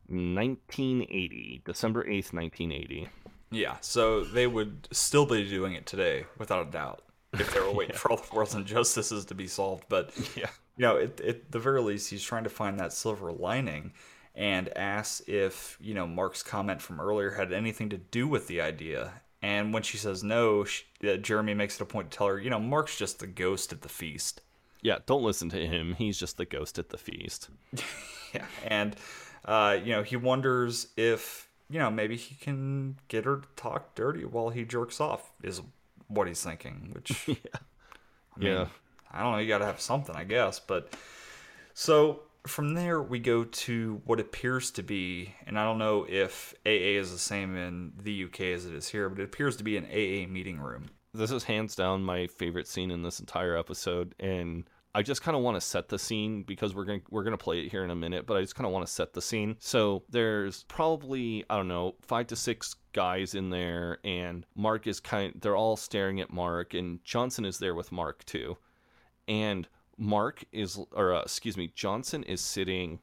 1980, 0.08 1.62
December 1.66 2.04
8th, 2.04 2.34
1980. 2.34 3.08
Yeah, 3.56 3.78
so 3.82 4.24
they 4.24 4.48
would 4.48 4.88
still 4.92 5.26
be 5.26 5.48
doing 5.48 5.74
it 5.74 5.86
today, 5.86 6.26
without 6.38 6.68
a 6.68 6.72
doubt, 6.72 7.02
if 7.34 7.54
they 7.54 7.60
were 7.60 7.72
waiting 7.74 7.96
for 7.96 8.12
all 8.12 8.18
the 8.18 8.36
world's 8.36 8.56
injustices 8.56 9.26
to 9.26 9.36
be 9.36 9.48
solved. 9.48 9.86
But 9.90 10.12
yeah, 10.36 10.50
you 10.78 10.82
know, 10.84 10.98
at, 10.98 11.22
at 11.22 11.52
the 11.52 11.60
very 11.60 11.82
least, 11.82 12.10
he's 12.10 12.24
trying 12.24 12.44
to 12.44 12.50
find 12.50 12.80
that 12.80 12.94
silver 12.94 13.32
lining, 13.32 13.94
and 14.36 14.76
asks 14.78 15.22
if 15.28 15.78
you 15.80 15.94
know 15.94 16.08
Mark's 16.08 16.44
comment 16.44 16.82
from 16.82 17.00
earlier 17.00 17.32
had 17.32 17.54
anything 17.54 17.90
to 17.90 17.98
do 17.98 18.28
with 18.28 18.48
the 18.48 18.62
idea. 18.62 19.14
And 19.42 19.74
when 19.74 19.84
she 19.84 19.98
says 19.98 20.24
no, 20.24 20.64
she, 20.64 20.86
uh, 21.06 21.18
Jeremy 21.18 21.54
makes 21.54 21.76
it 21.76 21.82
a 21.82 21.86
point 21.86 22.10
to 22.10 22.18
tell 22.18 22.28
her, 22.28 22.40
you 22.40 22.50
know, 22.50 22.62
Mark's 22.62 22.98
just 22.98 23.20
the 23.20 23.28
ghost 23.28 23.74
at 23.74 23.82
the 23.82 23.90
feast. 23.90 24.40
Yeah, 24.82 25.00
don't 25.06 25.22
listen 25.24 25.50
to 25.50 25.68
him. 25.68 25.96
He's 25.96 26.18
just 26.18 26.38
the 26.38 26.46
ghost 26.46 26.80
at 26.80 26.90
the 26.90 26.98
feast. 26.98 27.50
Yeah, 28.34 28.46
and 28.66 28.96
uh, 29.46 29.78
you 29.84 29.92
know 29.92 30.02
he 30.02 30.16
wonders 30.16 30.88
if 30.98 31.48
you 31.74 31.80
know 31.80 31.90
maybe 31.90 32.16
he 32.16 32.36
can 32.36 32.98
get 33.08 33.26
her 33.26 33.38
to 33.38 33.48
talk 33.56 33.96
dirty 33.96 34.26
while 34.26 34.50
he 34.50 34.64
jerks 34.64 35.02
off. 35.02 35.32
Is 35.42 35.60
what 36.08 36.28
he's 36.28 36.44
thinking. 36.44 36.92
Which 36.94 37.28
yeah, 37.28 37.36
I 38.38 38.40
mean, 38.40 38.52
Yeah. 38.52 38.66
I 39.12 39.24
don't 39.24 39.32
know. 39.32 39.38
You 39.40 39.48
got 39.48 39.58
to 39.58 39.66
have 39.66 39.82
something, 39.82 40.16
I 40.16 40.24
guess. 40.24 40.60
But 40.60 40.94
so 41.74 42.22
from 42.46 42.76
there 42.76 43.02
we 43.02 43.18
go 43.18 43.44
to 43.44 44.02
what 44.06 44.20
appears 44.20 44.70
to 44.72 44.84
be, 44.84 45.34
and 45.48 45.58
I 45.58 45.64
don't 45.64 45.80
know 45.80 46.06
if 46.08 46.54
AA 46.64 47.00
is 47.00 47.12
the 47.12 47.18
same 47.18 47.56
in 47.56 47.94
the 48.00 48.26
UK 48.26 48.42
as 48.42 48.66
it 48.68 48.74
is 48.76 48.88
here, 48.90 49.10
but 49.10 49.20
it 49.20 49.24
appears 49.26 49.56
to 49.58 49.64
be 49.64 49.76
an 49.76 49.86
AA 49.86 50.32
meeting 50.32 50.60
room. 50.60 50.90
This 51.12 51.32
is 51.32 51.44
hands 51.44 51.76
down 51.76 52.04
my 52.04 52.28
favorite 52.28 52.68
scene 52.68 52.92
in 52.92 53.02
this 53.02 53.20
entire 53.20 53.58
episode, 53.58 54.14
and 54.20 54.66
I 54.96 55.02
just 55.02 55.24
kind 55.24 55.36
of 55.36 55.42
want 55.42 55.56
to 55.56 55.62
set 55.62 55.90
the 55.90 55.98
scene 55.98 56.44
because 56.44 56.76
we're 56.76 56.86
gonna 56.86 57.02
we're 57.10 57.24
gonna 57.24 57.38
play 57.38 57.62
it 57.62 57.72
here 57.72 57.84
in 57.84 57.90
a 57.90 57.96
minute, 57.96 58.28
but 58.28 58.38
I 58.38 58.42
just 58.42 58.56
kind 58.56 58.68
of 58.68 58.74
want 58.74 58.86
to 58.86 58.92
set 58.92 59.14
the 59.14 59.22
scene. 59.22 59.56
So 59.60 60.04
there's 60.10 60.64
probably 60.64 61.44
I 61.50 61.58
don't 61.58 61.68
know 61.68 61.96
five 62.02 62.28
to 62.28 62.36
six 62.36 62.76
guys 62.94 63.34
in 63.34 63.50
there, 63.50 63.98
and 64.04 64.46
Mark 64.56 64.86
is 64.86 65.00
kind. 65.00 65.34
They're 65.42 65.56
all 65.56 65.78
staring 65.78 66.22
at 66.22 66.32
Mark, 66.32 66.76
and 66.76 67.04
Johnson 67.04 67.44
is 67.44 67.58
there 67.58 67.74
with 67.74 67.92
Mark 67.92 68.24
too, 68.26 68.58
and 69.28 69.68
Mark 69.98 70.44
is 70.52 70.80
or 70.92 71.14
uh, 71.14 71.22
excuse 71.22 71.58
me, 71.58 71.72
Johnson 71.74 72.24
is 72.24 72.42
sitting. 72.42 73.00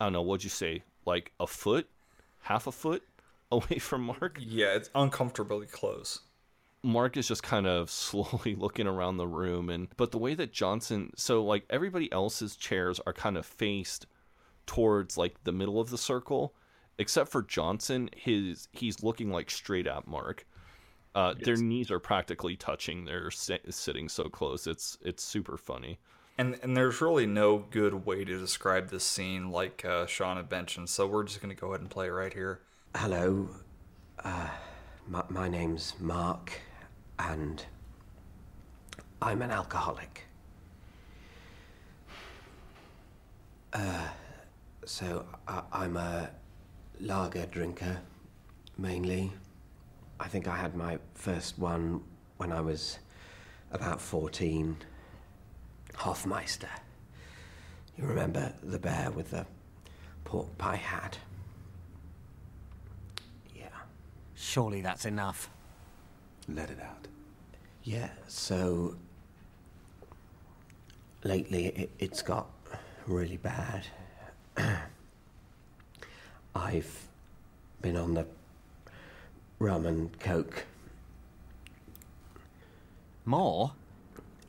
I 0.00 0.06
don't 0.06 0.12
know 0.12 0.22
what'd 0.22 0.44
you 0.44 0.50
say, 0.50 0.84
like 1.04 1.32
a 1.40 1.46
foot, 1.48 1.88
half 2.42 2.68
a 2.68 2.72
foot 2.72 3.02
away 3.50 3.78
from 3.80 4.02
Mark. 4.02 4.38
Yeah, 4.40 4.74
it's 4.74 4.90
uncomfortably 4.94 5.66
close. 5.66 6.20
Mark 6.84 7.16
is 7.16 7.26
just 7.26 7.42
kind 7.42 7.66
of 7.66 7.90
slowly 7.90 8.54
looking 8.54 8.86
around 8.86 9.16
the 9.16 9.26
room 9.26 9.70
and 9.70 9.88
but 9.96 10.12
the 10.12 10.18
way 10.18 10.34
that 10.34 10.52
Johnson 10.52 11.10
so 11.16 11.42
like 11.42 11.64
everybody 11.70 12.10
else's 12.12 12.56
chairs 12.56 13.00
are 13.06 13.12
kind 13.12 13.36
of 13.36 13.46
faced 13.46 14.06
towards 14.66 15.16
like 15.16 15.42
the 15.44 15.52
middle 15.52 15.80
of 15.80 15.90
the 15.90 15.98
circle 15.98 16.54
except 16.98 17.30
for 17.30 17.42
Johnson 17.42 18.10
his 18.16 18.68
he's 18.72 19.02
looking 19.02 19.30
like 19.30 19.50
straight 19.50 19.86
at 19.86 20.06
Mark. 20.06 20.46
Uh, 21.14 21.32
Their 21.40 21.56
knees 21.56 21.92
are 21.92 22.00
practically 22.00 22.56
touching. 22.56 23.04
They're 23.04 23.30
si- 23.30 23.60
sitting 23.70 24.08
so 24.08 24.24
close. 24.24 24.66
It's 24.66 24.98
it's 25.02 25.22
super 25.22 25.56
funny. 25.56 25.98
And 26.38 26.58
and 26.62 26.76
there's 26.76 27.00
really 27.00 27.26
no 27.26 27.58
good 27.70 28.04
way 28.04 28.24
to 28.24 28.38
describe 28.38 28.90
this 28.90 29.04
scene 29.04 29.50
like 29.50 29.84
uh, 29.84 30.06
Sean 30.06 30.36
had 30.36 30.50
mentioned, 30.50 30.88
so 30.88 31.06
we're 31.06 31.22
just 31.22 31.40
gonna 31.40 31.54
go 31.54 31.68
ahead 31.68 31.80
and 31.80 31.90
play 31.90 32.08
right 32.08 32.32
here. 32.32 32.62
Hello. 32.96 33.48
Uh, 34.22 34.48
my, 35.06 35.22
my 35.28 35.48
name's 35.48 35.94
Mark, 36.00 36.52
and 37.18 37.64
I'm 39.22 39.42
an 39.42 39.50
alcoholic. 39.50 40.24
Uh, 43.72 44.08
so 44.84 45.24
I, 45.48 45.62
I'm 45.72 45.96
a 45.96 46.30
lager 47.00 47.46
drinker, 47.46 47.98
mainly. 48.78 49.32
I 50.20 50.28
think 50.28 50.46
I 50.46 50.56
had 50.56 50.76
my 50.76 50.98
first 51.14 51.58
one 51.58 52.02
when 52.36 52.52
I 52.52 52.60
was 52.60 52.98
about 53.72 54.00
14. 54.00 54.76
Hofmeister. 55.96 56.68
You 57.96 58.06
remember 58.06 58.52
the 58.62 58.78
bear 58.78 59.10
with 59.10 59.30
the 59.30 59.46
pork 60.24 60.56
pie 60.58 60.76
hat? 60.76 61.18
Yeah. 63.54 63.68
Surely 64.34 64.80
that's 64.80 65.04
enough. 65.04 65.50
Let 66.48 66.70
it 66.70 66.80
out. 66.80 67.06
Yeah, 67.84 68.08
so 68.28 68.96
lately 71.22 71.66
it, 71.66 71.90
it's 71.98 72.22
got 72.22 72.46
really 73.06 73.36
bad. 73.36 73.86
I've 76.54 77.08
been 77.82 77.96
on 77.96 78.14
the 78.14 78.26
rum 79.58 79.84
and 79.84 80.18
coke. 80.18 80.64
More? 83.26 83.72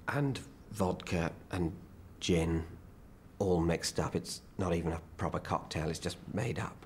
And 0.08 0.40
vodka 0.72 1.34
and 1.52 1.74
gin 2.22 2.64
all 3.40 3.60
mixed 3.60 4.00
up. 4.00 4.16
It's 4.16 4.42
not 4.58 4.74
even 4.74 4.94
a 4.94 5.02
proper 5.18 5.40
cocktail, 5.40 5.90
it's 5.90 6.00
just 6.00 6.18
made 6.34 6.58
up. 6.58 6.86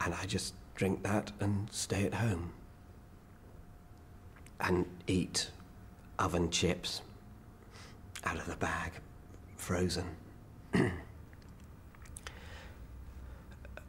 And 0.00 0.12
I 0.12 0.24
just 0.26 0.54
drink 0.74 1.04
that 1.04 1.30
and 1.38 1.68
stay 1.70 2.04
at 2.04 2.14
home. 2.14 2.52
And 4.58 4.86
eat 5.10 5.50
oven 6.18 6.48
chips 6.50 7.02
out 8.24 8.36
of 8.36 8.46
the 8.46 8.56
bag, 8.56 8.92
frozen. 9.56 10.06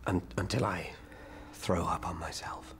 Un- 0.08 0.22
until 0.38 0.66
I 0.66 0.90
throw 1.54 1.86
up 1.86 2.08
on 2.08 2.18
myself. 2.20 2.74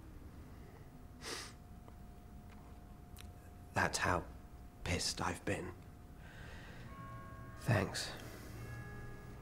That's 3.76 4.00
how 4.00 4.24
pissed 4.84 5.22
I've 5.22 5.44
been. 5.46 5.68
Thanks. 7.62 8.10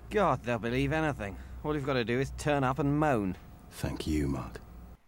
God, 0.10 0.44
they'll 0.44 0.60
believe 0.60 0.92
anything. 0.92 1.38
All 1.64 1.74
you've 1.74 1.86
got 1.86 1.94
to 1.94 2.04
do 2.04 2.20
is 2.20 2.32
turn 2.38 2.66
up 2.66 2.80
and 2.80 3.00
moan. 3.00 3.38
Thank 3.72 4.06
you, 4.06 4.28
Mark. 4.28 4.60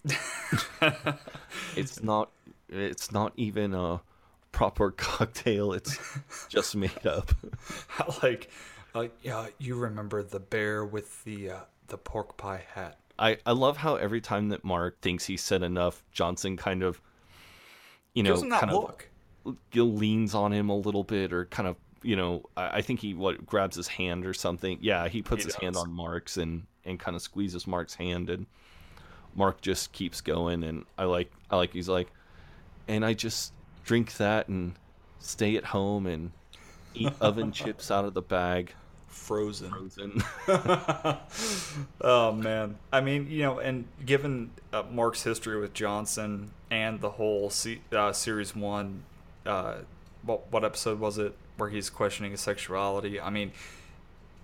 it's 1.75 2.01
not. 2.01 2.31
It's 2.71 3.11
not 3.11 3.33
even 3.35 3.73
a 3.73 4.01
proper 4.51 4.91
cocktail. 4.97 5.73
It's 5.73 5.97
just 6.49 6.75
made 6.75 7.05
up. 7.05 7.31
like, 8.23 8.49
like, 8.93 9.15
yeah, 9.21 9.47
you 9.57 9.75
remember 9.75 10.23
the 10.23 10.39
bear 10.39 10.85
with 10.85 11.23
the 11.23 11.51
uh, 11.51 11.59
the 11.87 11.97
pork 11.97 12.37
pie 12.37 12.63
hat. 12.73 12.97
I, 13.19 13.37
I 13.45 13.51
love 13.51 13.77
how 13.77 13.95
every 13.95 14.21
time 14.21 14.49
that 14.49 14.63
Mark 14.63 14.99
thinks 15.01 15.25
he 15.25 15.37
said 15.37 15.61
enough, 15.61 16.03
Johnson 16.11 16.57
kind 16.57 16.81
of, 16.81 16.99
you 18.15 18.23
know, 18.23 18.41
kind 18.41 18.71
look. 18.71 19.09
of 19.45 19.55
leans 19.75 20.33
on 20.33 20.51
him 20.51 20.69
a 20.69 20.75
little 20.75 21.03
bit, 21.03 21.31
or 21.31 21.45
kind 21.45 21.69
of, 21.69 21.75
you 22.01 22.15
know, 22.15 22.43
I, 22.57 22.77
I 22.77 22.81
think 22.81 22.99
he 22.99 23.13
what 23.13 23.45
grabs 23.45 23.75
his 23.75 23.87
hand 23.87 24.25
or 24.25 24.33
something. 24.33 24.79
Yeah, 24.81 25.07
he 25.07 25.21
puts 25.21 25.43
He 25.43 25.49
his 25.49 25.55
hand 25.55 25.75
on 25.75 25.91
Mark's 25.91 26.37
and 26.37 26.63
and 26.83 26.99
kind 26.99 27.15
of 27.15 27.21
squeezes 27.21 27.67
Mark's 27.67 27.93
hand, 27.93 28.29
and 28.29 28.47
Mark 29.35 29.61
just 29.61 29.91
keeps 29.91 30.19
going. 30.21 30.63
And 30.63 30.85
I 30.97 31.03
like 31.03 31.31
I 31.51 31.57
like 31.57 31.73
he's 31.73 31.89
like, 31.89 32.07
and 32.87 33.05
I 33.05 33.13
just 33.13 33.53
drink 33.85 34.17
that 34.17 34.47
and 34.47 34.73
stay 35.19 35.55
at 35.55 35.65
home 35.65 36.05
and 36.05 36.31
eat 36.93 37.13
oven 37.21 37.51
chips 37.51 37.91
out 37.91 38.05
of 38.05 38.13
the 38.13 38.21
bag. 38.21 38.73
Frozen. 39.07 39.69
Frozen. 39.69 40.23
oh 42.01 42.31
man, 42.31 42.77
I 42.91 43.01
mean, 43.01 43.29
you 43.29 43.43
know, 43.43 43.59
and 43.59 43.85
given 44.05 44.51
uh, 44.73 44.83
Mark's 44.91 45.23
history 45.23 45.59
with 45.59 45.73
Johnson 45.73 46.51
and 46.69 46.99
the 47.01 47.11
whole 47.11 47.51
uh, 47.91 48.11
series 48.13 48.55
one, 48.55 49.03
uh, 49.45 49.75
what 50.23 50.51
what 50.51 50.63
episode 50.63 50.99
was 50.99 51.17
it 51.17 51.35
where 51.57 51.69
he's 51.69 51.89
questioning 51.89 52.31
his 52.31 52.41
sexuality? 52.41 53.19
I 53.19 53.29
mean, 53.29 53.51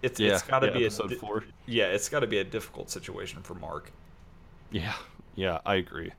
it's 0.02 0.20
Yeah, 0.20 0.34
it's 0.34 0.42
got 0.44 0.60
to 0.60 0.68
yeah, 0.68 0.74
be 0.74 0.86
episode 0.86 1.10
di- 1.10 1.16
four. 1.16 1.44
Yeah, 1.66 1.86
it's 1.86 2.10
got 2.10 2.20
to 2.20 2.28
be 2.28 2.38
a 2.40 2.44
difficult 2.44 2.90
situation 2.90 3.42
for 3.42 3.56
Mark. 3.56 3.92
Yeah, 4.72 4.94
yeah, 5.36 5.60
I 5.66 5.76
agree. 5.76 6.12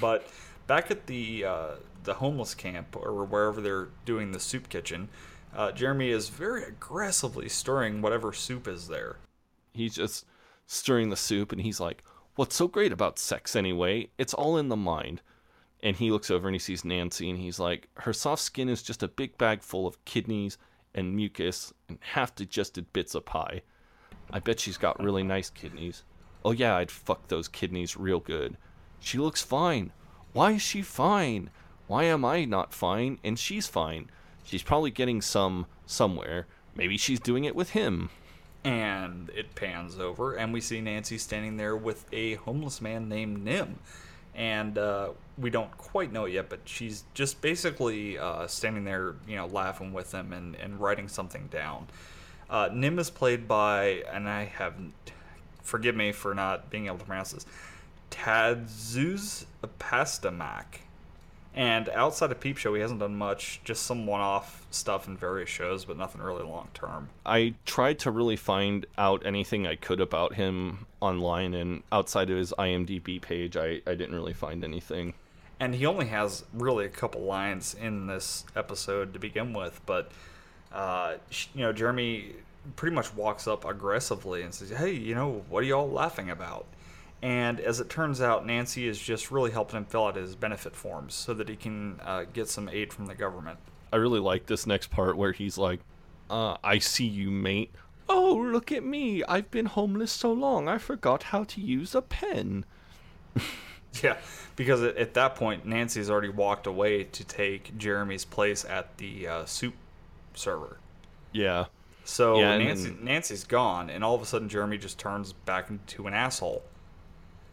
But 0.00 0.26
back 0.66 0.90
at 0.90 1.06
the 1.06 1.44
uh, 1.44 1.70
the 2.04 2.14
homeless 2.14 2.54
camp 2.54 2.96
or 2.96 3.24
wherever 3.24 3.60
they're 3.60 3.88
doing 4.04 4.32
the 4.32 4.40
soup 4.40 4.68
kitchen, 4.68 5.08
uh, 5.54 5.72
Jeremy 5.72 6.10
is 6.10 6.28
very 6.28 6.64
aggressively 6.64 7.48
stirring 7.48 8.02
whatever 8.02 8.32
soup 8.32 8.68
is 8.68 8.88
there. 8.88 9.16
He's 9.72 9.94
just 9.94 10.26
stirring 10.66 11.10
the 11.10 11.16
soup 11.16 11.52
and 11.52 11.60
he's 11.60 11.80
like, 11.80 12.02
What's 12.36 12.56
so 12.56 12.66
great 12.66 12.92
about 12.92 13.18
sex 13.18 13.54
anyway? 13.54 14.08
It's 14.18 14.34
all 14.34 14.56
in 14.56 14.68
the 14.68 14.76
mind. 14.76 15.22
And 15.82 15.96
he 15.96 16.10
looks 16.10 16.30
over 16.30 16.48
and 16.48 16.54
he 16.54 16.58
sees 16.58 16.84
Nancy 16.84 17.30
and 17.30 17.38
he's 17.38 17.60
like, 17.60 17.88
Her 17.98 18.12
soft 18.12 18.42
skin 18.42 18.68
is 18.68 18.82
just 18.82 19.02
a 19.02 19.08
big 19.08 19.38
bag 19.38 19.62
full 19.62 19.86
of 19.86 20.04
kidneys 20.04 20.58
and 20.94 21.14
mucus 21.14 21.72
and 21.88 21.98
half 22.00 22.34
digested 22.34 22.92
bits 22.92 23.14
of 23.14 23.24
pie. 23.24 23.62
I 24.32 24.40
bet 24.40 24.60
she's 24.60 24.78
got 24.78 25.02
really 25.02 25.22
nice 25.22 25.50
kidneys. 25.50 26.04
Oh, 26.44 26.52
yeah, 26.52 26.76
I'd 26.76 26.90
fuck 26.90 27.28
those 27.28 27.48
kidneys 27.48 27.96
real 27.96 28.20
good. 28.20 28.56
She 29.00 29.18
looks 29.18 29.42
fine. 29.42 29.92
Why 30.34 30.50
is 30.50 30.62
she 30.62 30.82
fine? 30.82 31.48
Why 31.86 32.04
am 32.04 32.24
I 32.24 32.44
not 32.44 32.74
fine 32.74 33.18
and 33.22 33.38
she's 33.38 33.68
fine? 33.68 34.10
She's 34.42 34.64
probably 34.64 34.90
getting 34.90 35.22
some 35.22 35.66
somewhere. 35.86 36.48
Maybe 36.74 36.98
she's 36.98 37.20
doing 37.20 37.44
it 37.44 37.54
with 37.54 37.70
him. 37.70 38.10
And 38.64 39.30
it 39.36 39.54
pans 39.54 39.98
over, 39.98 40.34
and 40.34 40.52
we 40.52 40.60
see 40.60 40.80
Nancy 40.80 41.18
standing 41.18 41.56
there 41.56 41.76
with 41.76 42.06
a 42.12 42.34
homeless 42.34 42.80
man 42.80 43.08
named 43.08 43.44
Nim. 43.44 43.78
And 44.34 44.76
uh, 44.76 45.10
we 45.38 45.50
don't 45.50 45.70
quite 45.78 46.12
know 46.12 46.24
it 46.24 46.32
yet, 46.32 46.48
but 46.48 46.60
she's 46.64 47.04
just 47.14 47.40
basically 47.40 48.18
uh, 48.18 48.48
standing 48.48 48.82
there, 48.82 49.14
you 49.28 49.36
know, 49.36 49.46
laughing 49.46 49.92
with 49.92 50.12
him 50.12 50.32
and, 50.32 50.56
and 50.56 50.80
writing 50.80 51.06
something 51.06 51.46
down. 51.46 51.86
Uh, 52.50 52.70
Nim 52.72 52.98
is 52.98 53.08
played 53.08 53.46
by, 53.46 54.02
and 54.12 54.28
I 54.28 54.46
have, 54.46 54.74
forgive 55.62 55.94
me 55.94 56.10
for 56.10 56.34
not 56.34 56.70
being 56.70 56.86
able 56.86 56.98
to 56.98 57.04
pronounce 57.04 57.30
this, 57.30 57.46
Tadzuz 58.10 59.44
Pastamak. 59.68 60.80
And 61.56 61.88
outside 61.90 62.32
of 62.32 62.40
Peep 62.40 62.56
Show, 62.58 62.74
he 62.74 62.80
hasn't 62.80 62.98
done 62.98 63.14
much, 63.14 63.60
just 63.62 63.84
some 63.84 64.06
one 64.06 64.20
off 64.20 64.66
stuff 64.72 65.06
in 65.06 65.16
various 65.16 65.48
shows, 65.48 65.84
but 65.84 65.96
nothing 65.96 66.20
really 66.20 66.42
long 66.42 66.68
term. 66.74 67.10
I 67.24 67.54
tried 67.64 68.00
to 68.00 68.10
really 68.10 68.34
find 68.34 68.84
out 68.98 69.24
anything 69.24 69.64
I 69.64 69.76
could 69.76 70.00
about 70.00 70.34
him 70.34 70.86
online, 71.00 71.54
and 71.54 71.84
outside 71.92 72.28
of 72.30 72.38
his 72.38 72.52
IMDb 72.58 73.22
page, 73.22 73.56
I, 73.56 73.80
I 73.86 73.94
didn't 73.94 74.16
really 74.16 74.32
find 74.32 74.64
anything. 74.64 75.14
and 75.60 75.76
he 75.76 75.86
only 75.86 76.06
has 76.06 76.44
really 76.52 76.84
a 76.86 76.88
couple 76.88 77.20
lines 77.22 77.74
in 77.80 78.08
this 78.08 78.44
episode 78.56 79.12
to 79.12 79.20
begin 79.20 79.52
with 79.52 79.80
but 79.86 80.10
uh, 80.72 81.14
you 81.54 81.60
know 81.62 81.72
jeremy 81.72 82.32
pretty 82.74 82.92
much 82.94 83.14
walks 83.14 83.46
up 83.46 83.64
aggressively 83.64 84.42
and 84.42 84.52
says 84.52 84.70
hey 84.70 84.90
you 84.90 85.14
know 85.14 85.44
what 85.48 85.60
are 85.60 85.66
y'all 85.66 85.88
laughing 85.88 86.28
about 86.30 86.66
and 87.24 87.58
as 87.58 87.80
it 87.80 87.88
turns 87.88 88.20
out 88.20 88.46
nancy 88.46 88.86
is 88.86 88.98
just 88.98 89.30
really 89.30 89.50
helping 89.50 89.76
him 89.76 89.84
fill 89.84 90.06
out 90.06 90.16
his 90.16 90.36
benefit 90.36 90.76
forms 90.76 91.14
so 91.14 91.34
that 91.34 91.48
he 91.48 91.56
can 91.56 91.98
uh, 92.04 92.24
get 92.32 92.48
some 92.48 92.68
aid 92.68 92.92
from 92.92 93.06
the 93.06 93.14
government 93.14 93.58
I 93.94 93.96
really 93.98 94.18
like 94.18 94.46
this 94.46 94.66
next 94.66 94.90
part 94.90 95.16
where 95.16 95.30
he's 95.30 95.56
like, 95.56 95.78
uh, 96.28 96.56
I 96.64 96.78
see 96.78 97.06
you, 97.06 97.30
mate. 97.30 97.72
Oh, 98.08 98.34
look 98.34 98.72
at 98.72 98.82
me. 98.82 99.22
I've 99.22 99.52
been 99.52 99.66
homeless 99.66 100.10
so 100.10 100.32
long, 100.32 100.66
I 100.66 100.78
forgot 100.78 101.22
how 101.22 101.44
to 101.44 101.60
use 101.60 101.94
a 101.94 102.02
pen. 102.02 102.64
yeah 104.02 104.16
because 104.56 104.82
at, 104.82 104.96
at 104.96 105.14
that 105.14 105.36
point 105.36 105.64
nancy's 105.64 106.10
already 106.10 106.28
walked 106.28 106.66
away 106.66 107.04
to 107.04 107.22
take 107.24 107.76
jeremy's 107.78 108.24
place 108.24 108.64
at 108.64 108.96
the 108.98 109.28
uh, 109.28 109.44
soup 109.44 109.74
server 110.34 110.78
Yeah. 111.32 111.66
So 112.04 112.38
Yeah, 112.38 112.58
Nancy, 112.58 112.94
Nancy's 113.00 113.44
gone, 113.44 113.88
and 113.88 114.04
all 114.04 114.14
of 114.14 114.20
a 114.20 114.26
sudden 114.26 114.48
Jeremy 114.48 114.76
just 114.76 114.98
turns 114.98 115.32
back 115.32 115.70
into 115.70 116.06
an 116.06 116.12
asshole. 116.12 116.62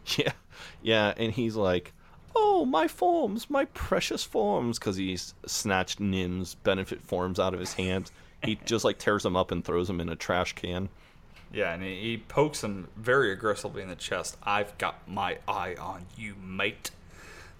Yeah. 0.18 0.32
Yeah, 0.82 1.14
and 1.16 1.32
he's 1.32 1.56
like, 1.56 1.92
Oh, 2.34 2.64
my 2.64 2.88
forms, 2.88 3.50
my 3.50 3.66
precious 3.66 4.24
forms, 4.24 4.78
because 4.78 4.96
he's 4.96 5.34
snatched 5.46 6.00
Nim's 6.00 6.54
benefit 6.56 7.02
forms 7.02 7.38
out 7.38 7.54
of 7.54 7.60
his 7.60 7.74
hands. 7.74 8.10
He 8.42 8.58
just 8.64 8.84
like 8.84 8.98
tears 8.98 9.22
them 9.22 9.36
up 9.36 9.50
and 9.50 9.64
throws 9.64 9.86
them 9.86 10.00
in 10.00 10.08
a 10.08 10.16
trash 10.16 10.54
can. 10.54 10.88
Yeah, 11.52 11.74
and 11.74 11.82
he, 11.82 12.00
he 12.00 12.16
pokes 12.16 12.64
him 12.64 12.88
very 12.96 13.32
aggressively 13.32 13.82
in 13.82 13.88
the 13.88 13.96
chest. 13.96 14.38
I've 14.42 14.76
got 14.78 15.06
my 15.06 15.38
eye 15.46 15.76
on 15.78 16.06
you, 16.16 16.34
mate. 16.42 16.90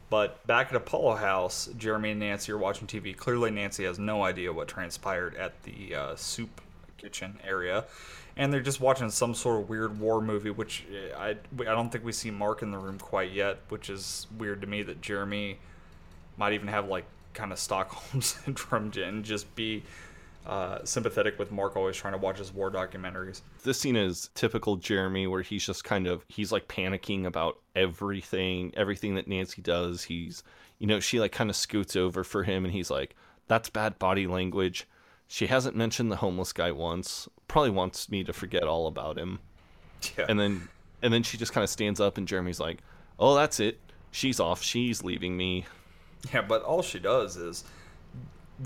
But 0.08 0.46
back 0.46 0.68
at 0.68 0.76
Apollo 0.76 1.16
House, 1.16 1.68
Jeremy 1.76 2.10
and 2.10 2.20
Nancy 2.20 2.52
are 2.52 2.58
watching 2.58 2.86
TV. 2.86 3.16
Clearly, 3.16 3.50
Nancy 3.50 3.84
has 3.84 3.98
no 3.98 4.22
idea 4.22 4.52
what 4.52 4.68
transpired 4.68 5.34
at 5.36 5.62
the 5.62 5.94
uh, 5.94 6.16
soup 6.16 6.60
kitchen 7.02 7.38
area, 7.46 7.84
and 8.36 8.52
they're 8.52 8.60
just 8.60 8.80
watching 8.80 9.10
some 9.10 9.34
sort 9.34 9.60
of 9.60 9.68
weird 9.68 9.98
war 9.98 10.20
movie. 10.20 10.50
Which 10.50 10.84
uh, 10.90 11.18
I 11.18 11.30
I 11.30 11.64
don't 11.64 11.90
think 11.90 12.04
we 12.04 12.12
see 12.12 12.30
Mark 12.30 12.62
in 12.62 12.70
the 12.70 12.78
room 12.78 12.98
quite 12.98 13.32
yet, 13.32 13.58
which 13.68 13.90
is 13.90 14.26
weird 14.38 14.60
to 14.62 14.66
me 14.66 14.82
that 14.82 15.00
Jeremy 15.00 15.58
might 16.36 16.52
even 16.52 16.68
have 16.68 16.88
like 16.88 17.04
kind 17.34 17.52
of 17.52 17.58
Stockholm 17.58 18.22
syndrome 18.22 18.92
and 18.96 19.24
just 19.24 19.54
be 19.54 19.82
uh, 20.46 20.78
sympathetic 20.84 21.38
with 21.38 21.52
Mark 21.52 21.76
always 21.76 21.96
trying 21.96 22.14
to 22.14 22.18
watch 22.18 22.38
his 22.38 22.52
war 22.52 22.70
documentaries. 22.70 23.42
This 23.62 23.78
scene 23.78 23.96
is 23.96 24.30
typical 24.34 24.76
Jeremy, 24.76 25.26
where 25.26 25.42
he's 25.42 25.64
just 25.64 25.84
kind 25.84 26.06
of 26.06 26.24
he's 26.28 26.52
like 26.52 26.68
panicking 26.68 27.26
about 27.26 27.58
everything, 27.76 28.72
everything 28.76 29.14
that 29.14 29.28
Nancy 29.28 29.62
does. 29.62 30.04
He's, 30.04 30.42
you 30.78 30.86
know, 30.86 31.00
she 31.00 31.20
like 31.20 31.32
kind 31.32 31.50
of 31.50 31.56
scoots 31.56 31.96
over 31.96 32.24
for 32.24 32.42
him, 32.42 32.64
and 32.64 32.72
he's 32.72 32.90
like, 32.90 33.14
"That's 33.46 33.70
bad 33.70 33.98
body 33.98 34.26
language." 34.26 34.86
She 35.32 35.46
hasn't 35.46 35.74
mentioned 35.74 36.12
the 36.12 36.16
homeless 36.16 36.52
guy 36.52 36.72
once. 36.72 37.26
Probably 37.48 37.70
wants 37.70 38.10
me 38.10 38.22
to 38.22 38.34
forget 38.34 38.64
all 38.64 38.86
about 38.86 39.16
him. 39.16 39.38
Yeah. 40.18 40.26
And 40.28 40.38
then, 40.38 40.68
and 41.00 41.10
then 41.10 41.22
she 41.22 41.38
just 41.38 41.54
kind 41.54 41.64
of 41.64 41.70
stands 41.70 42.00
up, 42.00 42.18
and 42.18 42.28
Jeremy's 42.28 42.60
like, 42.60 42.82
"Oh, 43.18 43.34
that's 43.34 43.58
it. 43.58 43.80
She's 44.10 44.38
off. 44.38 44.62
She's 44.62 45.02
leaving 45.02 45.34
me." 45.34 45.64
Yeah, 46.34 46.42
but 46.42 46.62
all 46.64 46.82
she 46.82 46.98
does 46.98 47.38
is 47.38 47.64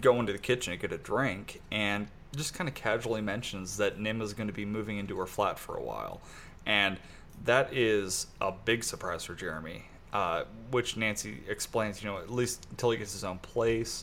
go 0.03 0.19
into 0.19 0.33
the 0.33 0.41
kitchen 0.41 0.73
and 0.73 0.83
get 0.83 0.91
a 0.91 0.99
drink 0.99 1.63
and 1.71 2.09
just 2.35 2.53
kind 2.53 2.67
of 2.67 2.75
casually 2.75 3.21
mentions 3.21 3.77
that 3.77 4.01
Nim 4.01 4.21
is 4.21 4.33
going 4.35 4.49
to 4.49 4.53
be 4.53 4.65
moving 4.65 4.99
into 4.99 5.17
her 5.19 5.27
flat 5.27 5.61
for 5.61 5.77
a 5.77 5.83
while. 5.83 6.21
And 6.67 6.99
that 7.45 7.73
is 7.73 8.27
a 8.41 8.51
big 8.51 8.83
surprise 8.83 9.23
for 9.23 9.37
Jeremy, 9.37 9.85
uh, 10.13 10.43
which 10.73 10.97
Nancy 10.97 11.45
explains, 11.49 12.03
you 12.03 12.11
know, 12.11 12.19
at 12.19 12.29
least 12.29 12.67
until 12.71 12.91
he 12.91 12.99
gets 12.99 13.13
his 13.13 13.23
own 13.23 13.39
place. 13.39 14.03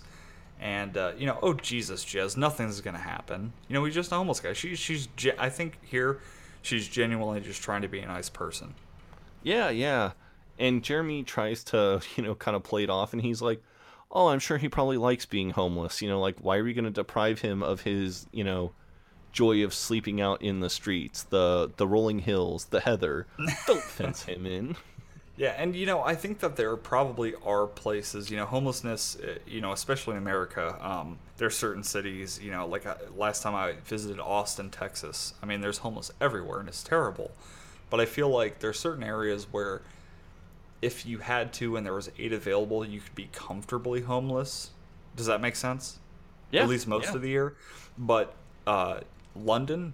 And, 0.63 0.95
uh, 0.95 1.11
you 1.17 1.25
know, 1.25 1.37
oh, 1.43 1.53
Jesus, 1.53 2.05
Jez, 2.05 2.37
nothing's 2.37 2.79
going 2.79 2.95
to 2.95 3.01
happen. 3.01 3.51
You 3.67 3.73
know, 3.73 3.81
we 3.81 3.91
just 3.91 4.13
a 4.13 4.15
homeless 4.15 4.39
guy. 4.39 4.53
She, 4.53 4.75
she's, 4.77 5.09
I 5.37 5.49
think 5.49 5.77
here, 5.83 6.21
she's 6.61 6.87
genuinely 6.87 7.41
just 7.41 7.61
trying 7.61 7.81
to 7.81 7.89
be 7.89 7.99
a 7.99 8.07
nice 8.07 8.29
person. 8.29 8.73
Yeah, 9.43 9.69
yeah. 9.69 10.13
And 10.57 10.81
Jeremy 10.81 11.23
tries 11.23 11.65
to, 11.65 11.99
you 12.15 12.23
know, 12.23 12.33
kind 12.33 12.55
of 12.55 12.63
play 12.63 12.83
it 12.83 12.89
off, 12.89 13.11
and 13.11 13.21
he's 13.21 13.41
like, 13.41 13.61
"Oh, 14.09 14.27
I'm 14.27 14.39
sure 14.39 14.57
he 14.57 14.69
probably 14.69 14.95
likes 14.95 15.25
being 15.25 15.49
homeless. 15.49 16.01
You 16.01 16.07
know, 16.07 16.21
like 16.21 16.37
why 16.39 16.55
are 16.55 16.63
we 16.63 16.73
going 16.73 16.85
to 16.85 16.91
deprive 16.91 17.41
him 17.41 17.61
of 17.61 17.81
his, 17.81 18.25
you 18.31 18.45
know, 18.45 18.71
joy 19.33 19.65
of 19.65 19.73
sleeping 19.73 20.21
out 20.21 20.41
in 20.41 20.61
the 20.61 20.69
streets, 20.69 21.23
the 21.23 21.71
the 21.75 21.85
rolling 21.85 22.19
hills, 22.19 22.65
the 22.65 22.79
heather? 22.79 23.27
Don't 23.67 23.83
fence 23.83 24.23
him 24.27 24.45
in." 24.45 24.77
Yeah, 25.35 25.55
and 25.57 25.75
you 25.75 25.85
know, 25.87 26.01
I 26.03 26.13
think 26.13 26.39
that 26.39 26.55
there 26.55 26.75
probably 26.75 27.33
are 27.43 27.65
places, 27.65 28.29
you 28.29 28.37
know, 28.37 28.45
homelessness, 28.45 29.17
uh, 29.17 29.39
you 29.47 29.61
know, 29.61 29.71
especially 29.71 30.11
in 30.11 30.19
America. 30.19 30.77
Um, 30.79 31.17
are 31.41 31.49
certain 31.49 31.83
cities, 31.83 32.39
you 32.41 32.51
know, 32.51 32.65
like 32.65 32.85
uh, 32.85 32.95
last 33.17 33.43
time 33.43 33.53
I 33.53 33.73
visited 33.85 34.19
Austin, 34.19 34.69
Texas. 34.69 35.33
I 35.41 35.45
mean, 35.45 35.59
there's 35.59 35.79
homeless 35.79 36.09
everywhere, 36.21 36.59
and 36.59 36.69
it's 36.69 36.83
terrible. 36.83 37.31
But 37.89 37.99
I 37.99 38.05
feel 38.05 38.29
like 38.29 38.59
there 38.59 38.69
are 38.69 38.73
certain 38.73 39.03
areas 39.03 39.47
where, 39.51 39.81
if 40.81 41.05
you 41.05 41.17
had 41.17 41.51
to 41.53 41.75
and 41.75 41.85
there 41.85 41.93
was 41.93 42.09
aid 42.17 42.31
available, 42.31 42.85
you 42.85 43.01
could 43.01 43.15
be 43.15 43.29
comfortably 43.33 44.01
homeless. 44.01 44.71
Does 45.15 45.25
that 45.25 45.41
make 45.41 45.55
sense? 45.55 45.99
Yeah, 46.51 46.61
At 46.61 46.69
least 46.69 46.87
most 46.87 47.09
yeah. 47.09 47.15
of 47.15 47.21
the 47.21 47.29
year. 47.29 47.55
But 47.97 48.33
uh, 48.65 49.01
London 49.35 49.93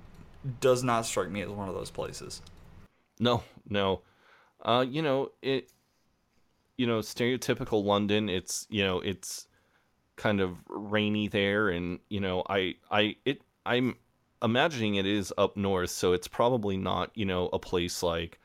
does 0.62 0.84
not 0.84 1.06
strike 1.06 1.30
me 1.30 1.42
as 1.42 1.50
one 1.50 1.68
of 1.68 1.76
those 1.76 1.90
places. 1.90 2.42
No, 3.20 3.44
no. 3.68 4.02
Uh, 4.62 4.86
you 4.88 5.02
know, 5.02 5.32
it 5.42 5.72
you 6.78 6.88
know, 6.88 7.00
stereotypical 7.00 7.84
London, 7.84 8.30
it's 8.30 8.66
you 8.70 8.84
know, 8.84 9.00
it's 9.02 9.48
kind 10.16 10.42
of 10.42 10.58
rainy 10.68 11.28
there 11.28 11.70
and 11.70 12.00
you 12.10 12.20
know, 12.20 12.44
I 12.50 12.76
I 12.90 13.16
it 13.26 13.42
I'm 13.66 13.96
imagining 14.42 14.96
it 14.96 15.06
is 15.06 15.34
up 15.38 15.58
north, 15.58 15.90
so 15.90 16.14
it's 16.14 16.28
probably 16.28 16.78
not, 16.78 17.12
you 17.16 17.26
know, 17.26 17.50
a 17.52 17.60
place 17.60 18.02
like 18.02 18.40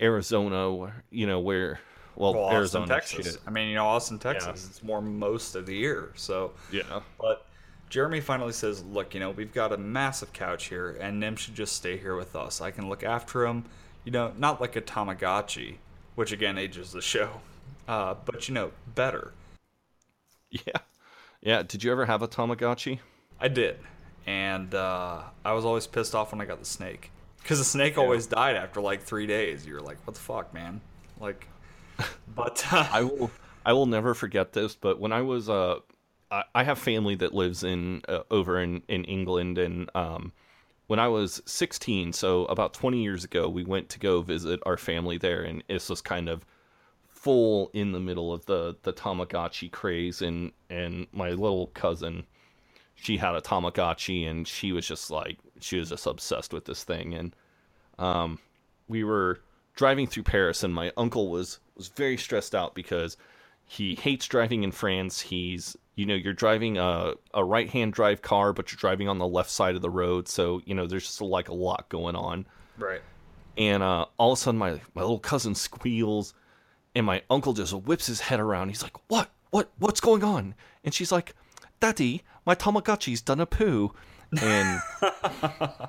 Arizona 0.00 0.72
where 0.72 1.04
you 1.10 1.26
know, 1.26 1.40
where 1.40 1.80
well, 2.16 2.34
Well, 2.34 2.52
Arizona 2.52 2.86
Texas. 2.86 3.32
shit. 3.32 3.40
I 3.46 3.50
mean, 3.50 3.68
you 3.68 3.74
know, 3.74 3.86
Austin, 3.86 4.18
Texas. 4.18 4.68
It's 4.70 4.82
more 4.82 5.02
most 5.02 5.56
of 5.56 5.66
the 5.66 5.74
year. 5.74 6.12
So 6.14 6.52
Yeah. 6.70 7.00
But 7.20 7.46
Jeremy 7.90 8.20
finally 8.20 8.52
says, 8.52 8.84
"Look, 8.84 9.14
you 9.14 9.20
know, 9.20 9.30
we've 9.30 9.52
got 9.52 9.72
a 9.72 9.76
massive 9.76 10.32
couch 10.32 10.66
here, 10.66 10.96
and 11.00 11.20
Nim 11.20 11.36
should 11.36 11.54
just 11.54 11.74
stay 11.74 11.96
here 11.96 12.16
with 12.16 12.34
us. 12.34 12.60
I 12.60 12.70
can 12.70 12.88
look 12.88 13.02
after 13.02 13.46
him. 13.46 13.64
You 14.04 14.12
know, 14.12 14.32
not 14.36 14.60
like 14.60 14.76
a 14.76 14.80
Tamagotchi, 14.80 15.76
which 16.14 16.32
again 16.32 16.58
ages 16.58 16.92
the 16.92 17.02
show, 17.02 17.40
uh, 17.88 18.14
but 18.24 18.48
you 18.48 18.54
know, 18.54 18.72
better. 18.94 19.32
Yeah. 20.50 20.78
Yeah, 21.42 21.62
did 21.62 21.84
you 21.84 21.92
ever 21.92 22.06
have 22.06 22.22
a 22.22 22.28
Tamagotchi? 22.28 23.00
I 23.38 23.48
did, 23.48 23.78
and 24.26 24.74
uh, 24.74 25.22
I 25.44 25.52
was 25.52 25.64
always 25.64 25.86
pissed 25.86 26.14
off 26.14 26.32
when 26.32 26.40
I 26.40 26.46
got 26.46 26.58
the 26.58 26.64
snake, 26.64 27.10
because 27.42 27.58
the 27.58 27.64
snake 27.64 27.98
always 27.98 28.26
died 28.26 28.56
after 28.56 28.80
like 28.80 29.02
three 29.02 29.26
days. 29.26 29.66
You're 29.66 29.80
like, 29.80 29.98
what 30.06 30.14
the 30.14 30.20
fuck, 30.20 30.54
man? 30.54 30.80
Like, 31.20 31.46
but 32.34 32.64
uh, 32.72 32.88
I 32.90 33.02
will 33.02 33.30
I 33.66 33.72
will 33.72 33.86
never 33.86 34.14
forget 34.14 34.52
this, 34.52 34.74
but 34.74 34.98
when 34.98 35.12
I 35.12 35.22
was 35.22 35.48
uh 35.48 35.80
I, 36.30 36.44
I 36.54 36.64
have 36.64 36.78
family 36.78 37.14
that 37.16 37.34
lives 37.34 37.62
in 37.62 38.02
uh, 38.08 38.20
over 38.30 38.60
in 38.60 38.82
in 38.88 39.04
England 39.04 39.58
and 39.58 39.90
um 39.94 40.32
when 40.86 40.98
I 40.98 41.08
was 41.08 41.40
16, 41.46 42.12
so 42.12 42.44
about 42.46 42.74
20 42.74 43.02
years 43.02 43.24
ago, 43.24 43.48
we 43.48 43.64
went 43.64 43.88
to 43.90 43.98
go 43.98 44.20
visit 44.22 44.60
our 44.66 44.76
family 44.76 45.18
there 45.18 45.42
and 45.42 45.62
this 45.68 45.88
was 45.88 46.00
kind 46.00 46.28
of 46.28 46.44
full 47.08 47.70
in 47.72 47.92
the 47.92 48.00
middle 48.00 48.34
of 48.34 48.44
the 48.44 48.76
the 48.82 48.92
Tamagotchi 48.92 49.72
craze 49.72 50.20
and 50.20 50.52
and 50.68 51.06
my 51.10 51.30
little 51.30 51.68
cousin 51.68 52.26
she 52.96 53.16
had 53.16 53.34
a 53.34 53.40
Tamagotchi 53.40 54.28
and 54.28 54.46
she 54.46 54.72
was 54.72 54.86
just 54.86 55.10
like 55.10 55.38
she 55.58 55.78
was 55.78 55.88
just 55.88 56.06
obsessed 56.06 56.52
with 56.52 56.66
this 56.66 56.84
thing 56.84 57.14
and 57.14 57.34
um 57.98 58.38
we 58.88 59.04
were 59.04 59.40
driving 59.74 60.06
through 60.06 60.22
Paris 60.22 60.62
and 60.62 60.74
my 60.74 60.92
uncle 60.98 61.30
was 61.30 61.60
was 61.76 61.88
very 61.88 62.18
stressed 62.18 62.54
out 62.54 62.74
because 62.74 63.16
he 63.66 63.94
hates 63.94 64.26
driving 64.26 64.62
in 64.62 64.70
France. 64.70 65.20
He's 65.20 65.76
you 65.96 66.06
know, 66.06 66.14
you're 66.14 66.32
driving 66.32 66.76
a, 66.78 67.14
a 67.32 67.44
right 67.44 67.68
hand 67.68 67.92
drive 67.92 68.22
car, 68.22 68.52
but 68.52 68.72
you're 68.72 68.78
driving 68.78 69.08
on 69.08 69.18
the 69.18 69.26
left 69.26 69.50
side 69.50 69.76
of 69.76 69.82
the 69.82 69.90
road, 69.90 70.28
so 70.28 70.60
you 70.64 70.74
know, 70.74 70.86
there's 70.86 71.04
just 71.04 71.20
like 71.20 71.48
a 71.48 71.54
lot 71.54 71.88
going 71.88 72.16
on. 72.16 72.46
right. 72.78 73.02
And 73.56 73.84
uh, 73.84 74.06
all 74.18 74.32
of 74.32 74.38
a 74.38 74.40
sudden, 74.40 74.58
my 74.58 74.80
my 74.94 75.02
little 75.02 75.20
cousin 75.20 75.54
squeals, 75.54 76.34
and 76.96 77.06
my 77.06 77.22
uncle 77.30 77.52
just 77.52 77.72
whips 77.72 78.06
his 78.06 78.20
head 78.20 78.40
around. 78.40 78.68
He's 78.68 78.82
like, 78.82 78.96
"What? 79.08 79.30
What? 79.50 79.70
What's 79.78 80.00
going 80.00 80.24
on?" 80.24 80.54
And 80.82 80.92
she's 80.92 81.12
like, 81.12 81.34
"Daddy, 81.78 82.22
my 82.44 82.56
Tamagotchi's 82.56 83.20
done 83.22 83.38
a 83.38 83.46
poo." 83.46 83.94
And 84.42 84.80
I 85.02 85.88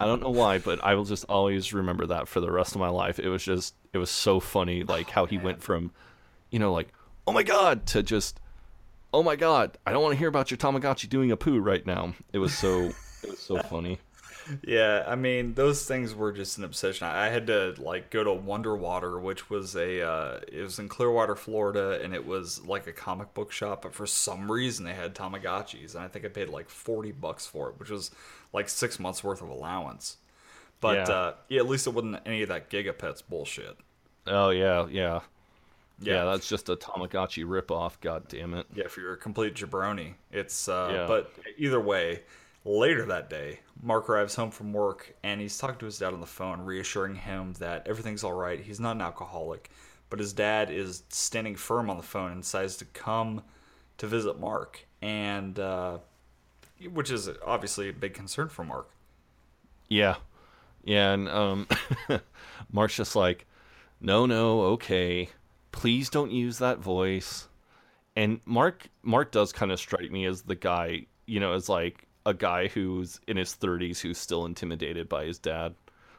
don't 0.00 0.20
know 0.20 0.30
why, 0.30 0.58
but 0.58 0.82
I 0.84 0.94
will 0.94 1.06
just 1.06 1.24
always 1.30 1.72
remember 1.72 2.06
that 2.06 2.28
for 2.28 2.40
the 2.40 2.50
rest 2.50 2.74
of 2.74 2.80
my 2.80 2.88
life. 2.90 3.18
It 3.18 3.28
was 3.30 3.42
just, 3.42 3.74
it 3.94 3.98
was 3.98 4.10
so 4.10 4.40
funny, 4.40 4.82
like 4.84 5.08
how 5.08 5.24
he 5.24 5.38
went 5.38 5.62
from, 5.62 5.92
you 6.50 6.58
know, 6.58 6.72
like, 6.72 6.92
"Oh 7.26 7.32
my 7.32 7.42
god," 7.42 7.86
to 7.86 8.02
just, 8.02 8.40
"Oh 9.12 9.22
my 9.22 9.36
god, 9.36 9.78
I 9.86 9.92
don't 9.92 10.02
want 10.02 10.12
to 10.14 10.18
hear 10.18 10.28
about 10.28 10.50
your 10.50 10.58
Tamagotchi 10.58 11.08
doing 11.08 11.30
a 11.30 11.36
poo 11.36 11.58
right 11.60 11.84
now." 11.86 12.14
It 12.32 12.38
was 12.38 12.56
so, 12.56 12.84
it 13.22 13.30
was 13.30 13.38
so 13.38 13.58
funny. 13.62 13.98
Yeah, 14.66 15.04
I 15.06 15.14
mean 15.14 15.52
those 15.54 15.84
things 15.86 16.14
were 16.14 16.32
just 16.32 16.56
an 16.56 16.64
obsession. 16.64 17.06
I 17.06 17.28
had 17.28 17.46
to 17.48 17.74
like 17.78 18.10
go 18.10 18.24
to 18.24 18.32
Wonder 18.32 18.74
Water, 18.74 19.18
which 19.20 19.50
was 19.50 19.76
a 19.76 20.00
uh, 20.02 20.40
it 20.50 20.62
was 20.62 20.78
in 20.78 20.88
Clearwater, 20.88 21.36
Florida, 21.36 22.00
and 22.02 22.14
it 22.14 22.26
was 22.26 22.64
like 22.64 22.86
a 22.86 22.92
comic 22.92 23.34
book 23.34 23.52
shop. 23.52 23.82
But 23.82 23.94
for 23.94 24.06
some 24.06 24.50
reason, 24.50 24.86
they 24.86 24.94
had 24.94 25.14
Tamagotchis, 25.14 25.94
and 25.94 26.02
I 26.02 26.08
think 26.08 26.24
I 26.24 26.28
paid 26.28 26.48
like 26.48 26.70
forty 26.70 27.12
bucks 27.12 27.46
for 27.46 27.68
it, 27.68 27.78
which 27.78 27.90
was 27.90 28.10
like 28.54 28.70
six 28.70 28.98
months 28.98 29.22
worth 29.22 29.42
of 29.42 29.50
allowance. 29.50 30.16
But 30.80 30.96
Yeah. 31.08 31.14
uh, 31.14 31.34
yeah, 31.48 31.60
at 31.60 31.68
least 31.68 31.86
it 31.86 31.90
wasn't 31.90 32.20
any 32.24 32.40
of 32.42 32.48
that 32.48 32.70
Gigapets 32.70 33.22
bullshit. 33.28 33.76
Oh 34.26 34.48
yeah, 34.48 34.86
yeah, 34.90 35.20
Yeah. 36.00 36.14
yeah. 36.14 36.24
That's 36.24 36.48
just 36.48 36.68
a 36.68 36.76
Tamagotchi 36.76 37.44
ripoff. 37.44 38.00
God 38.00 38.28
damn 38.28 38.54
it. 38.54 38.66
Yeah, 38.74 38.84
if 38.84 38.96
you're 38.96 39.12
a 39.12 39.16
complete 39.16 39.54
jabroni, 39.54 40.14
it's. 40.30 40.68
Uh, 40.68 40.90
Yeah. 40.92 41.06
But 41.06 41.32
either 41.56 41.80
way, 41.80 42.22
later 42.64 43.04
that 43.06 43.30
day, 43.30 43.60
Mark 43.82 44.08
arrives 44.08 44.34
home 44.34 44.50
from 44.50 44.72
work 44.72 45.14
and 45.22 45.40
he's 45.40 45.56
talking 45.56 45.78
to 45.78 45.86
his 45.86 45.98
dad 45.98 46.12
on 46.12 46.20
the 46.20 46.26
phone, 46.26 46.60
reassuring 46.60 47.14
him 47.16 47.54
that 47.54 47.86
everything's 47.86 48.24
all 48.24 48.32
right. 48.32 48.60
He's 48.60 48.80
not 48.80 48.96
an 48.96 49.02
alcoholic, 49.02 49.70
but 50.10 50.18
his 50.18 50.32
dad 50.32 50.70
is 50.70 51.02
standing 51.08 51.56
firm 51.56 51.90
on 51.90 51.96
the 51.96 52.02
phone 52.02 52.32
and 52.32 52.42
decides 52.42 52.76
to 52.76 52.84
come 52.86 53.42
to 53.98 54.06
visit 54.06 54.38
Mark, 54.38 54.86
and 55.02 55.58
uh, 55.58 55.98
which 56.92 57.10
is 57.10 57.28
obviously 57.44 57.88
a 57.88 57.92
big 57.92 58.14
concern 58.14 58.48
for 58.48 58.64
Mark. 58.64 58.88
Yeah, 59.88 60.16
yeah, 60.84 61.12
and 61.12 61.28
um, 61.28 61.66
Mark's 62.72 62.96
just 62.96 63.16
like, 63.16 63.46
no, 64.00 64.26
no, 64.26 64.60
okay, 64.62 65.28
please 65.72 66.10
don't 66.10 66.30
use 66.30 66.58
that 66.58 66.78
voice. 66.78 67.48
And 68.16 68.40
Mark, 68.44 68.88
Mark 69.02 69.30
does 69.30 69.52
kind 69.52 69.70
of 69.70 69.78
strike 69.78 70.10
me 70.10 70.24
as 70.26 70.42
the 70.42 70.54
guy, 70.54 71.06
you 71.26 71.38
know, 71.40 71.52
as 71.52 71.68
like 71.68 72.06
a 72.26 72.34
guy 72.34 72.68
who's 72.68 73.20
in 73.28 73.36
his 73.36 73.54
thirties 73.54 74.00
who's 74.00 74.18
still 74.18 74.44
intimidated 74.44 75.08
by 75.08 75.24
his 75.24 75.38
dad. 75.38 75.74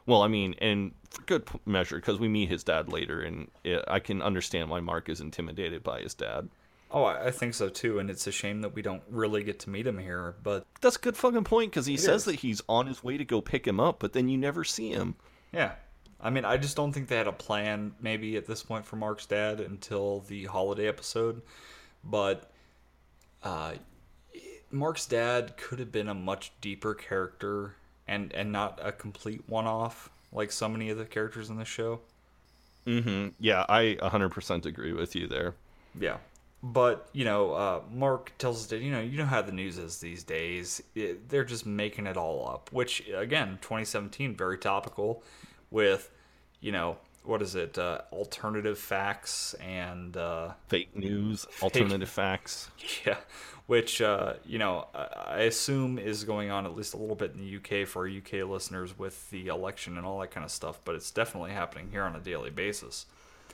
Well, 0.06 0.22
I 0.24 0.28
mean, 0.28 0.56
and 0.60 0.93
for 1.12 1.22
good 1.24 1.47
measure, 1.66 1.97
because 1.97 2.20
we 2.20 2.28
meet 2.28 2.50
his 2.50 2.64
dad 2.64 2.91
later, 2.91 3.22
and 3.22 3.50
it, 3.64 3.84
I 3.88 4.00
can 4.00 4.22
understand 4.22 4.70
why 4.70 4.80
Mark 4.80 5.08
is 5.10 5.22
intimidated 5.22 5.84
by 5.84 6.02
his 6.02 6.14
dad. 6.14 6.50
Oh, 6.91 7.04
I 7.04 7.28
I 7.28 7.32
think 7.32 7.54
so 7.54 7.70
too, 7.70 8.00
and 8.00 8.10
it's 8.10 8.26
a 8.26 8.32
shame 8.32 8.62
that 8.62 8.74
we 8.74 8.82
don't 8.82 9.04
really 9.10 9.43
get 9.43 9.60
to 9.60 9.70
meet 9.70 9.86
him 9.86 10.00
here. 10.00 10.36
But 10.41 10.66
That's 10.82 10.95
a 10.95 11.00
good 11.00 11.16
fucking 11.18 11.43
point 11.43 11.72
because 11.72 11.86
he 11.86 11.97
says 11.97 12.22
is. 12.22 12.26
that 12.26 12.36
he's 12.36 12.62
on 12.68 12.88
his 12.88 13.04
way 13.04 13.18
to 13.18 13.26
go 13.26 13.41
pick 13.41 13.68
him 13.68 13.80
up, 13.80 14.00
but 14.00 14.14
then 14.14 14.30
you 14.30 14.38
never 14.38 14.64
see 14.64 14.89
him. 14.89 15.16
Yeah. 15.52 15.74
I 16.22 16.30
mean, 16.30 16.45
I 16.45 16.57
just 16.57 16.76
don't 16.76 16.91
think 16.91 17.07
they 17.07 17.15
had 17.15 17.28
a 17.28 17.34
plan 17.34 17.93
maybe 18.01 18.36
at 18.36 18.45
this 18.45 18.61
point 18.61 18.86
for 18.86 18.97
Mark's 18.97 19.26
dad 19.26 19.59
until 19.59 20.20
the 20.28 20.45
holiday 20.45 20.88
episode. 20.88 21.41
But 22.03 22.51
uh, 23.43 23.74
Mark's 24.72 25.05
dad 25.05 25.55
could 25.57 25.80
have 25.80 25.91
been 25.91 26.09
a 26.09 26.13
much 26.13 26.51
deeper 26.61 26.93
character 26.93 27.76
and, 28.07 28.34
and 28.34 28.51
not 28.51 28.80
a 28.82 28.91
complete 28.91 29.43
one 29.47 29.65
off 29.65 30.09
like 30.32 30.51
so 30.51 30.67
many 30.67 30.89
of 30.89 30.97
the 30.97 31.05
characters 31.05 31.49
in 31.49 31.57
the 31.57 31.65
show. 31.65 32.01
Mm-hmm. 32.86 33.30
Yeah, 33.39 33.65
I 33.70 33.97
100% 34.01 34.65
agree 34.65 34.93
with 34.93 35.15
you 35.15 35.28
there. 35.28 35.55
Yeah. 35.97 36.17
But, 36.61 37.07
you 37.13 37.24
know, 37.24 37.53
uh, 37.53 37.82
Mark 37.91 38.34
tells 38.38 38.57
us 38.57 38.65
that, 38.67 38.82
you 38.82 38.91
know, 38.91 38.99
you 38.99 39.17
know 39.17 39.26
how 39.26 39.41
the 39.41 39.53
news 39.53 39.78
is 39.78 39.99
these 39.99 40.24
days. 40.24 40.84
It, 40.93 41.30
they're 41.30 41.45
just 41.45 41.65
making 41.65 42.05
it 42.05 42.17
all 42.17 42.49
up, 42.49 42.70
which, 42.74 43.07
again, 43.15 43.59
2017, 43.61 44.36
very 44.36 44.57
topical 44.57 45.24
with, 45.72 46.09
you 46.61 46.72
know, 46.72 46.97
what 47.24 47.41
is 47.41 47.55
it? 47.55 47.78
Uh, 47.78 48.01
alternative 48.11 48.78
facts 48.78 49.53
and. 49.55 50.15
Uh, 50.15 50.53
Fake 50.67 50.95
news, 50.95 51.45
alternative 51.61 52.09
facts. 52.09 52.70
Yeah. 53.05 53.17
Which, 53.67 54.01
uh, 54.01 54.34
you 54.45 54.57
know, 54.57 54.88
I 54.95 55.07
I 55.28 55.39
assume 55.41 55.99
is 55.99 56.24
going 56.24 56.49
on 56.49 56.65
at 56.65 56.76
least 56.76 56.95
a 56.95 56.97
little 56.97 57.15
bit 57.15 57.34
in 57.36 57.39
the 57.39 57.57
UK 57.57 57.88
for 57.88 58.01
our 58.01 58.07
UK 58.07 58.49
listeners 58.49 58.97
with 58.97 59.30
the 59.30 59.47
election 59.47 59.95
and 59.97 60.07
all 60.07 60.20
that 60.22 60.32
kind 60.32 60.43
of 60.43 60.49
stuff, 60.49 60.80
but 60.84 60.95
it's 60.95 61.11
definitely 61.11 61.51
happening 61.51 61.89
here 61.91 62.01
on 62.01 62.15
a 62.15 62.20
daily 62.20 62.49
basis. 62.49 63.05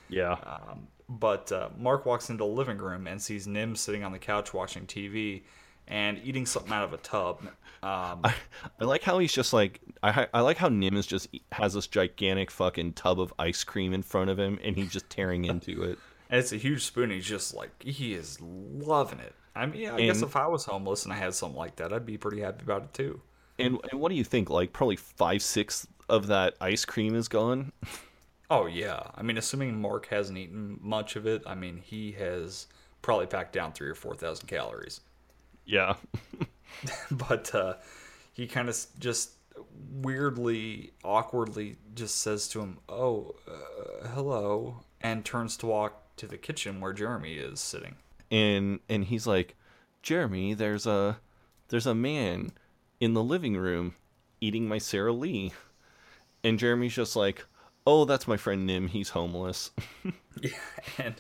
Yeah. 0.07 0.37
Um, 0.45 0.87
but 1.09 1.51
uh, 1.51 1.69
Mark 1.77 2.05
walks 2.05 2.29
into 2.29 2.45
the 2.45 2.49
living 2.49 2.77
room 2.77 3.07
and 3.07 3.21
sees 3.21 3.45
Nim 3.45 3.75
sitting 3.75 4.05
on 4.05 4.13
the 4.13 4.19
couch 4.19 4.53
watching 4.53 4.85
TV, 4.85 5.41
and 5.87 6.19
eating 6.23 6.45
something 6.45 6.71
out 6.71 6.83
of 6.83 6.93
a 6.93 6.97
tub. 6.97 7.41
Um, 7.85 8.21
I, 8.23 8.33
I 8.81 8.85
like 8.85 9.03
how 9.03 9.19
he's 9.19 9.31
just 9.31 9.53
like 9.53 9.79
I 10.01 10.27
I 10.33 10.41
like 10.41 10.57
how 10.57 10.69
Nim 10.69 10.97
is 10.97 11.05
just 11.05 11.29
has 11.51 11.73
this 11.75 11.85
gigantic 11.85 12.49
fucking 12.49 12.93
tub 12.93 13.19
of 13.19 13.31
ice 13.37 13.63
cream 13.63 13.93
in 13.93 14.01
front 14.01 14.31
of 14.31 14.39
him 14.39 14.57
and 14.63 14.75
he's 14.75 14.91
just 14.91 15.07
tearing 15.09 15.45
into 15.51 15.83
it. 15.83 15.99
and 16.29 16.39
it's 16.39 16.51
a 16.51 16.57
huge 16.57 16.83
spoon. 16.83 17.11
He's 17.11 17.25
just 17.27 17.53
like 17.53 17.83
he 17.83 18.13
is 18.15 18.39
loving 18.41 19.19
it. 19.19 19.35
I 19.55 19.67
mean, 19.67 19.87
I 19.89 19.97
guess 20.01 20.21
if 20.23 20.35
I 20.35 20.47
was 20.47 20.65
homeless 20.65 21.03
and 21.03 21.13
I 21.13 21.17
had 21.17 21.33
something 21.35 21.57
like 21.57 21.75
that, 21.75 21.93
I'd 21.93 22.05
be 22.05 22.17
pretty 22.17 22.41
happy 22.41 22.63
about 22.63 22.83
it 22.83 22.93
too. 22.93 23.21
And 23.59 23.79
and 23.91 24.01
what 24.01 24.09
do 24.09 24.15
you 24.15 24.23
think? 24.23 24.49
Like 24.49 24.73
probably 24.73 24.95
five 24.95 25.43
sixths 25.43 25.85
of 26.09 26.27
that 26.27 26.55
ice 26.59 26.85
cream 26.85 27.15
is 27.15 27.27
gone. 27.27 27.71
Oh 28.49 28.65
yeah, 28.65 29.01
I 29.15 29.21
mean, 29.21 29.37
assuming 29.37 29.79
Mark 29.79 30.07
hasn't 30.07 30.37
eaten 30.37 30.79
much 30.81 31.15
of 31.15 31.25
it, 31.27 31.43
I 31.45 31.55
mean, 31.55 31.77
he 31.83 32.11
has 32.13 32.67
probably 33.01 33.27
packed 33.27 33.53
down 33.53 33.73
three 33.73 33.89
or 33.89 33.95
four 33.95 34.15
thousand 34.15 34.47
calories. 34.47 35.01
Yeah. 35.65 35.95
but 37.11 37.53
uh, 37.55 37.75
he 38.33 38.47
kind 38.47 38.69
of 38.69 38.77
just 38.99 39.31
weirdly, 40.01 40.91
awkwardly, 41.03 41.77
just 41.93 42.17
says 42.19 42.47
to 42.49 42.61
him, 42.61 42.79
"Oh, 42.89 43.35
uh, 43.47 44.07
hello," 44.09 44.81
and 45.01 45.23
turns 45.25 45.57
to 45.57 45.67
walk 45.67 46.15
to 46.17 46.27
the 46.27 46.37
kitchen 46.37 46.79
where 46.81 46.93
Jeremy 46.93 47.33
is 47.35 47.59
sitting. 47.59 47.95
and 48.31 48.79
and 48.89 49.05
he's 49.05 49.27
like, 49.27 49.55
Jeremy, 50.01 50.53
there's 50.53 50.85
a 50.87 51.19
there's 51.69 51.87
a 51.87 51.95
man 51.95 52.51
in 52.99 53.13
the 53.13 53.23
living 53.23 53.57
room 53.57 53.95
eating 54.41 54.67
my 54.67 54.77
Sara 54.77 55.13
Lee, 55.13 55.51
and 56.43 56.59
Jeremy's 56.59 56.93
just 56.95 57.15
like, 57.15 57.45
oh, 57.87 58.05
that's 58.05 58.27
my 58.27 58.37
friend 58.37 58.65
Nim. 58.65 58.87
He's 58.87 59.09
homeless. 59.09 59.71
Yeah, 60.41 60.49
and 60.97 61.15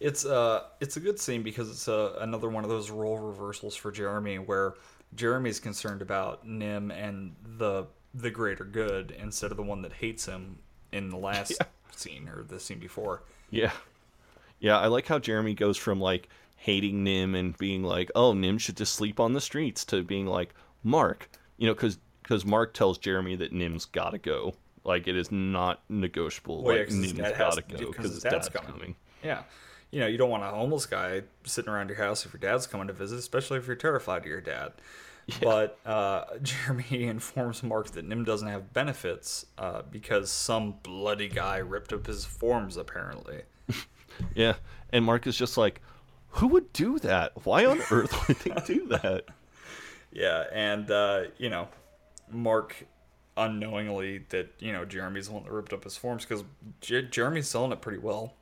it's 0.00 0.24
uh 0.26 0.64
it's 0.80 0.96
a 0.96 1.00
good 1.00 1.20
scene 1.20 1.44
because 1.44 1.70
it's 1.70 1.86
uh, 1.86 2.16
another 2.20 2.48
one 2.48 2.64
of 2.64 2.70
those 2.70 2.90
role 2.90 3.16
reversals 3.16 3.76
for 3.76 3.92
Jeremy 3.92 4.40
where 4.40 4.74
Jeremy's 5.14 5.60
concerned 5.60 6.02
about 6.02 6.46
Nim 6.46 6.90
and 6.90 7.34
the 7.58 7.86
the 8.14 8.30
greater 8.30 8.64
good 8.64 9.10
instead 9.10 9.50
of 9.50 9.56
the 9.56 9.62
one 9.62 9.82
that 9.82 9.92
hates 9.92 10.24
him 10.26 10.58
in 10.92 11.10
the 11.10 11.16
last 11.18 11.52
scene 11.94 12.28
or 12.28 12.42
the 12.42 12.58
scene 12.58 12.78
before. 12.78 13.22
yeah, 13.50 13.72
yeah. 14.58 14.78
I 14.78 14.86
like 14.86 15.06
how 15.06 15.18
Jeremy 15.18 15.54
goes 15.54 15.76
from 15.76 16.00
like 16.00 16.28
hating 16.56 17.04
Nim 17.04 17.34
and 17.34 17.56
being 17.58 17.82
like, 17.82 18.10
oh, 18.14 18.32
Nim 18.32 18.58
should 18.58 18.76
just 18.76 18.94
sleep 18.94 19.20
on 19.20 19.32
the 19.34 19.40
streets 19.40 19.84
to 19.86 20.02
being 20.02 20.26
like, 20.26 20.54
Mark, 20.82 21.28
you 21.58 21.66
know, 21.66 21.74
because 21.74 21.98
because 22.22 22.44
Mark 22.44 22.74
tells 22.74 22.98
Jeremy 22.98 23.36
that 23.36 23.52
Nim's 23.52 23.84
gotta 23.84 24.18
go. 24.18 24.54
Like 24.84 25.08
it 25.08 25.16
is 25.16 25.30
not 25.32 25.82
negotiable. 25.88 26.62
Well, 26.62 26.76
yeah, 26.76 26.82
like 26.82 26.90
Nim's 26.92 27.18
has 27.18 27.36
gotta 27.36 27.62
go 27.62 27.78
because 27.90 28.04
his 28.04 28.14
his 28.14 28.22
dad's 28.22 28.34
dad's 28.34 28.48
coming. 28.48 28.72
coming. 28.72 28.94
Yeah. 29.22 29.42
You 29.90 30.00
know, 30.00 30.06
you 30.06 30.18
don't 30.18 30.30
want 30.30 30.42
a 30.42 30.48
homeless 30.48 30.86
guy 30.86 31.22
sitting 31.44 31.72
around 31.72 31.88
your 31.88 31.98
house 31.98 32.26
if 32.26 32.32
your 32.32 32.40
dad's 32.40 32.66
coming 32.66 32.88
to 32.88 32.92
visit, 32.92 33.18
especially 33.18 33.58
if 33.58 33.66
you're 33.66 33.76
terrified 33.76 34.22
of 34.22 34.26
your 34.26 34.40
dad. 34.40 34.72
But 35.42 35.80
uh, 35.84 36.38
Jeremy 36.40 36.84
informs 37.08 37.64
Mark 37.64 37.90
that 37.92 38.04
Nim 38.04 38.22
doesn't 38.22 38.46
have 38.46 38.72
benefits 38.72 39.44
uh, 39.58 39.82
because 39.90 40.30
some 40.30 40.76
bloody 40.84 41.28
guy 41.28 41.56
ripped 41.56 41.92
up 41.92 42.06
his 42.06 42.24
forms, 42.24 42.76
apparently. 42.76 43.42
Yeah, 44.34 44.54
and 44.90 45.04
Mark 45.04 45.26
is 45.26 45.36
just 45.36 45.58
like, 45.58 45.82
who 46.28 46.46
would 46.48 46.72
do 46.72 46.98
that? 47.00 47.32
Why 47.44 47.66
on 47.66 47.80
earth 47.90 48.28
would 48.28 48.38
they 48.38 48.54
do 48.66 48.86
that? 48.88 49.24
Yeah, 50.10 50.44
and, 50.52 50.90
uh, 50.90 51.24
you 51.36 51.50
know, 51.50 51.68
Mark 52.30 52.86
unknowingly 53.36 54.24
that, 54.30 54.54
you 54.58 54.72
know, 54.72 54.86
Jeremy's 54.86 55.26
the 55.28 55.34
one 55.34 55.44
that 55.44 55.52
ripped 55.52 55.74
up 55.74 55.84
his 55.84 55.98
forms 55.98 56.24
because 56.24 56.44
J- 56.80 57.02
Jeremy's 57.02 57.46
selling 57.48 57.72
it 57.72 57.82
pretty 57.82 57.98
well. 57.98 58.34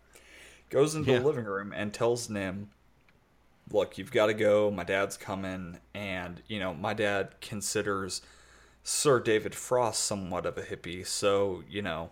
Goes 0.75 0.97
into 0.97 1.13
Yeah. 1.13 1.21
the 1.21 1.25
living 1.27 1.45
room 1.45 1.73
and 1.73 1.95
tells 1.95 2.29
Nim, 2.29 2.71
look, 3.71 3.97
you've 3.97 4.11
got 4.11 4.27
to 4.27 4.35
go. 4.35 4.73
My 4.73 4.83
dad's 4.83 5.17
coming. 5.17 5.79
And, 5.95 6.43
you 6.49 6.59
know, 6.59 6.75
my 6.75 6.95
dad 6.95 7.41
considers 7.41 8.23
Sir 8.83 9.21
David 9.21 9.55
Frost 9.55 10.03
somewhat 10.03 10.47
of 10.47 10.59
a 10.59 10.63
hippie. 10.63 11.07
So, 11.07 11.63
you 11.71 11.81
know, 11.81 12.11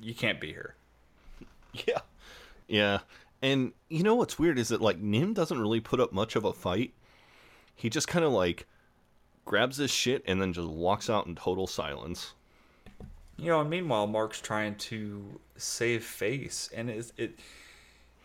you 0.00 0.14
can't 0.14 0.40
be 0.40 0.52
here. 0.52 0.76
Yeah. 1.86 2.00
Yeah. 2.68 2.98
And 3.42 3.72
you 3.88 4.02
know 4.04 4.14
what's 4.14 4.38
weird 4.38 4.58
is 4.58 4.68
that 4.68 4.80
like 4.80 4.98
Nim 4.98 5.34
doesn't 5.34 5.60
really 5.60 5.80
put 5.80 5.98
up 6.00 6.12
much 6.12 6.36
of 6.36 6.44
a 6.44 6.52
fight. 6.52 6.92
He 7.74 7.88
just 7.90 8.06
kind 8.06 8.24
of 8.24 8.30
like 8.32 8.66
grabs 9.44 9.78
his 9.78 9.90
shit 9.90 10.22
and 10.26 10.40
then 10.40 10.52
just 10.52 10.68
walks 10.68 11.10
out 11.10 11.26
in 11.26 11.34
total 11.34 11.66
silence. 11.66 12.34
You 13.40 13.48
know, 13.48 13.60
and 13.60 13.70
meanwhile, 13.70 14.06
Mark's 14.06 14.40
trying 14.40 14.76
to 14.76 15.40
save 15.56 16.04
face, 16.04 16.68
and 16.74 16.90
it's, 16.90 17.12
it, 17.16 17.38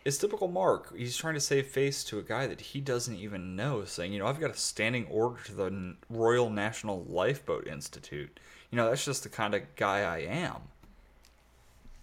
it's 0.04 0.18
typical 0.18 0.48
Mark. 0.48 0.96
He's 0.96 1.16
trying 1.16 1.34
to 1.34 1.40
save 1.40 1.66
face 1.66 2.04
to 2.04 2.18
a 2.18 2.22
guy 2.22 2.46
that 2.46 2.60
he 2.60 2.80
doesn't 2.80 3.16
even 3.16 3.56
know, 3.56 3.84
saying, 3.84 4.12
you 4.12 4.18
know, 4.18 4.26
I've 4.26 4.40
got 4.40 4.50
a 4.50 4.56
standing 4.56 5.06
order 5.06 5.42
to 5.44 5.54
the 5.54 5.96
Royal 6.10 6.50
National 6.50 7.04
Lifeboat 7.08 7.66
Institute. 7.66 8.38
You 8.70 8.76
know, 8.76 8.88
that's 8.88 9.04
just 9.04 9.22
the 9.22 9.28
kind 9.28 9.54
of 9.54 9.62
guy 9.76 10.00
I 10.00 10.18
am. 10.18 10.56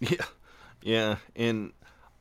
Yeah. 0.00 0.24
Yeah, 0.82 1.16
and 1.34 1.72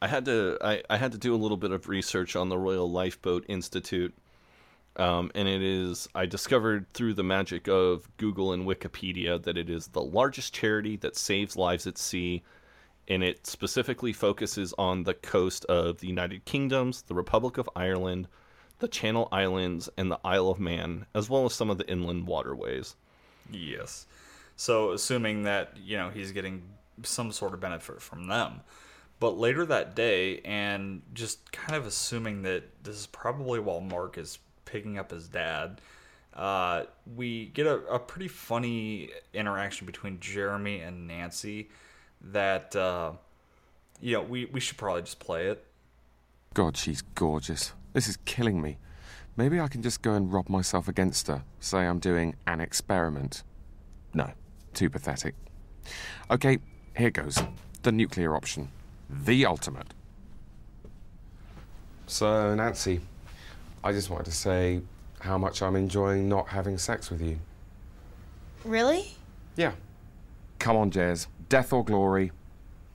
I 0.01 0.07
had 0.07 0.25
to 0.25 0.57
I, 0.61 0.83
I 0.89 0.97
had 0.97 1.11
to 1.11 1.17
do 1.17 1.35
a 1.35 1.37
little 1.37 1.57
bit 1.57 1.71
of 1.71 1.89
research 1.89 2.35
on 2.37 2.47
the 2.47 2.57
Royal 2.57 2.89
Lifeboat 2.89 3.45
Institute. 3.49 4.13
Um, 4.95 5.31
and 5.33 5.47
it 5.47 5.63
is 5.63 6.07
I 6.13 6.27
discovered 6.27 6.87
through 6.93 7.15
the 7.15 7.23
magic 7.23 7.67
of 7.67 8.07
Google 8.17 8.53
and 8.53 8.65
Wikipedia 8.65 9.41
that 9.43 9.57
it 9.57 9.69
is 9.69 9.87
the 9.87 10.03
largest 10.03 10.53
charity 10.53 10.97
that 10.97 11.15
saves 11.15 11.55
lives 11.55 11.87
at 11.87 11.97
sea 11.97 12.43
and 13.07 13.23
it 13.23 13.45
specifically 13.45 14.13
focuses 14.13 14.73
on 14.77 15.03
the 15.03 15.13
coast 15.13 15.65
of 15.65 15.99
the 15.99 16.07
United 16.07 16.45
Kingdoms, 16.45 17.01
the 17.03 17.13
Republic 17.13 17.57
of 17.57 17.69
Ireland, 17.75 18.27
the 18.79 18.87
Channel 18.87 19.27
Islands, 19.31 19.89
and 19.97 20.09
the 20.09 20.19
Isle 20.23 20.49
of 20.49 20.59
Man, 20.59 21.05
as 21.13 21.29
well 21.29 21.45
as 21.45 21.53
some 21.53 21.69
of 21.69 21.77
the 21.77 21.89
inland 21.89 22.27
waterways. 22.27 22.95
Yes. 23.51 24.05
So, 24.55 24.91
assuming 24.91 25.43
that, 25.43 25.75
you 25.77 25.97
know, 25.97 26.09
he's 26.09 26.31
getting 26.31 26.63
some 27.03 27.31
sort 27.31 27.53
of 27.53 27.59
benefit 27.59 28.01
from 28.01 28.27
them. 28.27 28.61
But 29.19 29.37
later 29.37 29.65
that 29.65 29.95
day, 29.95 30.39
and 30.39 31.01
just 31.13 31.51
kind 31.51 31.75
of 31.75 31.85
assuming 31.85 32.43
that 32.43 32.83
this 32.83 32.95
is 32.95 33.07
probably 33.07 33.59
while 33.59 33.81
Mark 33.81 34.17
is 34.17 34.39
picking 34.73 34.97
up 34.97 35.11
his 35.11 35.27
dad, 35.27 35.79
uh, 36.33 36.85
we 37.15 37.45
get 37.53 37.67
a, 37.67 37.75
a 37.85 37.99
pretty 37.99 38.27
funny 38.27 39.11
interaction 39.31 39.85
between 39.85 40.19
Jeremy 40.19 40.79
and 40.79 41.07
Nancy 41.07 41.69
that, 42.31 42.75
uh, 42.75 43.11
you 44.01 44.13
know, 44.13 44.23
we, 44.23 44.45
we 44.45 44.59
should 44.59 44.77
probably 44.77 45.03
just 45.03 45.19
play 45.19 45.45
it. 45.45 45.63
God, 46.55 46.75
she's 46.75 47.03
gorgeous. 47.13 47.73
This 47.93 48.07
is 48.07 48.17
killing 48.25 48.63
me. 48.63 48.77
Maybe 49.37 49.59
I 49.59 49.67
can 49.67 49.83
just 49.83 50.01
go 50.01 50.13
and 50.13 50.33
rob 50.33 50.49
myself 50.49 50.87
against 50.87 51.27
her, 51.27 51.43
say 51.59 51.85
I'm 51.85 51.99
doing 51.99 52.35
an 52.47 52.59
experiment. 52.59 53.43
No, 54.15 54.31
too 54.73 54.89
pathetic. 54.89 55.35
Okay, 56.31 56.57
here 56.97 57.11
goes. 57.11 57.37
The 57.83 57.91
nuclear 57.91 58.35
option. 58.35 58.69
The 59.07 59.45
ultimate. 59.45 59.93
So, 62.07 62.55
Nancy, 62.55 63.01
I 63.83 63.91
just 63.91 64.09
wanted 64.09 64.25
to 64.25 64.31
say 64.31 64.81
how 65.19 65.37
much 65.37 65.61
I'm 65.61 65.75
enjoying 65.75 66.29
not 66.29 66.49
having 66.49 66.77
sex 66.77 67.09
with 67.09 67.21
you. 67.21 67.39
Really? 68.63 69.15
Yeah. 69.55 69.73
Come 70.59 70.77
on, 70.77 70.91
Jez. 70.91 71.27
Death 71.49 71.73
or 71.73 71.83
glory. 71.83 72.31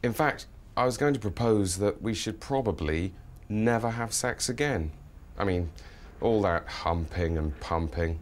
In 0.02 0.12
fact, 0.12 0.46
I 0.76 0.84
was 0.84 0.96
going 0.96 1.14
to 1.14 1.20
propose 1.20 1.78
that 1.78 2.00
we 2.00 2.14
should 2.14 2.40
probably 2.40 3.12
never 3.48 3.90
have 3.90 4.12
sex 4.12 4.48
again. 4.48 4.92
I 5.38 5.44
mean, 5.44 5.70
all 6.20 6.42
that 6.42 6.66
humping 6.66 7.36
and 7.36 7.58
pumping. 7.60 8.20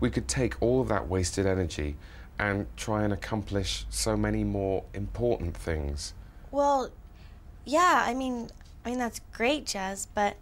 We 0.00 0.10
could 0.10 0.28
take 0.28 0.60
all 0.60 0.80
of 0.80 0.88
that 0.88 1.08
wasted 1.08 1.46
energy 1.46 1.96
and 2.38 2.66
try 2.76 3.04
and 3.04 3.12
accomplish 3.12 3.86
so 3.88 4.16
many 4.16 4.44
more 4.44 4.84
important 4.94 5.56
things. 5.56 6.12
Well, 6.50 6.90
yeah, 7.64 8.02
I 8.04 8.14
mean, 8.14 8.50
I 8.84 8.90
mean 8.90 8.98
that's 8.98 9.20
great, 9.32 9.66
Jez, 9.66 10.06
but 10.14 10.36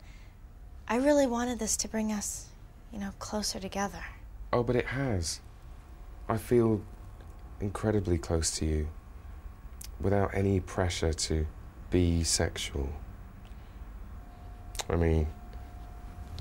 I 0.91 0.97
really 0.97 1.29
wanted 1.29 1.61
this 1.61 1.77
to 1.79 1.89
bring 1.89 2.11
us, 2.11 2.47
you 2.93 2.99
know, 2.99 3.11
closer 3.21 3.61
together. 3.61 4.05
Oh, 4.53 4.65
but 4.65 4.75
it 4.75 4.87
has. 4.87 5.41
I 6.29 6.37
feel 6.37 6.83
incredibly 7.61 8.19
close 8.19 8.51
to 8.59 8.67
you 8.67 8.89
without 10.01 10.35
any 10.35 10.59
pressure 10.59 11.13
to 11.13 11.47
be 11.91 12.25
sexual. 12.25 12.89
I 14.89 14.97
mean, 14.97 15.29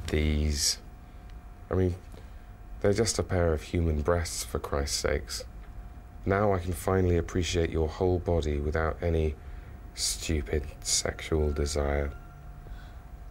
these. 0.07 0.79
I 1.69 1.75
mean, 1.75 1.93
they're 2.81 2.91
just 2.91 3.19
a 3.19 3.23
pair 3.23 3.53
of 3.53 3.61
human 3.61 4.01
breasts, 4.01 4.43
for 4.43 4.57
Christ's 4.57 4.97
sakes. 4.97 5.43
Now 6.25 6.53
I 6.53 6.57
can 6.57 6.73
finally 6.73 7.17
appreciate 7.17 7.69
your 7.69 7.87
whole 7.87 8.17
body 8.17 8.57
without 8.59 8.97
any 9.03 9.35
stupid 9.93 10.63
sexual 10.81 11.51
desire. 11.51 12.11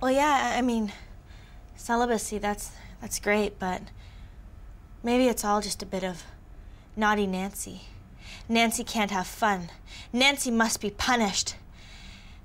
Well, 0.01 0.13
yeah, 0.13 0.53
I 0.55 0.59
I 0.59 0.63
mean, 0.63 0.93
celibacy, 1.79 2.39
that's 2.39 2.73
that's 3.01 3.19
great, 3.19 3.59
but 3.59 3.81
maybe 5.03 5.29
it's 5.29 5.45
all 5.45 5.61
just 5.61 5.83
a 5.83 5.87
bit 5.87 6.05
of 6.05 6.25
naughty 6.97 7.27
Nancy. 7.27 7.83
Nancy 8.49 8.85
can't 8.85 9.11
have 9.11 9.27
fun. 9.27 9.71
Nancy 10.13 10.51
must 10.51 10.81
be 10.81 10.91
punished. 10.91 11.57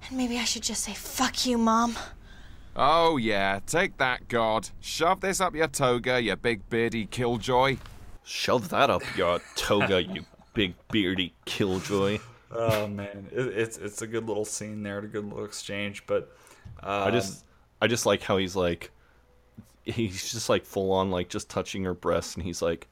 And 0.07 0.17
maybe 0.17 0.37
I 0.37 0.43
should 0.43 0.63
just 0.63 0.83
say, 0.83 0.93
fuck 0.93 1.45
you, 1.45 1.57
Mom. 1.57 1.95
Oh, 2.75 3.17
yeah, 3.17 3.59
take 3.65 3.97
that, 3.97 4.27
God. 4.27 4.69
Shove 4.79 5.21
this 5.21 5.39
up 5.39 5.55
your 5.55 5.67
toga, 5.67 6.21
you 6.21 6.35
big 6.35 6.69
beardy 6.69 7.05
killjoy. 7.05 7.77
Shove 8.23 8.69
that 8.69 8.89
up 8.89 9.03
your 9.17 9.41
toga, 9.55 10.03
you 10.03 10.25
big 10.53 10.75
beardy 10.91 11.33
killjoy. 11.45 12.19
Oh 12.55 12.87
man, 12.87 13.27
it, 13.31 13.47
it's 13.47 13.77
it's 13.77 14.01
a 14.03 14.07
good 14.07 14.27
little 14.27 14.45
scene 14.45 14.83
there, 14.83 14.99
a 14.99 15.07
good 15.07 15.25
little 15.25 15.43
exchange. 15.43 16.05
But 16.05 16.31
um, 16.81 17.07
I 17.07 17.11
just 17.11 17.43
I 17.81 17.87
just 17.87 18.05
like 18.05 18.21
how 18.21 18.37
he's 18.37 18.55
like 18.55 18.91
he's 19.83 20.31
just 20.31 20.49
like 20.49 20.65
full 20.65 20.91
on 20.91 21.11
like 21.11 21.29
just 21.29 21.49
touching 21.49 21.83
her 21.83 21.93
breasts 21.93 22.35
and 22.35 22.43
he's 22.43 22.61
like 22.61 22.87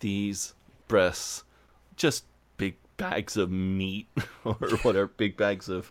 these 0.00 0.54
breasts 0.88 1.44
just 1.96 2.24
big 2.56 2.76
bags 2.96 3.36
of 3.36 3.50
meat 3.50 4.06
or 4.44 4.54
whatever 4.82 5.06
big 5.06 5.36
bags 5.36 5.68
of 5.68 5.90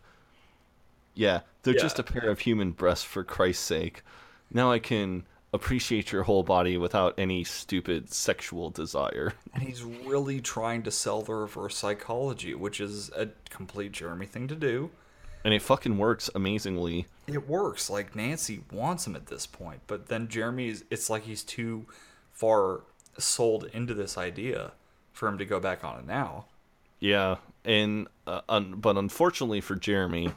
yeah 1.14 1.42
they're 1.64 1.76
Yeah. 1.76 1.82
just 1.82 2.00
a 2.00 2.04
pair 2.04 2.30
of 2.30 2.40
human 2.40 2.72
breasts 2.72 3.04
for 3.06 3.24
christ's 3.24 3.64
sake 3.66 4.04
now 4.52 4.72
i 4.72 4.80
can 4.80 5.26
appreciate 5.54 6.14
your 6.14 6.24
whole 6.24 6.44
body 6.44 6.78
without 6.78 7.14
any 7.18 7.44
stupid 7.44 8.14
sexual 8.14 8.70
desire 8.70 9.34
and 9.54 9.64
he's 9.64 9.84
really 9.84 10.40
trying 10.40 10.82
to 10.84 10.92
sell 10.92 11.22
the 11.22 11.34
reverse 11.34 11.76
psychology, 11.76 12.56
which 12.56 12.80
is 12.80 13.10
a 13.18 13.28
complete 13.50 13.92
Jeremy 13.92 14.26
thing 14.26 14.48
to 14.48 14.56
do. 14.56 14.92
And 15.44 15.54
it 15.54 15.62
fucking 15.62 15.98
works 15.98 16.30
amazingly 16.36 17.08
It 17.28 17.48
works. 17.48 17.89
Like 17.89 18.16
Nancy 18.16 18.62
wants 18.72 19.08
him 19.08 19.16
at 19.16 19.28
this 19.28 19.46
point, 19.46 19.82
but 19.88 20.08
then 20.08 20.28
Jeremy 20.28 20.70
is. 20.70 20.84
It's 20.89 21.10
like 21.10 21.24
he's 21.24 21.44
too 21.44 21.86
far 22.32 22.82
sold 23.18 23.66
into 23.74 23.94
this 23.94 24.18
idea 24.18 24.72
for 25.14 25.28
him 25.28 25.38
to 25.38 25.46
go 25.46 25.60
back 25.60 25.84
on 25.84 26.00
it 26.00 26.06
now. 26.06 26.46
Yeah, 27.00 27.38
and 27.66 28.08
uh, 28.28 28.42
un- 28.50 28.76
but 28.78 28.98
unfortunately 28.98 29.62
for 29.62 29.76
Jeremy, 29.76 30.32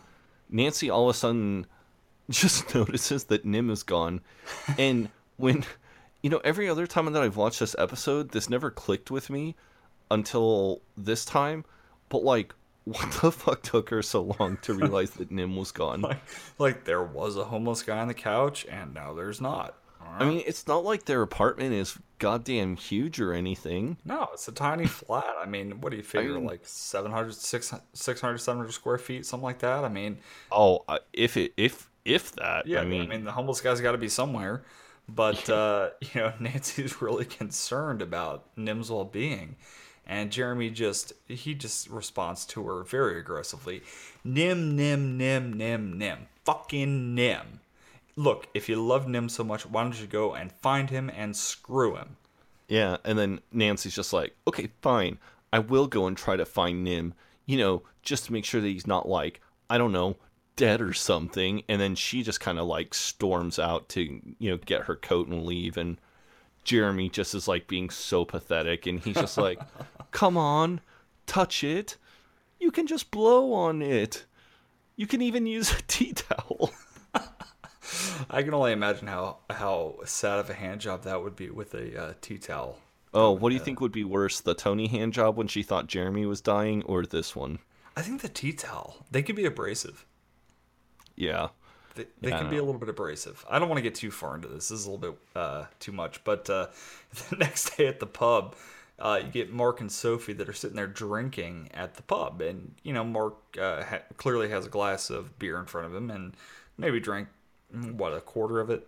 Nancy 0.51 0.91
all 0.91 1.09
of 1.09 1.15
a 1.15 1.19
sudden 1.19 1.67
just 2.31 2.75
notices 2.75 3.25
that 3.25 3.45
Nim 3.45 3.71
is 3.71 3.83
gone, 3.83 4.21
and 4.79 5.09
when 5.37 5.65
you 6.23 6.31
know 6.31 6.41
every 6.45 6.69
other 6.69 6.87
time 6.87 7.13
that 7.13 7.23
I've 7.23 7.37
watched 7.37 7.61
this 7.61 7.77
episode, 7.79 8.31
this 8.31 8.49
never 8.49 8.71
clicked 8.71 9.11
with 9.11 9.31
me 9.31 9.55
until 10.11 10.81
this 10.97 11.25
time. 11.25 11.65
But 12.09 12.23
like, 12.23 12.55
what 12.85 13.11
the 13.23 13.31
fuck 13.33 13.63
took 13.63 13.91
her 13.91 14.03
so 14.03 14.35
long 14.39 14.59
to 14.63 14.75
realize 14.75 15.11
that 15.13 15.31
Nim 15.31 15.57
was 15.57 15.73
gone? 15.73 16.03
Like 16.03 16.21
like, 16.59 16.85
there 16.85 17.03
was 17.03 17.37
a 17.37 17.45
homeless 17.45 17.83
guy 17.83 17.99
on 17.99 18.09
the 18.09 18.15
couch, 18.15 18.67
and 18.71 18.95
now 18.95 19.13
there's 19.15 19.41
not. 19.41 19.75
I 20.17 20.25
mean, 20.27 20.43
it's 20.47 20.67
not 20.69 20.85
like 20.85 21.07
their 21.07 21.23
apartment 21.23 21.73
is 21.73 21.99
goddamn 22.19 22.77
huge 22.77 23.19
or 23.21 23.33
anything. 23.33 23.97
No, 24.05 24.29
it's 24.35 24.47
a 24.49 24.53
tiny 24.53 24.87
flat. 24.99 25.25
I 25.43 25.47
mean, 25.47 25.81
what 25.81 25.91
do 25.91 25.97
you 25.97 26.03
figure? 26.03 26.35
mean- 26.35 26.45
like 26.45 26.61
700, 26.63 27.35
600, 27.35 27.83
600, 27.95 28.39
700 28.39 28.71
square 28.73 28.99
feet, 28.99 29.25
something 29.27 29.45
like 29.45 29.61
that? 29.61 29.83
I 29.83 29.89
mean, 29.89 30.19
Oh, 30.53 30.85
uh, 30.89 30.99
if 31.15 31.37
it 31.39 31.53
if 31.57 31.91
if 32.05 32.33
that, 32.33 32.67
yeah, 32.67 32.81
I 32.81 32.85
mean, 32.85 33.25
the 33.25 33.33
homeless 33.33 33.61
guy's 33.63 33.81
got 33.81 33.93
to 33.93 33.99
be 33.99 34.09
somewhere. 34.11 34.63
But, 35.09 35.49
uh, 35.51 35.91
you 36.01 36.21
know, 36.21 36.33
Nancy's 36.39 37.01
really 37.03 37.25
concerned 37.25 38.01
about 38.03 38.45
Nim's 38.57 38.91
well 38.91 39.05
being. 39.05 39.57
And 40.07 40.31
Jeremy 40.31 40.71
just, 40.71 41.13
he 41.27 41.55
just 41.55 41.89
responds 41.89 42.45
to 42.47 42.67
her 42.67 42.83
very 42.85 43.19
aggressively 43.19 43.83
Nim, 44.23 44.77
Nim, 44.77 45.17
Nim, 45.17 45.53
Nim, 45.53 45.99
Nim. 45.99 46.27
Fucking 46.45 47.15
Nim. 47.15 47.61
Look, 48.17 48.49
if 48.55 48.69
you 48.69 48.77
love 48.77 49.09
Nim 49.09 49.29
so 49.29 49.43
much, 49.43 49.67
why 49.67 49.83
don't 49.83 50.01
you 50.01 50.07
go 50.07 50.35
and 50.35 50.53
find 50.53 50.91
him 50.91 51.11
and 51.11 51.35
screw 51.35 51.97
him? 51.97 52.17
Yeah, 52.69 52.99
and 53.05 53.19
then 53.19 53.41
Nancy's 53.53 53.95
just 53.95 54.13
like, 54.13 54.35
okay, 54.47 54.71
fine. 54.83 55.19
I 55.53 55.59
will 55.59 55.87
go 55.87 56.07
and 56.07 56.17
try 56.17 56.37
to 56.37 56.45
find 56.45 56.85
Nim, 56.85 57.15
you 57.47 57.59
know, 57.59 57.83
just 58.03 58.27
to 58.27 58.33
make 58.33 58.45
sure 58.45 58.61
that 58.61 58.69
he's 58.69 58.87
not 58.87 59.09
like, 59.09 59.41
I 59.69 59.79
don't 59.79 59.93
know, 59.93 60.17
dead 60.57 60.81
or 60.81 60.93
something. 60.93 61.63
And 61.69 61.81
then 61.81 61.95
she 61.95 62.23
just 62.23 62.41
kind 62.41 62.59
of 62.59 62.67
like 62.67 62.95
storms 62.95 63.59
out 63.59 63.89
to, 63.91 64.21
you 64.39 64.51
know, 64.51 64.59
get 64.59 64.83
her 64.83 64.97
coat 64.97 65.29
and 65.29 65.45
leave. 65.45 65.77
And 65.77 65.99
Jeremy 66.65 67.09
just 67.09 67.35
is 67.35 67.47
like 67.47 67.69
being 67.69 67.91
so 67.91 68.25
pathetic. 68.25 68.87
And 68.87 69.01
he's 69.01 69.17
just 69.17 69.39
like, 69.39 69.61
come 70.11 70.37
on, 70.37 70.81
touch 71.27 71.63
it. 71.63 71.97
You 72.59 72.71
can 72.71 72.87
just 72.87 73.11
blow 73.11 73.53
on 73.53 73.83
it. 73.83 74.25
You 74.97 75.07
can 75.07 75.23
even 75.23 75.47
use 75.47 75.73
a 75.73 75.83
tea 75.87 76.13
towel. 76.13 76.73
I 78.31 78.43
can 78.43 78.55
only 78.55 78.73
imagine 78.73 79.07
how, 79.07 79.39
how 79.51 79.97
sad 80.05 80.39
of 80.39 80.51
a 80.51 80.55
hand 80.55 80.81
job 80.81 81.03
that 81.03 81.23
would 81.23 81.37
be 81.37 81.51
with 81.51 81.75
a 81.75 82.01
uh, 82.01 82.13
tea 82.21 82.39
towel. 82.39 82.79
Oh, 83.13 83.31
what 83.31 83.51
do 83.51 83.55
you 83.55 83.61
think 83.61 83.81
would 83.81 83.93
be 83.93 84.03
worse, 84.03 84.41
the 84.41 84.55
Tony 84.55 84.89
hand 84.89 85.13
job 85.13 85.37
when 85.37 85.47
she 85.47 85.63
thought 85.63 85.87
Jeremy 85.87 86.27
was 86.27 86.41
dying, 86.41 86.83
or 86.83 87.07
this 87.07 87.37
one? 87.37 87.61
I 87.97 88.03
think 88.03 88.23
the 88.23 88.29
tea 88.29 88.53
towel, 88.53 89.07
they 89.11 89.23
could 89.23 89.37
be 89.37 89.45
abrasive. 89.45 90.05
Yeah. 91.15 91.49
They, 91.95 92.07
they 92.21 92.31
Yeah, 92.31 92.39
can 92.39 92.51
be 92.51 92.57
a 92.57 92.63
little 92.65 92.81
bit 92.81 92.89
abrasive. 92.89 93.45
I 93.49 93.59
don't 93.59 93.69
want 93.69 93.79
to 93.79 93.83
get 93.83 93.95
too 93.95 94.11
far 94.11 94.35
into 94.35 94.49
this. 94.49 94.69
This 94.69 94.81
is 94.81 94.87
a 94.87 94.91
little 94.91 95.13
bit 95.13 95.19
uh, 95.37 95.65
too 95.81 95.93
much. 95.93 96.23
But 96.25 96.49
uh, 96.51 96.69
the 97.31 97.37
next 97.37 97.77
day 97.77 97.87
at 97.87 98.01
the 98.01 98.07
pub, 98.07 98.57
uh, 98.99 99.21
you 99.25 99.31
get 99.31 99.53
Mark 99.53 99.81
and 99.81 99.91
Sophie 99.91 100.33
that 100.35 100.49
are 100.49 100.53
sitting 100.53 100.77
there 100.77 100.87
drinking 100.87 101.71
at 101.75 101.95
the 101.95 102.03
pub, 102.03 102.41
and 102.41 102.75
you 102.83 102.93
know 102.93 103.05
Mark 103.05 103.37
uh, 103.61 103.83
ha- 103.85 104.03
clearly 104.17 104.49
has 104.51 104.67
a 104.67 104.71
glass 104.71 105.11
of 105.11 105.39
beer 105.39 105.59
in 105.59 105.67
front 105.67 105.87
of 105.87 105.95
him, 105.95 106.11
and 106.11 106.37
maybe 106.79 107.01
drank 107.01 107.29
mm, 107.75 107.95
what 107.95 108.13
a 108.13 108.21
quarter 108.21 108.61
of 108.61 108.71
it. 108.71 108.87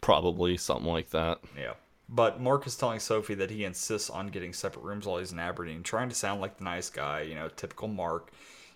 Probably 0.00 0.56
something 0.56 0.86
like 0.90 1.10
that. 1.10 1.40
Yeah. 1.56 1.74
But 2.08 2.40
Mark 2.40 2.66
is 2.66 2.76
telling 2.76 3.00
Sophie 3.00 3.34
that 3.34 3.50
he 3.50 3.64
insists 3.64 4.08
on 4.08 4.28
getting 4.28 4.52
separate 4.52 4.82
rooms 4.82 5.06
while 5.06 5.18
he's 5.18 5.32
in 5.32 5.38
Aberdeen, 5.38 5.82
trying 5.82 6.08
to 6.08 6.14
sound 6.14 6.40
like 6.40 6.56
the 6.56 6.64
nice 6.64 6.88
guy, 6.88 7.20
you 7.22 7.34
know, 7.34 7.48
typical 7.48 7.88
Mark, 7.88 8.32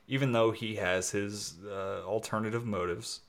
even 0.07 0.33
though 0.33 0.51
he 0.51 0.77
has 0.77 1.11
his 1.11 1.55
uh, 1.67 2.03
alternative 2.05 2.67
motives. 2.67 3.21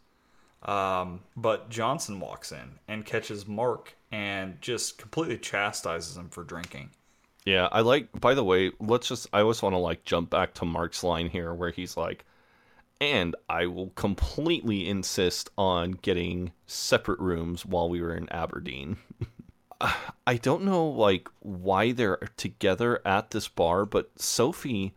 Um, 0.63 1.21
but 1.35 1.69
Johnson 1.69 2.19
walks 2.19 2.51
in 2.51 2.79
and 2.87 3.05
catches 3.05 3.47
Mark 3.47 3.95
and 4.11 4.61
just 4.61 4.97
completely 4.97 5.37
chastises 5.37 6.15
him 6.15 6.29
for 6.29 6.43
drinking. 6.43 6.91
Yeah, 7.45 7.67
I 7.71 7.81
like. 7.81 8.07
By 8.19 8.33
the 8.33 8.43
way, 8.43 8.71
let's 8.79 9.09
just. 9.09 9.27
I 9.33 9.41
always 9.41 9.61
want 9.61 9.73
to 9.73 9.79
like 9.79 10.05
jump 10.05 10.29
back 10.29 10.53
to 10.55 10.65
Mark's 10.65 11.03
line 11.03 11.27
here, 11.27 11.53
where 11.53 11.71
he's 11.71 11.97
like, 11.97 12.23
"And 13.01 13.35
I 13.49 13.65
will 13.65 13.89
completely 13.95 14.87
insist 14.87 15.49
on 15.57 15.91
getting 15.91 16.53
separate 16.67 17.19
rooms 17.19 17.65
while 17.65 17.89
we 17.89 18.01
were 18.01 18.15
in 18.15 18.29
Aberdeen." 18.29 18.97
I 20.27 20.37
don't 20.37 20.63
know 20.63 20.87
like 20.87 21.27
why 21.39 21.91
they're 21.91 22.17
together 22.37 23.05
at 23.05 23.31
this 23.31 23.47
bar, 23.49 23.85
but 23.85 24.11
Sophie. 24.17 24.93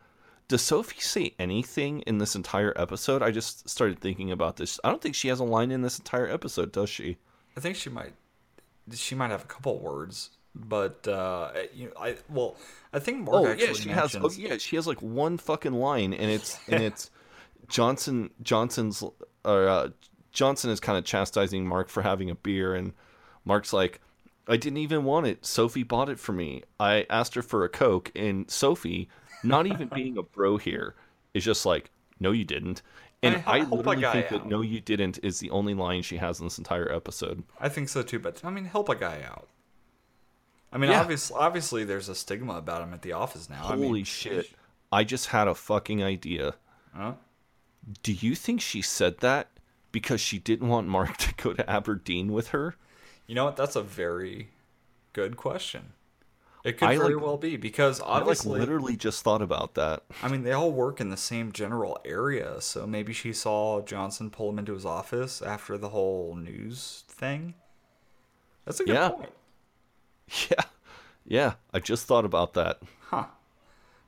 Does 0.49 0.63
Sophie 0.63 1.01
say 1.01 1.35
anything 1.39 2.01
in 2.03 2.19
this 2.19 2.37
entire 2.37 2.73
episode? 2.77 3.23
I 3.23 3.33
just 3.33 3.69
started 3.69 3.99
thinking 3.99 4.31
about 4.31 4.57
this. 4.57 4.79
I 4.85 4.91
don't 4.91 5.03
think 5.03 5.17
she 5.17 5.29
has 5.29 5.41
a 5.41 5.45
line 5.45 5.73
in 5.73 5.83
this 5.83 5.99
entire 5.99 6.29
episode, 6.29 6.71
does 6.71 6.89
she? 6.89 7.19
I 7.57 7.61
think 7.61 7.77
she 7.77 7.91
might, 7.91 8.13
she 8.93 9.17
might 9.17 9.31
have 9.31 9.43
a 9.43 9.47
couple 9.47 9.79
words, 9.81 10.31
but 10.55 11.07
uh, 11.09 11.51
you 11.75 11.87
know, 11.87 11.93
I 12.01 12.17
well, 12.29 12.57
I 12.93 12.99
think 12.99 13.25
Mark 13.25 13.37
oh 13.37 13.47
actually 13.47 13.67
yeah, 13.67 13.73
she 13.73 13.89
mentions, 13.89 14.13
has. 14.13 14.23
Oh 14.23 14.31
yeah, 14.41 14.57
she 14.59 14.77
has 14.77 14.87
like 14.87 15.03
one 15.03 15.37
fucking 15.39 15.73
line, 15.73 16.13
and 16.13 16.31
it's 16.31 16.59
and 16.69 16.83
it's 16.83 17.11
Johnson. 17.69 18.31
Johnson's 18.43 19.03
or 19.45 19.69
uh, 19.69 19.89
Johnson 20.33 20.71
is 20.71 20.81
kind 20.81 20.97
of 20.97 21.05
chastising 21.05 21.67
Mark 21.67 21.89
for 21.89 22.03
having 22.03 22.31
a 22.31 22.35
beer, 22.35 22.75
and 22.75 22.93
Mark's 23.45 23.73
like, 23.73 24.01
"I 24.49 24.57
didn't 24.57 24.79
even 24.79 25.05
want 25.05 25.27
it. 25.27 25.45
Sophie 25.45 25.83
bought 25.83 26.09
it 26.09 26.19
for 26.19 26.33
me. 26.33 26.63
I 26.79 27.07
asked 27.11 27.35
her 27.35 27.43
for 27.43 27.65
a 27.65 27.69
coke, 27.69 28.13
and 28.15 28.51
Sophie, 28.51 29.09
not 29.47 29.67
even 29.67 29.89
being 29.89 30.19
a 30.19 30.23
bro 30.23 30.57
here, 30.57 30.95
is 31.35 31.45
just 31.45 31.65
like, 31.67 31.91
no, 32.21 32.33
you 32.33 32.45
didn't." 32.45 32.83
And 33.23 33.43
I 33.47 33.59
I, 33.59 33.61
literally 33.61 34.03
think 34.03 34.27
out. 34.27 34.31
that 34.31 34.47
"no, 34.47 34.61
you 34.61 34.81
didn't" 34.81 35.19
is 35.23 35.41
the 35.41 35.51
only 35.51 35.75
line 35.75 36.03
she 36.03 36.19
has 36.19 36.39
in 36.41 36.47
this 36.47 36.59
entire 36.59 36.93
episode. 36.93 37.43
I 37.61 37.69
think 37.69 37.89
so 37.89 38.03
too, 38.03 38.19
but 38.19 38.45
I 38.45 38.51
mean, 38.51 38.67
help 38.67 38.89
a 38.89 38.95
guy 38.95 39.23
out. 39.27 39.49
I 40.73 40.79
mean, 40.79 40.91
Yeah. 40.91 41.01
obviously, 41.01 41.37
obviously, 41.39 41.85
there's 41.85 42.09
a 42.09 42.15
stigma 42.15 42.57
about 42.57 42.83
him 42.83 42.93
at 42.93 43.03
the 43.03 43.13
office 43.13 43.49
now. 43.49 43.65
I 43.65 43.69
Holy 43.77 43.89
mean, 43.93 44.05
shit! 44.05 44.51
I 44.93 45.05
just 45.05 45.29
had 45.29 45.49
a 45.49 45.55
fucking 45.55 46.03
idea. 46.03 46.55
Huh? 46.95 47.15
Do 48.03 48.13
you 48.13 48.35
think 48.35 48.61
she 48.61 48.83
said 48.83 49.19
that 49.19 49.49
because 49.93 50.21
she 50.21 50.39
didn't 50.39 50.69
want 50.69 50.89
Mark 50.89 51.17
to 51.19 51.35
go 51.35 51.53
to 51.55 51.69
Aberdeen 51.71 52.33
with 52.33 52.49
her? 52.49 52.77
You 53.27 53.35
know 53.35 53.45
what? 53.47 53.57
That's 53.57 53.77
a 53.77 53.83
very 53.83 54.49
good 55.13 55.37
question. 55.37 55.93
It 56.67 56.79
could 56.79 56.89
I, 56.89 56.97
very 56.97 57.15
like- 57.15 57.25
well 57.25 57.37
be 57.37 57.57
because 57.57 58.01
obviously, 58.01 58.51
I 58.51 58.53
like 58.55 58.61
literally 58.69 58.97
just 58.97 59.23
thought 59.23 59.41
about 59.41 59.75
that. 59.75 60.03
I 60.23 60.29
mean, 60.29 60.43
they 60.43 60.53
all 60.53 60.73
work 60.73 61.01
in 61.01 61.11
the 61.11 61.17
same 61.17 61.53
general 61.53 61.99
area, 62.05 62.61
so 62.61 62.87
maybe 62.87 63.13
she 63.13 63.33
saw 63.33 63.81
Johnson 63.83 64.31
pull 64.31 64.51
him 64.51 64.59
into 64.59 64.75
his 64.75 64.85
office 64.85 65.41
after 65.41 65.79
the 65.79 65.91
whole 65.91 66.35
news 66.35 67.05
thing. 67.09 67.55
That's 68.65 68.81
a 68.81 68.85
good 68.85 68.95
Yeah. 68.95 69.09
point. 69.11 69.31
Yeah, 70.51 70.65
yeah. 71.25 71.53
I 71.73 71.79
just 71.79 72.07
thought 72.07 72.25
about 72.25 72.55
that. 72.55 72.81
Huh. 73.11 73.27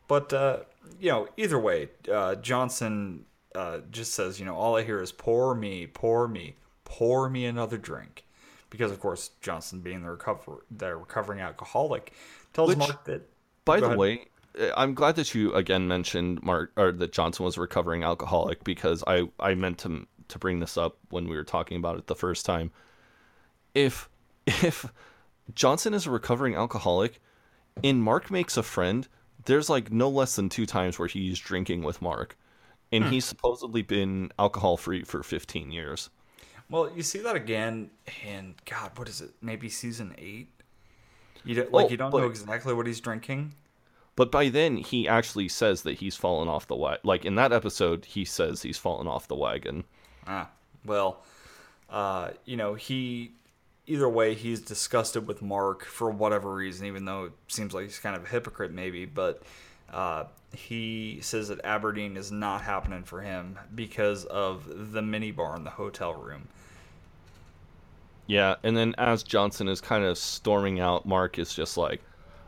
But 0.09 0.33
uh, 0.33 0.59
you 0.99 1.11
know, 1.13 1.29
either 1.37 1.59
way, 1.61 1.91
uh, 2.13 2.35
Johnson 2.35 3.25
uh, 3.55 3.79
just 3.93 4.15
says, 4.15 4.41
you 4.41 4.47
know, 4.47 4.57
all 4.57 4.77
I 4.77 4.83
hear 4.83 5.01
is 5.01 5.13
pour 5.13 5.55
me, 5.55 5.87
pour 5.87 6.27
me, 6.27 6.57
pour 6.85 7.31
me 7.31 7.45
another 7.47 7.79
drink, 7.79 8.25
because 8.69 8.91
of 8.91 8.99
course 8.99 9.31
Johnson, 9.41 9.81
being 9.81 10.03
the 10.03 10.11
recover 10.11 10.65
the 10.71 10.97
recovering 10.97 11.41
alcoholic, 11.41 12.13
tells 12.53 12.75
Which, 12.75 12.77
Mark 12.77 13.05
that. 13.05 13.29
By 13.65 13.81
Go 13.81 13.87
the 13.87 13.89
ahead. 13.89 13.99
way, 13.99 14.27
uh, 14.59 14.71
I'm 14.77 14.95
glad 14.95 15.17
that 15.17 15.35
you 15.35 15.55
again 15.55 15.89
mentioned 15.89 16.43
Mark 16.43 16.73
or 16.77 16.93
that 16.93 17.13
Johnson 17.13 17.45
was 17.45 17.57
a 17.57 17.61
recovering 17.61 18.03
alcoholic 18.05 18.65
because 18.65 19.05
I 19.07 19.29
I 19.41 19.55
meant 19.55 19.79
to 19.81 20.07
to 20.29 20.39
bring 20.39 20.61
this 20.61 20.77
up 20.77 20.99
when 21.11 21.29
we 21.29 21.37
were 21.37 21.45
talking 21.45 21.77
about 21.79 21.99
it 21.99 22.07
the 22.07 22.17
first 22.17 22.47
time. 22.47 22.71
If 23.75 24.09
if 24.47 24.87
Johnson 25.55 25.95
is 25.95 26.07
a 26.07 26.11
recovering 26.11 26.55
alcoholic, 26.57 27.21
in 27.83 28.01
Mark 28.03 28.31
makes 28.31 28.57
a 28.57 28.63
friend, 28.65 29.09
there's 29.47 29.71
like 29.71 29.93
no 29.93 30.09
less 30.11 30.37
than 30.37 30.49
two 30.51 30.67
times 30.67 30.99
where 30.99 31.09
he's 31.09 31.39
drinking 31.41 31.83
with 31.85 32.03
Mark, 32.03 32.39
and 32.93 33.05
Hmm. 33.05 33.09
he's 33.09 33.25
supposedly 33.27 33.83
been 33.83 34.33
alcohol 34.39 34.77
free 34.79 35.05
for 35.05 35.23
15 35.23 35.71
years. 35.73 36.11
Well, 36.71 36.91
you 36.95 37.03
see 37.03 37.21
that 37.21 37.35
again 37.37 37.91
in 38.27 38.55
God, 38.67 38.99
what 38.99 39.09
is 39.09 39.21
it? 39.21 39.31
Maybe 39.41 39.69
season 39.69 40.15
eight. 40.19 40.58
You 41.45 41.55
don't, 41.57 41.73
like 41.73 41.87
Oh, 41.87 41.89
you 41.91 41.97
don't 41.97 42.13
know 42.13 42.27
exactly 42.27 42.75
what 42.75 42.87
he's 42.87 43.01
drinking. 43.01 43.55
But 44.17 44.33
by 44.33 44.49
then, 44.49 44.79
he 44.79 45.07
actually 45.07 45.49
says 45.49 45.83
that 45.83 45.99
he's 45.99 46.17
fallen 46.17 46.49
off 46.49 46.67
the 46.67 46.75
wagon. 46.75 47.01
Like 47.05 47.25
in 47.25 47.37
that 47.37 47.53
episode, 47.53 48.05
he 48.05 48.25
says 48.25 48.63
he's 48.63 48.77
fallen 48.79 49.07
off 49.07 49.29
the 49.29 49.37
wagon. 49.37 49.85
Ah, 50.27 50.49
well, 50.85 51.23
uh, 51.89 52.31
you 52.45 52.57
know, 52.57 52.75
he 52.75 53.33
either 53.87 54.09
way 54.09 54.35
he's 54.35 54.61
disgusted 54.61 55.27
with 55.27 55.41
Mark 55.41 55.85
for 55.85 56.11
whatever 56.11 56.53
reason, 56.53 56.87
even 56.87 57.05
though 57.05 57.27
it 57.27 57.33
seems 57.47 57.73
like 57.73 57.85
he's 57.85 57.99
kind 57.99 58.17
of 58.17 58.25
a 58.25 58.29
hypocrite 58.29 58.73
maybe, 58.73 59.07
but 59.07 59.43
uh, 59.93 60.25
he 60.53 61.19
says 61.23 61.49
that 61.49 61.65
Aberdeen 61.65 62.17
is 62.17 62.31
not 62.31 62.63
happening 62.63 63.03
for 63.05 63.23
him 63.23 63.59
because 63.75 64.25
of 64.27 64.93
the 64.93 65.01
minibar 65.01 65.57
in 65.57 65.65
the 65.65 65.71
hotel 65.71 66.13
room. 66.13 66.49
Yeah, 68.29 68.57
and 68.63 68.77
then 68.77 68.95
as 68.99 69.23
Johnson 69.23 69.69
is 69.69 69.81
kind 69.81 70.05
of 70.05 70.17
storming 70.19 70.81
out, 70.81 71.07
Mark 71.07 71.39
is 71.39 71.53
just 71.53 71.77
like, 71.77 72.03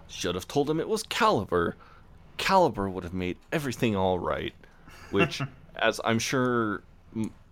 should 0.08 0.34
have 0.34 0.46
told 0.46 0.68
him 0.68 0.78
it 0.78 0.88
was 0.88 1.02
Kaliber. 1.04 1.72
Kaliber 2.38 2.92
would 2.92 3.02
have 3.02 3.14
made 3.14 3.38
everything 3.50 3.96
all 3.96 4.18
right. 4.18 4.52
Which, 5.10 5.40
as 5.76 5.98
I'm 6.04 6.18
sure 6.18 6.82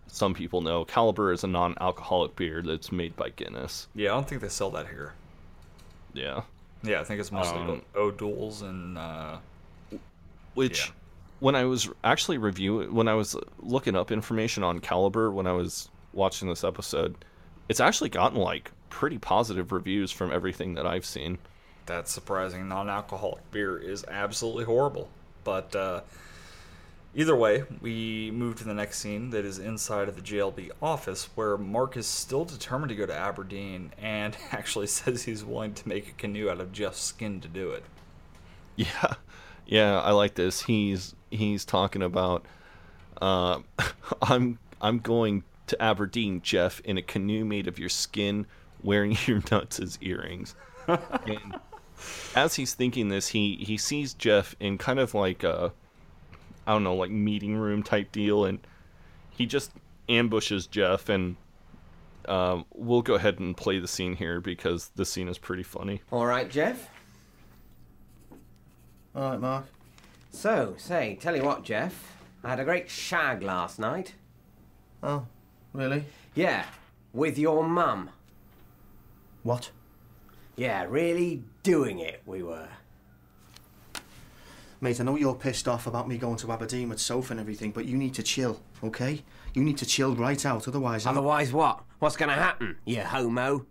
some 0.09 0.35
people 0.35 0.61
know, 0.61 0.85
Kaliber 0.85 1.33
is 1.33 1.43
a 1.43 1.47
non 1.47 1.75
alcoholic 1.81 2.37
beer 2.37 2.63
that's 2.63 2.93
made 2.93 3.17
by 3.17 3.31
Guinness. 3.31 3.89
Yeah, 3.95 4.11
I 4.11 4.15
don't 4.15 4.29
think 4.29 4.43
they 4.43 4.49
sell 4.49 4.71
that 4.73 4.89
here. 4.89 5.15
Yeah. 6.13 6.43
Yeah, 6.83 7.01
I 7.01 7.05
think 7.05 7.21
it's 7.21 7.33
mostly 7.33 7.61
Um, 7.61 7.83
O'Doul's 7.97 8.63
and 8.63 8.99
uh, 8.99 9.39
Which, 10.55 10.93
when 11.41 11.55
I 11.55 11.65
was 11.65 11.89
actually 12.05 12.39
reviewing, 12.39 12.95
when 12.95 13.09
I 13.09 13.15
was 13.15 13.37
looking 13.59 13.97
up 13.97 14.13
information 14.13 14.63
on 14.63 14.81
Kaliber, 14.81 15.33
when 15.33 15.47
I 15.47 15.53
was 15.53 15.89
watching 16.13 16.49
this 16.49 16.63
episode, 16.63 17.17
it's 17.69 17.81
actually 17.81 18.09
gotten 18.11 18.39
like 18.39 18.71
pretty 18.91 19.19
positive 19.19 19.73
reviews 19.73 20.11
from 20.11 20.33
everything 20.33 20.75
that 20.75 20.87
I've 20.87 21.05
seen. 21.05 21.39
That's 21.87 22.11
surprising. 22.13 22.69
Non-alcoholic 22.69 23.51
beer 23.51 23.79
is 23.79 24.05
absolutely 24.09 24.65
horrible. 24.65 25.09
But 25.45 25.75
uh, 25.75 26.03
either 27.15 27.35
way, 27.35 27.65
we 27.81 28.31
move 28.31 28.57
to 28.57 28.65
the 28.65 28.75
next 28.75 28.99
scene 28.99 29.31
that 29.31 29.45
is 29.45 29.59
inside 29.59 30.09
of 30.09 30.17
the 30.17 30.21
JLB 30.21 30.71
office, 30.83 31.31
where 31.35 31.57
Mark 31.57 31.97
is 31.97 32.07
still 32.07 32.45
determined 32.45 32.91
to 32.91 32.95
go 32.95 33.07
to 33.07 33.15
Aberdeen 33.15 33.93
and 34.01 34.37
actually 34.53 34.87
says 34.87 35.23
he's 35.23 35.45
willing 35.45 35.75
to 35.75 35.89
make 35.89 36.09
a 36.09 36.13
canoe 36.13 36.51
out 36.51 36.61
of 36.61 36.73
Jeff's 36.73 37.01
skin 37.01 37.41
to 37.41 37.49
do 37.49 37.71
it. 37.71 37.85
Yeah, 38.77 39.15
yeah, 39.67 40.01
I 40.01 40.13
like 40.13 40.35
this. 40.35 40.63
He's 40.63 41.15
he's 41.31 41.65
talking 41.65 42.03
about, 42.03 42.45
uh, 43.21 43.61
I'm 44.23 44.59
I'm 44.81 44.99
going 44.99 45.43
to 45.69 45.83
Aberdeen, 45.83 46.41
Jeff, 46.43 46.81
in 46.81 46.99
a 46.99 47.03
canoe 47.03 47.45
made 47.45 47.67
of 47.69 47.79
your 47.79 47.89
skin, 47.89 48.47
wearing 48.83 49.17
your 49.27 49.43
nuts 49.51 49.79
as 49.79 49.99
earrings. 50.01 50.55
and 50.87 51.59
as 52.35 52.55
he's 52.55 52.75
thinking 52.75 53.09
this, 53.09 53.29
he 53.29 53.57
he 53.57 53.77
sees 53.77 54.15
Jeff 54.15 54.55
in 54.61 54.79
kind 54.79 54.99
of 54.99 55.15
like 55.15 55.45
a, 55.45 55.73
I 56.67 56.73
don't 56.73 56.85
know, 56.85 56.95
like 56.95 57.11
meeting 57.11 57.57
room 57.57 57.83
type 57.83 58.13
deal, 58.13 58.45
and 58.45 58.59
he 59.31 59.47
just 59.47 59.73
ambushes 60.09 60.67
Jeff 60.67 61.09
and. 61.09 61.37
Um, 62.27 62.67
we'll 62.75 63.01
go 63.01 63.15
ahead 63.15 63.39
and 63.39 63.57
play 63.57 63.79
the 63.79 63.89
scene 63.89 64.15
here 64.15 64.39
because 64.39 64.91
the 64.97 65.07
scene 65.07 65.29
is 65.29 65.39
pretty 65.39 65.63
funny. 65.63 66.03
All 66.13 66.27
right, 66.27 66.51
Jeff. 66.51 66.91
All 69.15 69.31
right, 69.31 69.41
Mark. 69.41 69.65
So, 70.31 70.75
say, 70.77 71.17
tell 71.21 71.35
you 71.35 71.43
what, 71.43 71.65
Jeff. 71.65 72.17
I 72.45 72.51
had 72.51 72.61
a 72.61 72.65
great 72.65 72.91
shag 72.91 73.43
last 73.43 73.79
night. 73.79 74.15
Oh, 75.03 75.27
really? 75.73 76.05
Yeah, 76.35 76.65
with 77.13 77.39
your 77.39 77.65
mum. 77.65 78.11
What? 79.43 79.71
Yeah, 80.57 80.85
really 80.89 81.43
doing 81.63 82.01
it, 82.01 82.23
we 82.27 82.43
were. 82.43 82.69
Mate, 84.81 85.01
I 85.01 85.05
know 85.05 85.17
you're 85.17 85.35
pissed 85.35 85.67
off 85.67 85.87
about 85.87 86.09
me 86.09 86.19
going 86.19 86.37
to 86.39 86.53
Aberdeen 86.53 86.89
with 86.89 87.01
Soph 87.01 87.31
and 87.31 87.41
everything, 87.41 87.73
but 87.73 87.85
you 87.87 87.97
need 87.97 88.15
to 88.15 88.23
chill, 88.23 88.61
okay? 88.85 89.23
You 89.55 89.65
need 89.65 89.79
to 89.79 89.87
chill 89.87 90.15
right 90.15 90.45
out, 90.47 90.69
otherwise. 90.69 91.05
I'm- 91.07 91.17
Otherwise, 91.17 91.53
what? 91.53 91.83
What's 91.99 92.17
gonna 92.17 92.35
happen, 92.35 92.77
you 92.85 93.03
homo? 93.03 93.67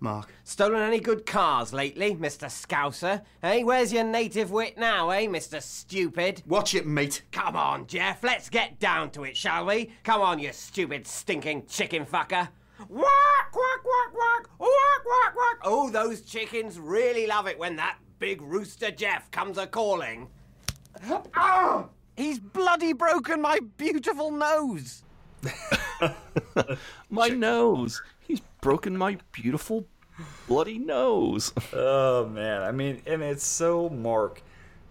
Mark. 0.00 0.32
Stolen 0.44 0.82
any 0.82 1.00
good 1.00 1.24
cars 1.24 1.72
lately, 1.72 2.14
Mr. 2.14 2.48
Scouser? 2.48 3.22
Hey, 3.40 3.64
where's 3.64 3.92
your 3.92 4.04
native 4.04 4.50
wit 4.50 4.76
now, 4.76 5.10
eh, 5.10 5.26
Mr. 5.26 5.62
Stupid? 5.62 6.42
Watch 6.46 6.74
it, 6.74 6.86
mate. 6.86 7.22
Come 7.32 7.56
on, 7.56 7.86
Jeff, 7.86 8.22
let's 8.22 8.48
get 8.50 8.78
down 8.78 9.10
to 9.12 9.24
it, 9.24 9.36
shall 9.36 9.66
we? 9.66 9.92
Come 10.02 10.20
on, 10.20 10.38
you 10.38 10.52
stupid, 10.52 11.06
stinking 11.06 11.66
chicken 11.66 12.04
fucker. 12.04 12.48
Quack, 12.76 13.52
quack, 13.52 13.82
quack, 13.82 14.12
quack, 14.12 14.48
quack, 14.58 15.04
quack, 15.04 15.34
quack. 15.34 15.58
Oh, 15.62 15.90
those 15.90 16.20
chickens 16.22 16.78
really 16.78 17.26
love 17.26 17.46
it 17.46 17.58
when 17.58 17.76
that 17.76 17.98
big 18.18 18.42
rooster 18.42 18.90
Jeff 18.90 19.30
comes 19.30 19.58
a 19.58 19.66
calling. 19.66 20.28
Ah! 21.34 21.86
He's 22.16 22.38
bloody 22.38 22.92
broken 22.92 23.40
my 23.40 23.58
beautiful 23.76 24.30
nose. 24.30 25.02
My 27.10 27.28
nose. 27.28 28.02
Broken 28.64 28.96
my 28.96 29.18
beautiful 29.30 29.84
bloody 30.48 30.78
nose. 30.78 31.52
Oh 31.74 32.24
man, 32.26 32.62
I 32.62 32.72
mean, 32.72 33.02
and 33.06 33.22
it's 33.22 33.44
so 33.44 33.90
Mark 33.90 34.42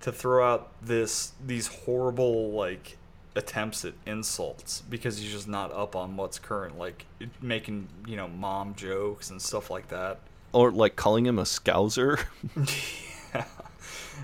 to 0.01 0.11
throw 0.11 0.47
out 0.47 0.71
this 0.79 1.31
these 1.43 1.65
horrible 1.65 2.51
like 2.51 2.97
attempts 3.35 3.83
at 3.83 3.95
insults 4.05 4.83
because 4.87 5.17
he's 5.17 5.31
just 5.31 5.47
not 5.47 5.73
up 5.73 5.95
on 5.95 6.17
what's 6.17 6.37
current, 6.37 6.77
like 6.77 7.07
making 7.41 7.87
you 8.05 8.15
know 8.15 8.27
mom 8.27 8.75
jokes 8.75 9.31
and 9.31 9.41
stuff 9.41 9.71
like 9.71 9.87
that. 9.87 10.19
Or 10.51 10.69
like 10.71 10.95
calling 10.95 11.25
him 11.25 11.39
a 11.39 11.43
scouser. 11.43 12.23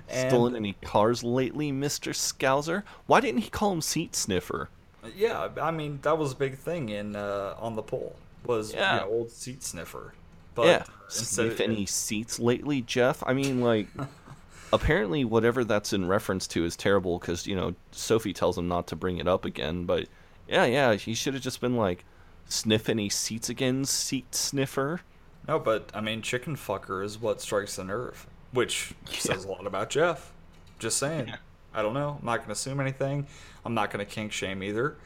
And- 0.08 0.30
Stolen 0.30 0.56
any 0.56 0.74
cars 0.74 1.24
lately, 1.24 1.72
Mr. 1.72 2.14
Scouser? 2.14 2.84
Why 3.08 3.20
didn't 3.20 3.41
he 3.41 3.50
call 3.50 3.72
him 3.72 3.82
seat 3.82 4.16
sniffer? 4.16 4.70
Yeah, 5.16 5.47
I 5.60 5.72
mean 5.72 5.97
that 6.04 6.20
was 6.20 6.34
a 6.34 6.36
big 6.36 6.56
thing 6.56 6.89
in 6.89 7.16
uh, 7.16 7.56
on 7.58 7.76
the 7.76 7.82
poll 7.82 8.16
was 8.46 8.74
Yeah. 8.74 8.96
you 8.96 9.02
know, 9.02 9.08
old 9.12 9.32
seat 9.32 9.64
sniffer. 9.64 10.14
But 10.56 10.68
yeah. 10.68 10.84
Sniff 11.08 11.60
any 11.60 11.86
seats 11.86 12.40
lately, 12.40 12.82
Jeff? 12.82 13.24
I 13.26 13.34
mean, 13.34 13.62
like, 13.62 13.88
apparently 14.74 15.26
whatever 15.26 15.64
that's 15.64 15.94
in 15.94 16.08
reference 16.08 16.48
to 16.48 16.66
is 16.66 16.76
terrible 16.76 17.18
because, 17.18 17.48
you 17.48 17.56
know, 17.56 17.74
Sophie 17.92 18.34
tells 18.34 18.58
him 18.58 18.68
not 18.68 18.88
to 18.88 18.96
bring 18.96 19.18
it 19.18 19.28
up 19.28 19.46
again. 19.46 19.86
But 19.86 20.08
yeah, 20.48 20.66
yeah, 20.66 20.96
he 20.96 21.14
should 21.14 21.34
have 21.34 21.44
just 21.44 21.62
been 21.62 21.76
like, 21.76 22.06
sniff 22.48 22.90
any 22.90 23.10
seats 23.10 23.50
again, 23.50 23.86
seat 23.86 24.36
sniffer. 24.36 25.02
No, 25.48 25.60
but 25.60 25.90
I 25.94 26.02
mean, 26.02 26.22
chicken 26.22 26.56
fucker 26.56 27.04
is 27.04 27.20
what 27.20 27.42
strikes 27.42 27.78
the 27.78 27.84
nerve, 27.84 28.28
which 28.52 28.94
says 29.10 29.46
a 29.46 29.48
lot 29.48 29.66
about 29.66 29.90
Jeff. 29.90 30.32
Just 30.78 30.98
saying. 30.98 31.34
I 31.74 31.82
don't 31.82 31.94
know. 31.94 32.18
I'm 32.20 32.26
not 32.26 32.38
going 32.38 32.48
to 32.48 32.54
assume 32.54 32.80
anything. 32.80 33.28
I'm 33.66 33.74
not 33.74 33.92
going 33.92 34.06
to 34.06 34.12
kink 34.12 34.32
shame 34.32 34.64
either. 34.64 34.98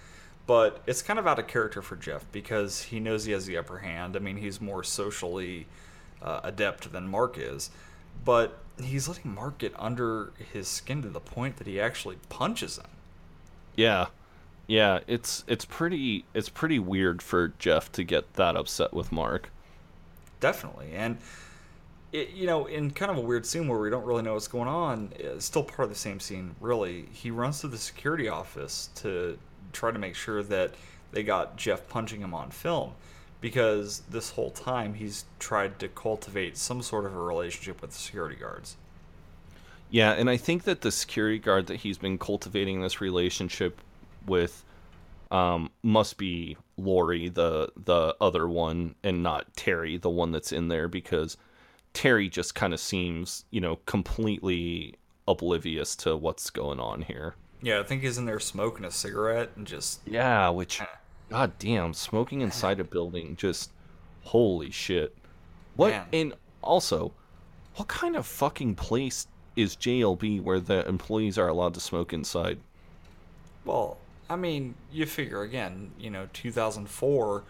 But 0.45 0.81
it's 0.85 1.01
kind 1.01 1.19
of 1.19 1.25
out 1.25 1.39
of 1.39 1.47
character 1.47 1.81
for 1.81 1.95
Jeff 1.95 2.25
because 2.31 2.83
he 2.83 2.99
knows 2.99 3.25
he 3.25 3.31
has 3.31 3.45
the 3.45 3.57
upper 3.57 3.79
hand. 3.79 4.15
I 4.15 4.19
mean, 4.19 4.37
he's 4.37 4.59
more 4.59 4.83
socially 4.83 5.67
uh, 6.21 6.41
adept 6.43 6.91
than 6.91 7.07
Mark 7.07 7.37
is. 7.37 7.69
But 8.25 8.59
he's 8.81 9.07
letting 9.07 9.33
Mark 9.33 9.57
get 9.57 9.73
under 9.77 10.31
his 10.51 10.67
skin 10.67 11.01
to 11.01 11.09
the 11.09 11.19
point 11.19 11.57
that 11.57 11.67
he 11.67 11.79
actually 11.79 12.17
punches 12.29 12.77
him. 12.77 12.85
Yeah. 13.75 14.07
Yeah, 14.65 14.99
it's 15.07 15.43
it's 15.47 15.65
pretty 15.65 16.23
it's 16.33 16.47
pretty 16.47 16.79
weird 16.79 17.21
for 17.21 17.53
Jeff 17.59 17.91
to 17.93 18.03
get 18.03 18.33
that 18.35 18.55
upset 18.55 18.93
with 18.93 19.11
Mark. 19.11 19.49
Definitely. 20.39 20.91
And, 20.93 21.17
it, 22.11 22.29
you 22.31 22.47
know, 22.47 22.65
in 22.65 22.91
kind 22.91 23.11
of 23.11 23.17
a 23.17 23.21
weird 23.21 23.45
scene 23.45 23.67
where 23.67 23.79
we 23.79 23.89
don't 23.89 24.05
really 24.05 24.23
know 24.23 24.33
what's 24.33 24.47
going 24.47 24.67
on, 24.67 25.11
it's 25.17 25.45
still 25.45 25.63
part 25.63 25.85
of 25.85 25.89
the 25.89 25.95
same 25.95 26.19
scene, 26.19 26.55
really. 26.61 27.07
He 27.11 27.31
runs 27.31 27.61
to 27.61 27.67
the 27.67 27.77
security 27.77 28.29
office 28.29 28.89
to 28.95 29.37
try 29.73 29.91
to 29.91 29.99
make 29.99 30.15
sure 30.15 30.41
that 30.43 30.73
they 31.11 31.23
got 31.23 31.57
Jeff 31.57 31.87
punching 31.89 32.21
him 32.21 32.33
on 32.33 32.51
film. 32.51 32.93
Because 33.41 34.03
this 34.09 34.31
whole 34.31 34.51
time 34.51 34.93
he's 34.93 35.25
tried 35.37 35.77
to 35.79 35.89
cultivate 35.89 36.55
some 36.55 36.81
sort 36.81 37.05
of 37.05 37.13
a 37.13 37.19
relationship 37.19 37.81
with 37.81 37.91
the 37.91 37.97
security 37.97 38.37
guards. 38.37 38.77
Yeah, 39.89 40.13
and 40.13 40.29
I 40.29 40.37
think 40.37 40.63
that 40.63 40.81
the 40.81 40.91
security 40.91 41.39
guard 41.39 41.67
that 41.67 41.75
he's 41.75 41.97
been 41.97 42.17
cultivating 42.17 42.81
this 42.81 43.01
relationship 43.01 43.81
with 44.25 44.63
um, 45.29 45.71
must 45.83 46.17
be 46.17 46.57
Lori, 46.77 47.27
the 47.29 47.69
the 47.75 48.15
other 48.21 48.47
one, 48.47 48.95
and 49.03 49.21
not 49.21 49.53
Terry, 49.55 49.97
the 49.97 50.09
one 50.09 50.31
that's 50.31 50.51
in 50.51 50.69
there, 50.69 50.87
because 50.87 51.37
Terry 51.93 52.29
just 52.29 52.55
kind 52.55 52.73
of 52.73 52.79
seems, 52.79 53.45
you 53.51 53.59
know, 53.61 53.77
completely 53.85 54.95
oblivious 55.27 55.95
to 55.97 56.15
what's 56.15 56.49
going 56.49 56.79
on 56.79 57.01
here. 57.01 57.35
Yeah, 57.63 57.79
I 57.79 57.83
think 57.83 58.01
he's 58.03 58.17
in 58.19 58.25
there 58.25 58.39
smoking 58.39 58.85
a 58.85 58.91
cigarette 58.91 59.51
and 59.55 59.65
just. 59.65 60.01
Yeah, 60.05 60.49
which 60.49 60.81
God 61.29 61.57
damn, 61.59 61.93
smoking 61.93 62.41
inside 62.41 62.79
a 62.79 62.83
building, 62.83 63.35
just 63.37 63.71
holy 64.21 64.69
shit. 64.69 65.15
What 65.75 65.89
Man. 65.91 66.05
and 66.13 66.33
also, 66.61 67.13
what 67.75 67.87
kind 67.87 68.15
of 68.15 68.25
fucking 68.27 68.75
place 68.75 69.27
is 69.55 69.75
JLB 69.77 70.41
where 70.41 70.59
the 70.59 70.87
employees 70.87 71.37
are 71.37 71.47
allowed 71.47 71.73
to 71.75 71.79
smoke 71.79 72.13
inside? 72.13 72.59
Well, 73.65 73.97
I 74.29 74.35
mean, 74.35 74.75
you 74.91 75.05
figure 75.05 75.41
again, 75.41 75.91
you 75.99 76.09
know, 76.09 76.27
2004. 76.33 77.43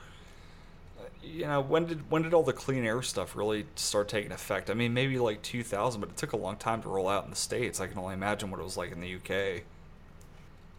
uh, 1.00 1.04
You 1.24 1.46
know, 1.48 1.62
when 1.62 1.86
did 1.86 2.10
when 2.12 2.22
did 2.24 2.34
all 2.34 2.44
the 2.44 2.54
clean 2.54 2.86
air 2.86 3.02
stuff 3.02 3.36
really 3.36 3.66
start 3.76 4.08
taking 4.10 4.32
effect? 4.32 4.70
I 4.70 4.74
mean, 4.76 4.94
maybe 4.94 5.18
like 5.20 5.42
2000, 5.42 6.00
but 6.02 6.10
it 6.12 6.18
took 6.18 6.34
a 6.34 6.38
long 6.38 6.58
time 6.58 6.82
to 6.84 6.90
roll 6.90 7.08
out 7.10 7.24
in 7.26 7.30
the 7.32 7.36
states. 7.36 7.80
I 7.80 7.88
can 7.88 7.98
only 7.98 8.14
imagine 8.14 8.52
what 8.52 8.60
it 8.60 8.64
was 8.64 8.78
like 8.78 8.92
in 8.92 9.02
the 9.02 9.16
UK. 9.16 9.64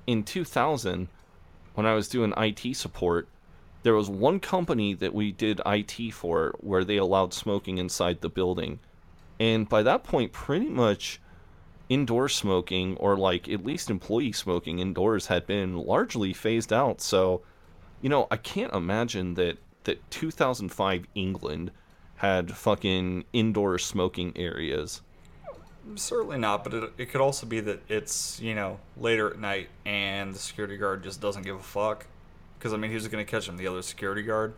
In 0.07 0.23
2000 0.23 1.09
when 1.75 1.87
I 1.87 1.95
was 1.95 2.09
doing 2.09 2.33
IT 2.37 2.77
support, 2.77 3.29
there 3.83 3.95
was 3.95 4.09
one 4.09 4.41
company 4.41 4.95
that 4.95 5.13
we 5.13 5.33
did 5.33 5.61
IT 5.67 6.13
for 6.13 6.55
where 6.61 6.85
they 6.85 6.97
allowed 6.97 7.35
smoking 7.35 7.79
inside 7.79 8.21
the 8.21 8.29
building. 8.29 8.79
And 9.39 9.69
by 9.69 9.83
that 9.83 10.05
point, 10.05 10.33
pretty 10.33 10.69
much 10.69 11.21
indoor 11.89 12.29
smoking, 12.29 12.97
or 12.97 13.17
like 13.17 13.49
at 13.49 13.65
least 13.65 13.91
employee 13.91 14.33
smoking 14.33 14.79
indoors, 14.79 15.27
had 15.27 15.47
been 15.47 15.77
largely 15.77 16.33
phased 16.33 16.73
out. 16.73 17.01
So, 17.01 17.43
you 18.01 18.09
know, 18.09 18.27
I 18.31 18.37
can't 18.37 18.73
imagine 18.73 19.35
that, 19.35 19.59
that 19.85 20.11
2005 20.11 21.07
England 21.15 21.71
had 22.17 22.53
fucking 22.53 23.25
indoor 23.33 23.79
smoking 23.79 24.33
areas. 24.37 25.03
Certainly 25.97 26.39
not, 26.39 26.64
but 26.64 26.74
it, 26.74 26.93
it 26.99 27.07
could 27.11 27.20
also 27.20 27.47
be 27.47 27.61
that 27.61 27.80
it's, 27.89 28.41
you 28.41 28.55
know, 28.55 28.80
later 28.97 29.30
at 29.30 29.39
night 29.39 29.68
and 29.85 30.35
the 30.35 30.39
security 30.39 30.76
guard 30.76 31.03
just 31.03 31.20
doesn't 31.20 31.43
give 31.43 31.57
a 31.57 31.62
fuck. 31.62 32.07
Because, 32.59 32.72
I 32.72 32.76
mean, 32.76 32.91
who's 32.91 33.07
going 33.09 33.24
to 33.24 33.30
catch 33.30 33.49
him? 33.49 33.57
The 33.57 33.66
other 33.66 33.82
security 33.82 34.22
guard? 34.22 34.55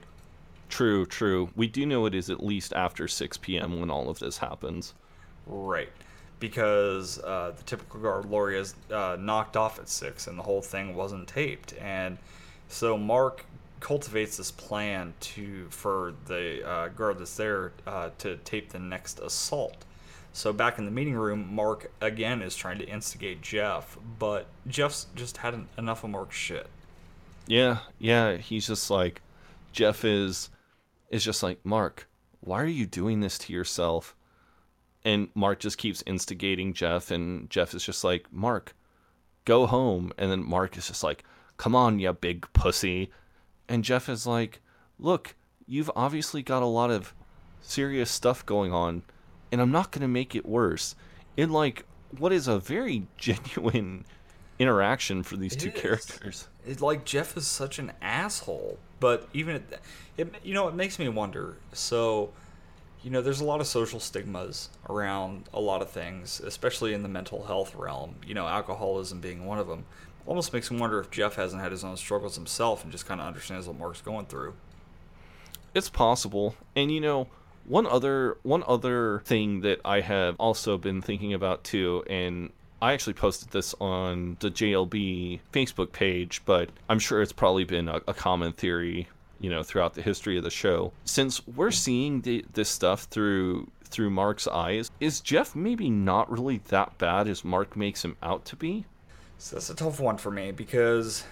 True, 0.68 1.06
true. 1.06 1.50
We 1.56 1.66
do 1.66 1.86
know 1.86 2.06
it 2.06 2.14
is 2.14 2.30
at 2.30 2.42
least 2.42 2.72
after 2.72 3.08
6 3.08 3.36
p.m. 3.38 3.80
when 3.80 3.90
all 3.90 4.08
of 4.08 4.18
this 4.18 4.38
happens. 4.38 4.94
Right. 5.46 5.88
Because 6.38 7.18
uh, 7.20 7.52
the 7.56 7.62
typical 7.64 8.00
guard, 8.00 8.26
Laurie, 8.26 8.58
is 8.58 8.74
uh, 8.92 9.16
knocked 9.18 9.56
off 9.56 9.78
at 9.78 9.88
6 9.88 10.26
and 10.26 10.38
the 10.38 10.42
whole 10.42 10.62
thing 10.62 10.94
wasn't 10.94 11.26
taped. 11.28 11.74
And 11.80 12.18
so 12.68 12.96
Mark 12.96 13.44
cultivates 13.80 14.36
this 14.36 14.50
plan 14.50 15.12
to 15.20 15.66
for 15.70 16.14
the 16.26 16.66
uh, 16.66 16.88
guard 16.88 17.18
that's 17.18 17.36
there 17.36 17.72
uh, 17.86 18.10
to 18.18 18.36
tape 18.38 18.70
the 18.70 18.78
next 18.78 19.20
assault. 19.20 19.84
So 20.36 20.52
back 20.52 20.78
in 20.78 20.84
the 20.84 20.90
meeting 20.90 21.14
room, 21.14 21.54
Mark 21.54 21.90
again 21.98 22.42
is 22.42 22.54
trying 22.54 22.78
to 22.80 22.86
instigate 22.86 23.40
Jeff, 23.40 23.96
but 24.18 24.46
Jeff's 24.66 25.06
just 25.14 25.38
had 25.38 25.54
en- 25.54 25.68
enough 25.78 26.04
of 26.04 26.10
Mark's 26.10 26.36
shit. 26.36 26.66
Yeah, 27.46 27.78
yeah, 27.98 28.36
he's 28.36 28.66
just 28.66 28.90
like 28.90 29.22
Jeff 29.72 30.04
is 30.04 30.50
is 31.08 31.24
just 31.24 31.42
like, 31.42 31.64
"Mark, 31.64 32.06
why 32.40 32.60
are 32.60 32.66
you 32.66 32.84
doing 32.84 33.20
this 33.20 33.38
to 33.38 33.52
yourself?" 33.54 34.14
And 35.06 35.28
Mark 35.34 35.58
just 35.58 35.78
keeps 35.78 36.04
instigating 36.04 36.74
Jeff 36.74 37.10
and 37.10 37.48
Jeff 37.48 37.72
is 37.72 37.82
just 37.82 38.04
like, 38.04 38.30
"Mark, 38.30 38.76
go 39.46 39.66
home." 39.66 40.12
And 40.18 40.30
then 40.30 40.44
Mark 40.44 40.76
is 40.76 40.88
just 40.88 41.02
like, 41.02 41.24
"Come 41.56 41.74
on, 41.74 41.98
you 41.98 42.12
big 42.12 42.46
pussy." 42.52 43.10
And 43.70 43.82
Jeff 43.82 44.06
is 44.06 44.26
like, 44.26 44.60
"Look, 44.98 45.34
you've 45.66 45.90
obviously 45.96 46.42
got 46.42 46.62
a 46.62 46.66
lot 46.66 46.90
of 46.90 47.14
serious 47.62 48.10
stuff 48.10 48.44
going 48.44 48.70
on, 48.70 49.02
and 49.56 49.62
I'm 49.62 49.72
not 49.72 49.90
going 49.90 50.02
to 50.02 50.08
make 50.08 50.34
it 50.34 50.44
worse." 50.44 50.94
In 51.38 51.50
like 51.50 51.84
what 52.18 52.30
is 52.30 52.46
a 52.46 52.58
very 52.58 53.06
genuine 53.16 54.04
interaction 54.58 55.22
for 55.22 55.36
these 55.36 55.56
two 55.56 55.68
It 55.68 55.76
is. 55.76 55.80
characters. 55.80 56.48
It's 56.66 56.82
like 56.82 57.04
Jeff 57.06 57.36
is 57.36 57.46
such 57.46 57.78
an 57.78 57.92
asshole, 58.02 58.78
but 59.00 59.28
even 59.32 59.64
it, 60.16 60.34
you 60.44 60.54
know, 60.54 60.68
it 60.68 60.74
makes 60.74 60.98
me 60.98 61.08
wonder. 61.08 61.56
So, 61.72 62.32
you 63.02 63.10
know, 63.10 63.22
there's 63.22 63.40
a 63.40 63.44
lot 63.44 63.60
of 63.60 63.66
social 63.66 64.00
stigmas 64.00 64.68
around 64.88 65.44
a 65.54 65.60
lot 65.60 65.80
of 65.82 65.90
things, 65.90 66.40
especially 66.40 66.92
in 66.94 67.02
the 67.02 67.08
mental 67.08 67.44
health 67.46 67.74
realm. 67.74 68.16
You 68.26 68.34
know, 68.34 68.46
alcoholism 68.46 69.20
being 69.20 69.46
one 69.46 69.58
of 69.58 69.68
them. 69.68 69.84
Almost 70.26 70.52
makes 70.52 70.70
me 70.72 70.78
wonder 70.80 70.98
if 70.98 71.10
Jeff 71.10 71.36
hasn't 71.36 71.62
had 71.62 71.70
his 71.70 71.84
own 71.84 71.96
struggles 71.96 72.34
himself 72.34 72.82
and 72.82 72.90
just 72.90 73.06
kind 73.06 73.20
of 73.20 73.26
understands 73.28 73.68
what 73.68 73.78
Mark's 73.78 74.02
going 74.02 74.26
through. 74.26 74.54
It's 75.72 75.88
possible. 75.88 76.56
And 76.74 76.90
you 76.90 77.00
know, 77.00 77.28
one 77.66 77.86
other 77.86 78.38
one 78.42 78.62
other 78.66 79.22
thing 79.24 79.60
that 79.60 79.80
I 79.84 80.00
have 80.00 80.36
also 80.38 80.78
been 80.78 81.02
thinking 81.02 81.34
about 81.34 81.64
too 81.64 82.04
and 82.08 82.50
I 82.80 82.92
actually 82.92 83.14
posted 83.14 83.50
this 83.50 83.74
on 83.80 84.36
the 84.40 84.50
JLB 84.50 85.40
Facebook 85.52 85.92
page, 85.92 86.42
but 86.44 86.68
I'm 86.90 86.98
sure 86.98 87.22
it's 87.22 87.32
probably 87.32 87.64
been 87.64 87.88
a, 87.88 88.02
a 88.06 88.12
common 88.12 88.52
theory, 88.52 89.08
you 89.40 89.48
know, 89.48 89.62
throughout 89.62 89.94
the 89.94 90.02
history 90.02 90.36
of 90.36 90.44
the 90.44 90.50
show. 90.50 90.92
Since 91.06 91.46
we're 91.46 91.70
seeing 91.70 92.20
the, 92.20 92.44
this 92.52 92.68
stuff 92.68 93.04
through 93.04 93.70
through 93.84 94.10
Mark's 94.10 94.46
eyes, 94.46 94.90
is 95.00 95.20
Jeff 95.20 95.56
maybe 95.56 95.88
not 95.88 96.30
really 96.30 96.58
that 96.68 96.98
bad 96.98 97.28
as 97.28 97.44
Mark 97.44 97.76
makes 97.76 98.04
him 98.04 98.16
out 98.22 98.44
to 98.46 98.56
be? 98.56 98.84
So 99.38 99.56
that's 99.56 99.70
a 99.70 99.74
tough 99.74 100.00
one 100.00 100.18
for 100.18 100.30
me 100.30 100.50
because 100.50 101.24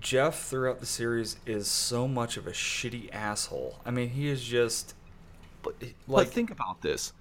Jeff 0.00 0.44
throughout 0.44 0.80
the 0.80 0.86
series 0.86 1.36
is 1.46 1.68
so 1.68 2.06
much 2.08 2.36
of 2.36 2.46
a 2.46 2.52
shitty 2.52 3.12
asshole. 3.12 3.80
I 3.84 3.90
mean, 3.90 4.10
he 4.10 4.28
is 4.28 4.42
just 4.42 4.94
but 5.66 5.88
like 6.08 6.28
think 6.28 6.50
about 6.50 6.82
this. 6.82 7.12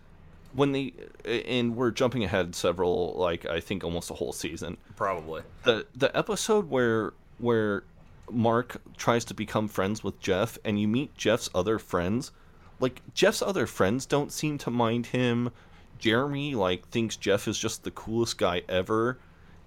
When 0.54 0.72
they 0.72 0.94
and 1.26 1.76
we're 1.76 1.92
jumping 1.92 2.24
ahead 2.24 2.56
several 2.56 3.14
like 3.18 3.46
i 3.46 3.60
think 3.60 3.84
almost 3.84 4.10
a 4.10 4.14
whole 4.14 4.34
season. 4.34 4.78
Probably. 4.96 5.44
The 5.64 5.86
the 5.96 6.16
episode 6.16 6.70
where 6.70 7.14
where 7.40 7.84
mark 8.32 8.82
tries 8.98 9.24
to 9.26 9.34
become 9.34 9.68
friends 9.68 10.04
with 10.04 10.20
jeff 10.20 10.58
and 10.66 10.80
you 10.80 10.88
meet 10.88 11.16
jeff's 11.16 11.48
other 11.54 11.78
friends 11.78 12.32
like 12.80 13.02
jeff's 13.14 13.42
other 13.42 13.68
friends 13.68 14.06
don't 14.06 14.32
seem 14.32 14.58
to 14.60 14.72
mind 14.72 15.08
him. 15.08 15.52
Jeremy 16.00 16.56
like 16.56 16.88
thinks 16.90 17.16
jeff 17.16 17.48
is 17.48 17.58
just 17.58 17.84
the 17.84 17.92
coolest 17.92 18.38
guy 18.38 18.64
ever. 18.70 19.18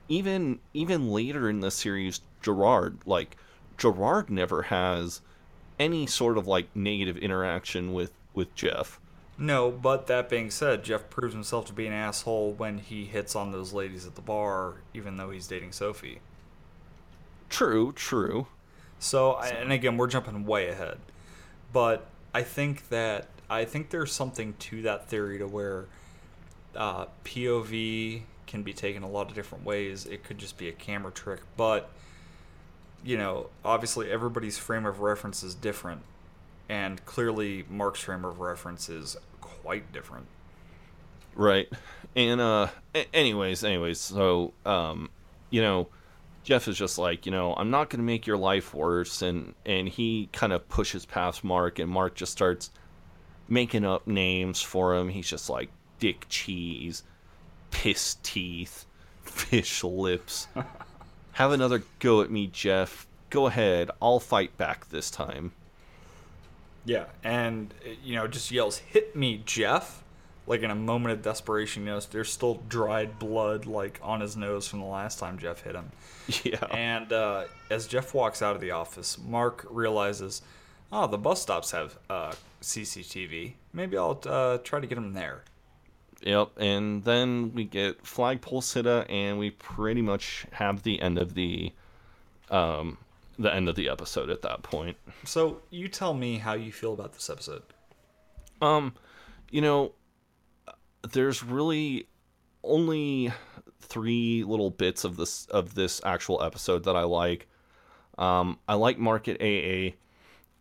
Even 0.08 0.58
even 0.72 1.10
later 1.10 1.50
in 1.50 1.60
the 1.60 1.70
series 1.70 2.20
gerard 2.40 2.98
like 3.04 3.36
gerard 3.76 4.30
never 4.30 4.62
has 4.62 5.20
any 5.78 6.06
sort 6.06 6.36
of 6.36 6.46
like 6.46 6.74
negative 6.74 7.16
interaction 7.16 7.92
with 7.92 8.12
with 8.34 8.54
jeff 8.54 8.98
No, 9.38 9.70
but 9.70 10.08
that 10.08 10.28
being 10.28 10.50
said, 10.50 10.82
Jeff 10.82 11.08
proves 11.10 11.32
himself 11.32 11.64
to 11.66 11.72
be 11.72 11.86
an 11.86 11.92
asshole 11.92 12.54
when 12.54 12.78
he 12.78 13.04
hits 13.04 13.36
on 13.36 13.52
those 13.52 13.72
ladies 13.72 14.04
at 14.04 14.16
the 14.16 14.20
bar, 14.20 14.78
even 14.92 15.16
though 15.16 15.30
he's 15.30 15.46
dating 15.46 15.70
Sophie. 15.70 16.18
True, 17.48 17.92
true. 17.92 18.46
So, 18.98 19.32
I- 19.34 19.48
and 19.50 19.72
again, 19.72 19.96
we're 19.96 20.08
jumping 20.08 20.44
way 20.44 20.68
ahead, 20.68 20.98
but 21.72 22.06
I 22.34 22.42
think 22.42 22.88
that 22.88 23.28
I 23.48 23.64
think 23.64 23.90
there's 23.90 24.12
something 24.12 24.54
to 24.58 24.82
that 24.82 25.08
theory 25.08 25.38
to 25.38 25.46
where 25.46 25.86
uh, 26.76 27.06
POV 27.24 28.22
can 28.48 28.62
be 28.62 28.72
taken 28.72 29.02
a 29.02 29.08
lot 29.08 29.28
of 29.28 29.34
different 29.34 29.64
ways. 29.64 30.04
It 30.04 30.24
could 30.24 30.38
just 30.38 30.58
be 30.58 30.68
a 30.68 30.72
camera 30.72 31.12
trick, 31.12 31.40
but 31.56 31.90
you 33.04 33.16
know, 33.16 33.50
obviously 33.64 34.10
everybody's 34.10 34.58
frame 34.58 34.84
of 34.84 34.98
reference 35.00 35.42
is 35.44 35.54
different, 35.54 36.02
and 36.68 37.04
clearly 37.06 37.64
Mark's 37.68 38.00
frame 38.00 38.24
of 38.24 38.40
reference 38.40 38.88
is 38.88 39.16
quite 39.40 39.90
different. 39.92 40.26
Right. 41.34 41.68
And 42.16 42.40
uh 42.40 42.68
anyways, 43.14 43.64
anyways, 43.64 44.00
so 44.00 44.52
um 44.66 45.10
you 45.50 45.62
know, 45.62 45.88
Jeff 46.44 46.68
is 46.68 46.76
just 46.76 46.98
like, 46.98 47.26
you 47.26 47.32
know, 47.32 47.54
I'm 47.54 47.70
not 47.70 47.90
going 47.90 48.00
to 48.00 48.04
make 48.04 48.26
your 48.26 48.36
life 48.36 48.74
worse 48.74 49.22
and 49.22 49.54
and 49.66 49.88
he 49.88 50.28
kind 50.32 50.52
of 50.52 50.68
pushes 50.68 51.06
past 51.06 51.44
Mark 51.44 51.78
and 51.78 51.90
Mark 51.90 52.14
just 52.14 52.32
starts 52.32 52.70
making 53.48 53.84
up 53.84 54.06
names 54.06 54.60
for 54.60 54.94
him. 54.94 55.08
He's 55.08 55.28
just 55.28 55.48
like 55.48 55.70
dick 55.98 56.26
cheese, 56.28 57.02
piss 57.70 58.16
teeth, 58.22 58.86
fish 59.22 59.82
lips. 59.84 60.48
Have 61.32 61.52
another 61.52 61.82
go 61.98 62.20
at 62.20 62.30
me, 62.30 62.48
Jeff. 62.48 63.06
Go 63.30 63.46
ahead. 63.46 63.90
I'll 64.02 64.20
fight 64.20 64.56
back 64.56 64.88
this 64.88 65.10
time. 65.10 65.52
Yeah, 66.84 67.04
and 67.22 67.72
you 68.02 68.16
know, 68.16 68.26
just 68.26 68.50
yells, 68.50 68.78
"Hit 68.78 69.14
me, 69.14 69.42
Jeff!" 69.44 70.02
Like 70.46 70.62
in 70.62 70.70
a 70.70 70.74
moment 70.74 71.12
of 71.12 71.22
desperation. 71.22 71.84
You 71.84 71.90
know, 71.90 72.00
there's 72.00 72.32
still 72.32 72.62
dried 72.68 73.18
blood 73.18 73.66
like 73.66 74.00
on 74.02 74.20
his 74.20 74.36
nose 74.36 74.66
from 74.66 74.80
the 74.80 74.86
last 74.86 75.18
time 75.18 75.38
Jeff 75.38 75.62
hit 75.62 75.74
him. 75.74 75.90
Yeah. 76.44 76.64
And 76.70 77.12
uh, 77.12 77.44
as 77.70 77.86
Jeff 77.86 78.12
walks 78.14 78.42
out 78.42 78.54
of 78.54 78.60
the 78.60 78.70
office, 78.70 79.18
Mark 79.18 79.66
realizes, 79.70 80.42
"Oh, 80.92 81.06
the 81.06 81.18
bus 81.18 81.42
stops 81.42 81.70
have 81.72 81.98
uh, 82.08 82.32
CCTV. 82.62 83.54
Maybe 83.72 83.96
I'll 83.96 84.20
uh, 84.26 84.58
try 84.58 84.80
to 84.80 84.86
get 84.86 84.98
him 84.98 85.12
there." 85.14 85.44
Yep, 86.22 86.50
and 86.58 87.04
then 87.04 87.52
we 87.54 87.64
get 87.64 88.04
flagpole 88.04 88.60
sitta, 88.60 89.06
and 89.08 89.38
we 89.38 89.50
pretty 89.50 90.02
much 90.02 90.46
have 90.52 90.82
the 90.82 91.00
end 91.00 91.16
of 91.16 91.34
the, 91.34 91.72
um, 92.50 92.98
the 93.38 93.54
end 93.54 93.68
of 93.68 93.76
the 93.76 93.88
episode 93.88 94.30
at 94.30 94.42
that 94.42 94.62
point. 94.62 94.96
So 95.24 95.60
you 95.70 95.88
tell 95.88 96.14
me 96.14 96.38
how 96.38 96.54
you 96.54 96.72
feel 96.72 96.92
about 96.92 97.12
this 97.12 97.30
episode. 97.30 97.62
Um, 98.60 98.94
you 99.50 99.60
know, 99.60 99.92
there's 101.12 101.42
really 101.42 102.08
only 102.64 103.32
three 103.80 104.44
little 104.44 104.70
bits 104.70 105.04
of 105.04 105.16
this 105.16 105.46
of 105.46 105.74
this 105.74 106.00
actual 106.04 106.42
episode 106.42 106.84
that 106.84 106.96
I 106.96 107.04
like. 107.04 107.48
Um, 108.18 108.58
I 108.68 108.74
like 108.74 108.98
Market 108.98 109.40
AA. 109.40 109.96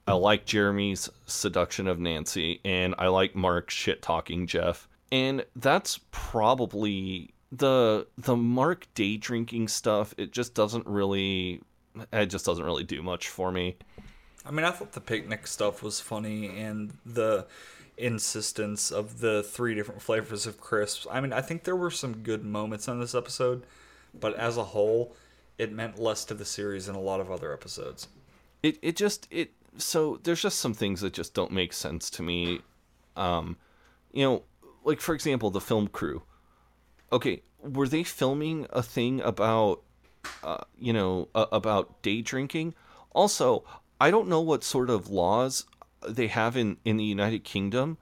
I 0.10 0.14
like 0.14 0.46
Jeremy's 0.46 1.10
seduction 1.26 1.88
of 1.88 2.00
Nancy, 2.00 2.62
and 2.64 2.96
I 2.98 3.08
like 3.08 3.36
Mark 3.36 3.70
shit 3.70 4.02
talking 4.02 4.48
Jeff. 4.48 4.88
And 5.12 5.46
that's 5.56 6.00
probably 6.12 7.34
the 7.52 8.08
the 8.18 8.36
Mark 8.36 8.88
day 8.94 9.18
drinking 9.18 9.68
stuff. 9.68 10.14
It 10.18 10.32
just 10.32 10.54
doesn't 10.54 10.88
really, 10.88 11.62
it 12.12 12.28
just 12.28 12.46
doesn't 12.46 12.64
really 12.64 12.84
do 12.84 13.02
much 13.02 13.30
for 13.30 13.52
me. 13.52 13.78
I 14.46 14.52
mean, 14.52 14.66
I 14.66 14.72
thought 14.72 14.94
the 14.94 15.02
picnic 15.02 15.48
stuff 15.48 15.84
was 15.84 16.00
funny 16.00 16.48
and 16.48 16.98
the 17.06 17.46
insistence 17.98 18.92
of 18.92 19.20
the 19.20 19.44
three 19.44 19.76
different 19.76 20.02
flavors 20.02 20.46
of 20.46 20.60
crisps. 20.60 21.08
I 21.12 21.20
mean, 21.20 21.34
I 21.34 21.42
think 21.42 21.64
there 21.64 21.76
were 21.76 21.92
some 21.92 22.18
good 22.18 22.46
moments 22.46 22.88
in 22.88 23.00
this 23.00 23.16
episode, 23.16 23.66
but 24.18 24.36
as 24.36 24.58
a 24.58 24.64
whole, 24.64 25.16
it 25.58 25.72
meant 25.72 26.00
less 26.00 26.24
to 26.26 26.34
the 26.34 26.46
series 26.46 26.86
than 26.86 26.96
a 26.96 27.02
lot 27.02 27.20
of 27.20 27.32
other 27.32 27.52
episodes. 27.52 28.08
It 28.64 28.78
it 28.82 28.96
just 28.96 29.28
it 29.32 29.52
so 29.78 30.20
there's 30.24 30.42
just 30.42 30.60
some 30.60 30.74
things 30.74 31.02
that 31.02 31.14
just 31.14 31.34
don't 31.34 31.52
make 31.52 31.74
sense 31.74 32.10
to 32.12 32.24
me. 32.24 32.62
Um, 33.16 33.58
you 34.14 34.24
know, 34.24 34.44
like 34.84 35.02
for 35.02 35.14
example, 35.14 35.50
the 35.50 35.62
film 35.62 35.88
crew. 35.88 36.24
Okay, 37.12 37.42
were 37.60 37.88
they 37.88 38.04
filming 38.04 38.68
a 38.72 38.84
thing 38.84 39.22
about, 39.22 39.82
uh, 40.44 40.64
you 40.78 40.94
know, 40.94 41.30
uh, 41.36 41.46
about 41.52 42.02
day 42.02 42.22
drinking? 42.22 42.74
Also, 43.12 43.64
I 44.00 44.12
don't 44.12 44.28
know 44.28 44.42
what 44.42 44.64
sort 44.64 44.90
of 44.90 45.10
laws 45.10 45.66
they 46.08 46.28
have 46.28 46.56
in 46.58 46.78
in 46.86 46.98
the 46.98 47.04
United 47.04 47.44
Kingdom, 47.44 47.98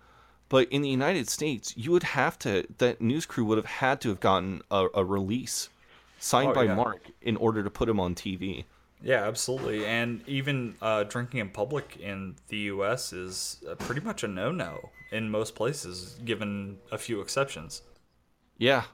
but 0.49 0.67
in 0.71 0.81
the 0.81 0.89
United 0.89 1.29
States, 1.29 1.75
you 1.77 1.91
would 1.91 2.03
have 2.03 2.37
to 2.39 2.65
that 2.77 3.01
news 3.01 3.25
crew 3.25 3.45
would 3.45 3.57
have 3.57 3.65
had 3.65 4.01
to 4.01 4.09
have 4.09 4.19
gotten 4.19 4.61
a, 4.71 4.87
a 4.93 5.05
release 5.05 5.69
signed 6.19 6.51
Oh, 6.51 6.53
by 6.53 6.65
yeah. 6.65 6.75
Mark 6.75 7.11
in 7.21 7.37
order 7.37 7.63
to 7.63 7.69
put 7.69 7.89
him 7.89 7.99
on 7.99 8.15
TV. 8.15 8.65
Yeah, 9.01 9.23
absolutely. 9.27 9.85
And 9.85 10.21
even 10.27 10.75
uh, 10.81 11.03
drinking 11.03 11.39
in 11.39 11.49
public 11.49 11.97
in 11.97 12.35
the 12.47 12.57
U.S. 12.73 13.13
is 13.13 13.63
uh, 13.69 13.75
pretty 13.75 14.01
much 14.01 14.23
a 14.23 14.27
no-no 14.27 14.91
in 15.11 15.29
most 15.29 15.55
places, 15.55 16.19
given 16.25 16.79
a 16.91 16.97
few 16.97 17.21
exceptions. 17.21 17.83
Yeah. 18.57 18.85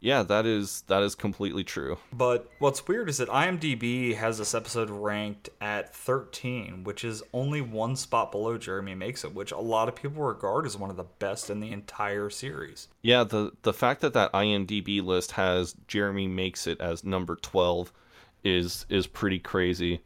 Yeah, 0.00 0.22
that 0.22 0.46
is 0.46 0.82
that 0.86 1.02
is 1.02 1.14
completely 1.14 1.62
true. 1.62 1.98
But 2.10 2.50
what's 2.58 2.88
weird 2.88 3.10
is 3.10 3.18
that 3.18 3.28
IMDb 3.28 4.16
has 4.16 4.38
this 4.38 4.54
episode 4.54 4.88
ranked 4.88 5.50
at 5.60 5.94
13, 5.94 6.84
which 6.84 7.04
is 7.04 7.22
only 7.34 7.60
one 7.60 7.96
spot 7.96 8.32
below 8.32 8.56
Jeremy 8.56 8.94
Makes 8.94 9.24
It, 9.24 9.34
which 9.34 9.52
a 9.52 9.58
lot 9.58 9.88
of 9.88 9.94
people 9.94 10.22
regard 10.22 10.64
as 10.64 10.76
one 10.76 10.88
of 10.88 10.96
the 10.96 11.04
best 11.04 11.50
in 11.50 11.60
the 11.60 11.70
entire 11.70 12.30
series. 12.30 12.88
Yeah, 13.02 13.24
the 13.24 13.52
the 13.60 13.74
fact 13.74 14.00
that 14.00 14.14
that 14.14 14.32
IMDb 14.32 15.04
list 15.04 15.32
has 15.32 15.74
Jeremy 15.86 16.26
makes 16.26 16.66
it 16.66 16.80
as 16.80 17.04
number 17.04 17.36
12 17.36 17.92
is 18.42 18.86
is 18.88 19.06
pretty 19.06 19.38
crazy. 19.38 20.00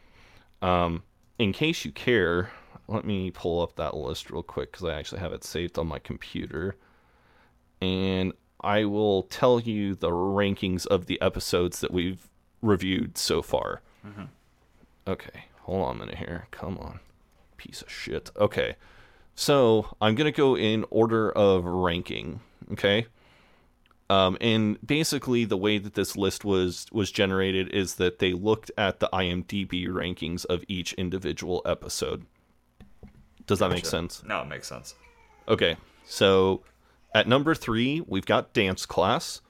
Um 0.60 1.04
in 1.38 1.52
case 1.52 1.84
you 1.84 1.92
care, 1.92 2.50
let 2.88 3.04
me 3.04 3.30
pull 3.30 3.62
up 3.62 3.76
that 3.76 3.96
list 3.96 4.28
real 4.28 4.42
quick 4.42 4.72
cuz 4.72 4.82
I 4.82 4.94
actually 4.94 5.20
have 5.20 5.32
it 5.32 5.44
saved 5.44 5.78
on 5.78 5.86
my 5.86 6.00
computer. 6.00 6.74
And 7.80 8.32
I 8.64 8.84
will 8.84 9.24
tell 9.24 9.60
you 9.60 9.94
the 9.94 10.10
rankings 10.10 10.86
of 10.86 11.06
the 11.06 11.20
episodes 11.20 11.80
that 11.80 11.92
we've 11.92 12.28
reviewed 12.62 13.18
so 13.18 13.42
far. 13.42 13.82
Mhm. 14.06 14.28
Okay, 15.06 15.44
hold 15.62 15.86
on 15.86 15.96
a 15.96 15.98
minute 15.98 16.18
here. 16.18 16.48
Come 16.50 16.78
on. 16.78 17.00
Piece 17.56 17.82
of 17.82 17.90
shit. 17.90 18.30
Okay. 18.36 18.76
So 19.34 19.94
I'm 20.00 20.14
going 20.14 20.32
to 20.32 20.36
go 20.36 20.56
in 20.56 20.84
order 20.90 21.30
of 21.30 21.64
ranking. 21.64 22.40
Okay. 22.72 23.06
Um, 24.10 24.36
and 24.40 24.78
basically, 24.86 25.44
the 25.44 25.56
way 25.56 25.78
that 25.78 25.94
this 25.94 26.16
list 26.16 26.44
was 26.44 26.86
was 26.92 27.10
generated 27.10 27.68
is 27.72 27.94
that 27.94 28.18
they 28.18 28.32
looked 28.32 28.70
at 28.76 29.00
the 29.00 29.08
IMDb 29.12 29.88
rankings 29.88 30.44
of 30.46 30.62
each 30.68 30.92
individual 30.94 31.62
episode. 31.64 32.26
Does 33.46 33.58
that 33.58 33.70
make 33.70 33.86
sense? 33.86 34.22
No, 34.24 34.42
it 34.42 34.48
makes 34.48 34.68
sense. 34.68 34.94
Okay, 35.48 35.76
so 36.06 36.62
at 37.14 37.28
number 37.28 37.54
three, 37.54 38.02
we've 38.06 38.26
got 38.26 38.52
Dance 38.52 38.86
Class. 38.86 39.40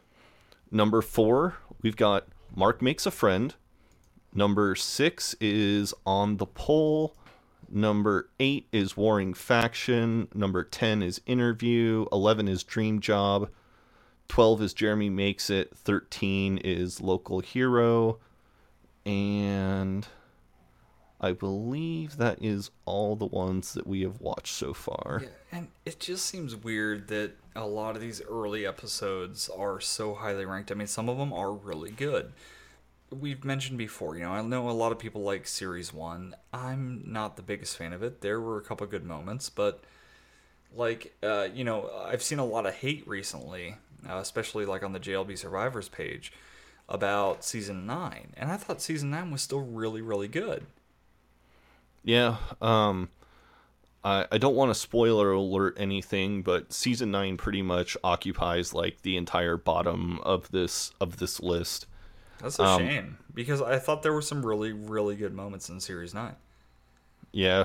Number 0.71 1.01
four, 1.01 1.57
we've 1.83 1.97
got 1.97 2.27
Mark 2.55 2.83
Makes 2.83 3.07
a 3.07 3.11
Friend. 3.11 3.55
Number 4.35 4.75
six 4.75 5.35
is 5.41 5.95
On 6.05 6.37
the 6.37 6.47
Pole. 6.47 7.17
Number 7.71 8.29
eight 8.39 8.69
is 8.73 8.97
Warring 8.97 9.35
Faction. 9.35 10.29
Number 10.35 10.62
10 10.62 11.03
is 11.03 11.21
Interview. 11.27 12.07
11 12.12 12.47
is 12.49 12.62
Dream 12.62 13.01
Job. 13.01 13.49
12 14.29 14.62
is 14.62 14.75
Jeremy 14.75 15.11
Makes 15.11 15.51
It. 15.51 15.77
13 15.77 16.59
is 16.59 17.01
Local 17.01 17.41
Hero. 17.41 18.19
And 19.07 20.07
I 21.21 21.33
believe 21.33 22.17
that 22.19 22.43
is 22.43 22.71
all 22.85 23.17
the 23.17 23.27
ones 23.27 23.73
that 23.75 23.87
we 23.87 24.03
have 24.03 24.21
watched 24.21 24.55
so 24.55 24.75
far. 24.75 25.21
Yeah, 25.23 25.29
And 25.53 25.69
it 25.87 25.99
just 26.01 26.27
seems 26.27 26.55
weird 26.55 27.09
that 27.09 27.33
a 27.57 27.67
lot 27.67 27.95
of 27.95 28.03
these 28.03 28.23
early 28.23 28.67
episodes 28.67 29.49
are 29.49 29.81
so 29.81 30.15
highly 30.15 30.45
ranked. 30.45 30.71
I 30.71 30.75
mean, 30.75 30.87
some 30.87 31.09
of 31.09 31.19
them 31.19 31.33
are 31.33 31.53
really 31.53 31.91
good. 31.91 32.33
We've 33.11 33.45
mentioned 33.45 33.79
before, 33.79 34.17
you 34.17 34.25
know, 34.25 34.33
I 34.33 34.43
know 34.43 34.69
a 34.69 34.73
lot 34.73 34.91
of 34.91 34.99
people 34.99 35.23
like 35.23 35.47
Series 35.47 35.93
1. 35.93 36.35
I'm 36.53 37.03
not 37.07 37.37
the 37.37 37.43
biggest 37.43 37.77
fan 37.77 37.93
of 37.93 38.03
it. 38.03 38.23
There 38.23 38.41
were 38.41 38.59
a 38.59 38.63
couple 38.63 38.87
good 38.87 39.05
moments, 39.05 39.51
but 39.51 39.85
like, 40.75 41.15
uh, 41.23 41.49
you 41.55 41.63
know, 41.63 41.91
I've 42.05 42.23
seen 42.23 42.41
a 42.41 42.45
lot 42.45 42.67
of 42.67 42.75
hate 42.75 43.07
recently, 43.07 43.77
uh, 44.09 44.17
especially 44.17 44.67
like 44.67 44.83
on 44.83 44.93
the 44.93 45.01
JLB 45.01 45.39
Survivors 45.39 45.89
page 45.89 46.33
about 46.89 47.45
Season 47.45 47.87
9. 47.87 48.33
And 48.37 48.51
I 48.51 48.57
thought 48.57 48.83
Season 48.83 49.11
9 49.11 49.31
was 49.31 49.43
still 49.43 49.61
really, 49.61 50.03
really 50.03 50.29
good. 50.29 50.67
Yeah, 52.03 52.37
um 52.61 53.11
I 54.05 54.27
I 54.31 54.39
don't 54.39 54.55
want 54.55 54.71
to 54.71 54.75
spoiler 54.75 55.33
alert 55.33 55.77
anything, 55.79 56.43
but 56.43 56.73
season 56.73 57.11
9 57.11 57.37
pretty 57.37 57.63
much 57.63 57.97
occupies 58.05 58.73
like 58.75 59.03
the 59.03 59.17
entire 59.17 59.57
bottom 59.57 60.21
of 60.21 60.51
this 60.51 60.93
of 61.01 61.17
this 61.19 61.41
list. 61.41 61.87
That's 62.39 62.59
a 62.59 62.65
Um, 62.65 62.81
shame 62.81 63.19
because 63.33 63.63
I 63.63 63.79
thought 63.79 64.03
there 64.03 64.13
were 64.13 64.23
some 64.23 64.45
really, 64.45 64.73
really 64.73 65.17
good 65.17 65.33
moments 65.35 65.69
in 65.69 65.81
Series 65.81 66.13
9. 66.15 66.37
Yeah. 67.33 67.65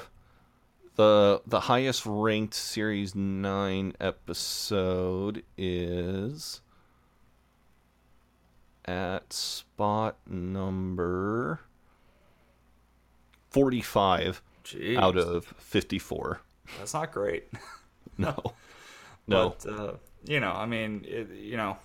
The 0.95 1.41
the 1.45 1.61
highest 1.61 2.05
ranked 2.05 2.53
series 2.53 3.15
9 3.15 3.93
episode 3.99 5.43
is 5.57 6.61
at 8.85 9.31
spot 9.31 10.17
number 10.27 11.61
45 13.51 14.41
Jeez. 14.69 14.97
out 14.97 15.17
of 15.17 15.45
54. 15.57 16.41
That's 16.77 16.93
not 16.93 17.11
great. 17.11 17.45
No. 18.17 18.35
No. 19.27 19.55
But, 19.63 19.71
uh, 19.71 19.93
you 20.25 20.39
know, 20.39 20.51
I 20.51 20.65
mean, 20.65 21.05
it, 21.07 21.29
you 21.35 21.55
know, 21.55 21.77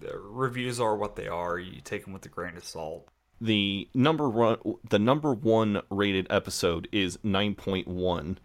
the 0.00 0.18
reviews 0.18 0.78
are 0.78 0.94
what 0.94 1.16
they 1.16 1.28
are. 1.28 1.58
You 1.58 1.80
take 1.80 2.04
them 2.04 2.12
with 2.12 2.26
a 2.26 2.28
grain 2.28 2.58
of 2.58 2.64
salt. 2.64 3.08
the 3.40 3.88
number 3.94 4.28
one 4.28 4.58
the 4.86 4.98
number 4.98 5.32
one 5.32 5.80
rated 5.88 6.26
episode 6.28 6.88
is 6.92 7.16
9.1 7.24 8.36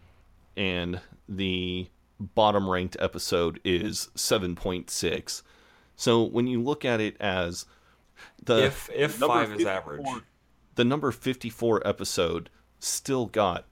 and 0.56 1.00
the 1.28 1.88
bottom 2.18 2.66
ranked 2.70 2.96
episode 2.98 3.60
is 3.62 4.08
7.6 4.16 5.42
so 5.96 6.22
when 6.22 6.46
you 6.46 6.62
look 6.62 6.82
at 6.86 6.98
it 6.98 7.14
as 7.20 7.66
the 8.42 8.64
If- 8.64 8.88
if 8.94 9.14
five 9.16 9.52
is 9.52 9.66
average. 9.66 10.06
the 10.76 10.84
number 10.86 11.10
54 11.12 11.86
episode 11.86 12.48
still 12.78 13.26
got 13.26 13.66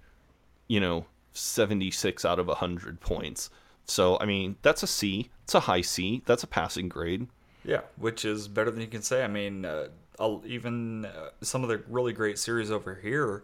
you 0.69 0.81
know 0.81 1.07
76 1.32 2.24
out 2.24 2.39
of 2.39 2.47
100 2.47 3.01
points 3.01 3.51
so 3.85 4.19
i 4.20 4.24
mean 4.24 4.57
that's 4.62 4.82
a 4.82 4.86
c 4.86 5.31
it's 5.43 5.55
a 5.55 5.61
high 5.61 5.81
c 5.81 6.23
that's 6.27 6.43
a 6.43 6.47
passing 6.47 6.89
grade 6.89 7.27
Yeah, 7.65 7.81
which 7.97 8.24
is 8.24 8.47
better 8.47 8.70
than 8.70 8.82
you 8.82 8.86
can 8.86 9.01
say. 9.03 9.24
I 9.24 9.27
mean, 9.27 9.65
uh, 9.65 9.89
I'll, 10.19 10.43
even 10.45 11.07
uh, 11.07 11.31
some 11.41 11.62
of 11.62 11.70
the 11.70 11.82
really 11.89 12.12
great 12.12 12.39
series 12.39 12.70
over 12.70 12.95
here, 12.95 13.43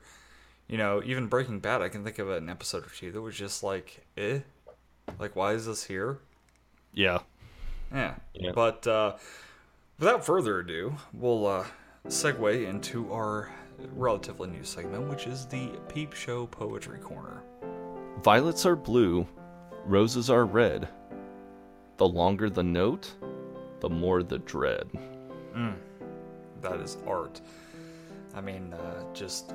you 0.68 0.76
know, 0.76 1.02
even 1.04 1.26
Breaking 1.26 1.58
Bad, 1.58 1.80
I 1.80 1.88
can 1.88 2.04
think 2.04 2.18
of 2.18 2.28
an 2.28 2.50
episode 2.50 2.84
or 2.84 2.90
two 2.90 3.10
that 3.12 3.22
was 3.22 3.34
just 3.34 3.62
like, 3.62 4.06
eh, 4.18 4.40
like 5.18 5.34
why 5.36 5.54
is 5.54 5.64
this 5.64 5.84
here? 5.84 6.18
yeah 6.92 7.20
Yeah. 7.92 8.16
Yeah. 8.34 8.52
But 8.54 8.86
uh, 8.86 9.16
without 9.98 10.24
further 10.24 10.60
ado, 10.60 10.96
we'll 11.14 11.46
uh, 11.46 11.64
segue 12.06 12.68
into 12.68 13.10
our 13.12 13.50
relatively 13.94 14.48
new 14.48 14.64
segment, 14.64 15.08
which 15.08 15.26
is 15.26 15.46
the 15.46 15.68
Peep 15.88 16.12
Show 16.12 16.46
Poetry 16.46 16.98
Corner. 16.98 17.42
Violets 18.22 18.66
are 18.66 18.76
blue, 18.76 19.26
roses 19.84 20.30
are 20.30 20.44
red. 20.44 20.88
The 21.96 22.08
longer 22.08 22.50
the 22.50 22.62
note, 22.62 23.14
the 23.80 23.88
more 23.90 24.22
the 24.22 24.38
dread. 24.38 24.88
Mm, 25.54 25.74
that 26.62 26.80
is 26.80 26.96
art. 27.06 27.40
I 28.34 28.40
mean, 28.40 28.72
uh, 28.72 29.12
just 29.12 29.50
uh, 29.52 29.54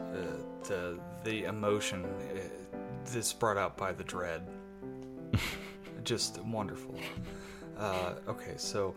the 0.63 0.99
the 1.23 1.45
emotion 1.45 2.03
uh, 2.03 2.77
that's 3.05 3.33
brought 3.33 3.57
out 3.57 3.77
by 3.77 3.93
the 3.93 4.03
dread. 4.03 4.41
just 6.03 6.39
wonderful. 6.43 6.95
Uh, 7.77 8.15
okay, 8.27 8.53
so 8.57 8.95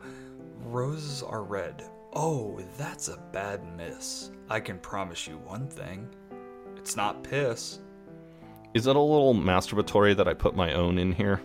roses 0.65 1.23
are 1.23 1.43
red. 1.43 1.85
Oh, 2.13 2.61
that's 2.77 3.09
a 3.09 3.19
bad 3.33 3.63
miss. 3.77 4.31
I 4.49 4.61
can 4.61 4.79
promise 4.79 5.27
you 5.27 5.39
one 5.39 5.69
thing: 5.69 6.09
it's 6.77 6.97
not 6.97 7.23
piss. 7.23 7.81
Is 8.75 8.85
that 8.85 8.97
a 8.97 9.01
little 9.01 9.35
masturbatory 9.35 10.17
that 10.17 10.29
I 10.29 10.35
put 10.35 10.55
my 10.55 10.75
own 10.75 10.99
in 10.99 11.13
here? 11.13 11.41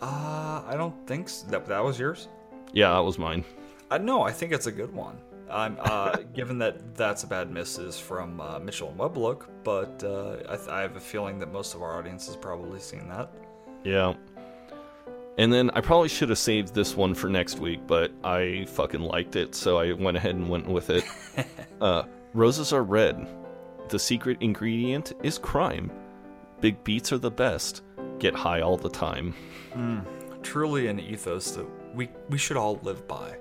Uh, 0.00 0.62
I 0.66 0.74
don't 0.76 1.06
think 1.06 1.28
so. 1.28 1.46
that 1.48 1.66
that 1.66 1.82
was 1.82 1.98
yours. 1.98 2.28
Yeah, 2.72 2.92
that 2.92 3.00
was 3.00 3.18
mine. 3.18 3.44
Uh, 3.90 3.98
no, 3.98 4.22
I 4.22 4.32
think 4.32 4.52
it's 4.52 4.66
a 4.66 4.72
good 4.72 4.92
one. 4.92 5.18
I'm 5.50 5.76
uh, 5.80 6.16
given 6.34 6.58
that 6.58 6.94
that's 6.94 7.22
a 7.22 7.26
bad 7.26 7.50
miss 7.50 7.78
is 7.78 7.98
from 7.98 8.40
uh, 8.40 8.58
Mitchell 8.58 8.88
and 8.88 8.98
Webb 8.98 9.16
Look, 9.16 9.48
but 9.64 10.02
uh, 10.04 10.38
I, 10.48 10.56
th- 10.56 10.68
I 10.68 10.80
have 10.82 10.96
a 10.96 11.00
feeling 11.00 11.38
that 11.38 11.52
most 11.52 11.74
of 11.74 11.82
our 11.82 11.96
audience 11.98 12.26
has 12.26 12.36
probably 12.36 12.80
seen 12.80 13.08
that. 13.08 13.30
Yeah. 13.84 14.14
And 15.38 15.52
then 15.52 15.70
I 15.70 15.80
probably 15.82 16.08
should 16.08 16.30
have 16.30 16.38
saved 16.38 16.74
this 16.74 16.96
one 16.96 17.14
for 17.14 17.28
next 17.28 17.58
week, 17.58 17.80
but 17.86 18.10
I 18.24 18.64
fucking 18.68 19.02
liked 19.02 19.36
it, 19.36 19.54
so 19.54 19.78
I 19.78 19.92
went 19.92 20.16
ahead 20.16 20.34
and 20.34 20.48
went 20.48 20.66
with 20.66 20.88
it. 20.88 21.04
uh, 21.80 22.04
roses 22.32 22.72
are 22.72 22.82
red. 22.82 23.26
The 23.88 23.98
secret 23.98 24.38
ingredient 24.40 25.12
is 25.22 25.38
crime. 25.38 25.90
Big 26.60 26.82
beats 26.84 27.12
are 27.12 27.18
the 27.18 27.30
best. 27.30 27.82
Get 28.18 28.34
high 28.34 28.62
all 28.62 28.78
the 28.78 28.88
time. 28.88 29.34
Hmm. 29.74 29.98
Truly 30.42 30.86
an 30.86 30.98
ethos 30.98 31.50
that 31.52 31.66
we 31.94 32.08
we 32.30 32.38
should 32.38 32.56
all 32.56 32.78
live 32.82 33.06
by. 33.06 33.36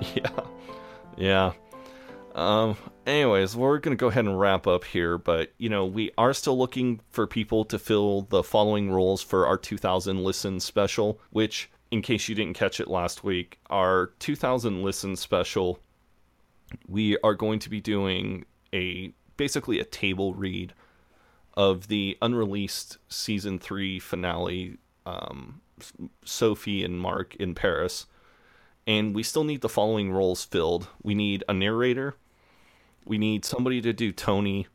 Yeah. 0.14 0.30
Yeah. 1.18 1.52
Um, 2.34 2.76
anyways, 3.06 3.56
we're 3.56 3.78
going 3.78 3.96
to 3.96 4.00
go 4.00 4.08
ahead 4.08 4.24
and 4.24 4.38
wrap 4.38 4.66
up 4.66 4.84
here, 4.84 5.18
but, 5.18 5.52
you 5.58 5.68
know, 5.68 5.84
we 5.84 6.10
are 6.16 6.32
still 6.32 6.56
looking 6.56 7.00
for 7.10 7.26
people 7.26 7.64
to 7.66 7.78
fill 7.78 8.22
the 8.22 8.42
following 8.42 8.90
roles 8.90 9.22
for 9.22 9.46
our 9.46 9.56
2000 9.56 10.22
Listen 10.22 10.60
special, 10.60 11.20
which, 11.30 11.70
in 11.90 12.02
case 12.02 12.28
you 12.28 12.34
didn't 12.34 12.54
catch 12.54 12.80
it 12.80 12.88
last 12.88 13.24
week, 13.24 13.58
our 13.68 14.12
2000 14.20 14.82
Listen 14.82 15.16
special, 15.16 15.80
we 16.86 17.18
are 17.18 17.34
going 17.34 17.58
to 17.58 17.70
be 17.70 17.80
doing 17.80 18.44
a 18.72 19.12
basically 19.36 19.80
a 19.80 19.84
table 19.84 20.34
read 20.34 20.72
of 21.54 21.88
the 21.88 22.16
unreleased 22.22 22.98
season 23.08 23.58
three 23.58 23.98
finale, 23.98 24.76
um, 25.04 25.60
Sophie 26.24 26.84
and 26.84 27.00
Mark 27.00 27.34
in 27.36 27.54
Paris 27.54 28.06
and 28.90 29.14
we 29.14 29.22
still 29.22 29.44
need 29.44 29.60
the 29.60 29.68
following 29.68 30.10
roles 30.10 30.44
filled. 30.44 30.88
We 31.00 31.14
need 31.14 31.44
a 31.48 31.54
narrator. 31.54 32.16
We 33.04 33.18
need 33.18 33.44
somebody 33.44 33.80
to 33.82 33.92
do 33.92 34.10
Tony. 34.10 34.66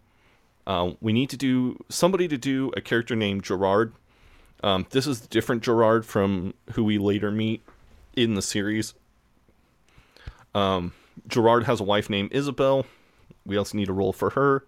Um, 0.66 0.96
we 1.02 1.12
need 1.12 1.30
to 1.32 1.38
do 1.38 1.84
somebody 1.90 2.30
to 2.30 2.38
do 2.38 2.72
a 2.78 2.82
character 2.82 3.14
named 3.14 3.44
Gerard. 3.44 3.92
Um, 4.64 4.86
this 4.92 5.06
is 5.06 5.20
different 5.20 5.64
Gerard 5.64 6.06
from 6.06 6.54
who 6.72 6.86
we 6.86 6.98
later 6.98 7.30
meet 7.30 7.62
in 8.16 8.36
the 8.36 8.42
series. 8.42 8.94
Um, 10.54 10.94
Gerard 11.28 11.66
has 11.66 11.82
a 11.82 11.84
wife 11.84 12.10
named 12.10 12.32
Isabel. 12.32 12.86
We 13.46 13.58
also 13.58 13.78
need 13.78 13.90
a 13.90 13.94
role 13.94 14.14
for 14.14 14.30
her. 14.30 14.64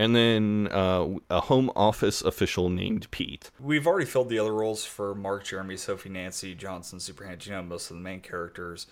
And 0.00 0.16
then 0.16 0.68
uh, 0.72 1.16
a 1.28 1.42
home 1.42 1.70
office 1.76 2.22
official 2.22 2.70
named 2.70 3.10
Pete. 3.10 3.50
We've 3.60 3.86
already 3.86 4.06
filled 4.06 4.30
the 4.30 4.38
other 4.38 4.54
roles 4.54 4.82
for 4.82 5.14
Mark, 5.14 5.44
Jeremy, 5.44 5.76
Sophie, 5.76 6.08
Nancy, 6.08 6.54
Johnson, 6.54 7.00
Super 7.00 7.26
Hans, 7.26 7.46
you 7.46 7.52
know, 7.52 7.62
most 7.62 7.90
of 7.90 7.98
the 7.98 8.02
main 8.02 8.22
characters. 8.22 8.86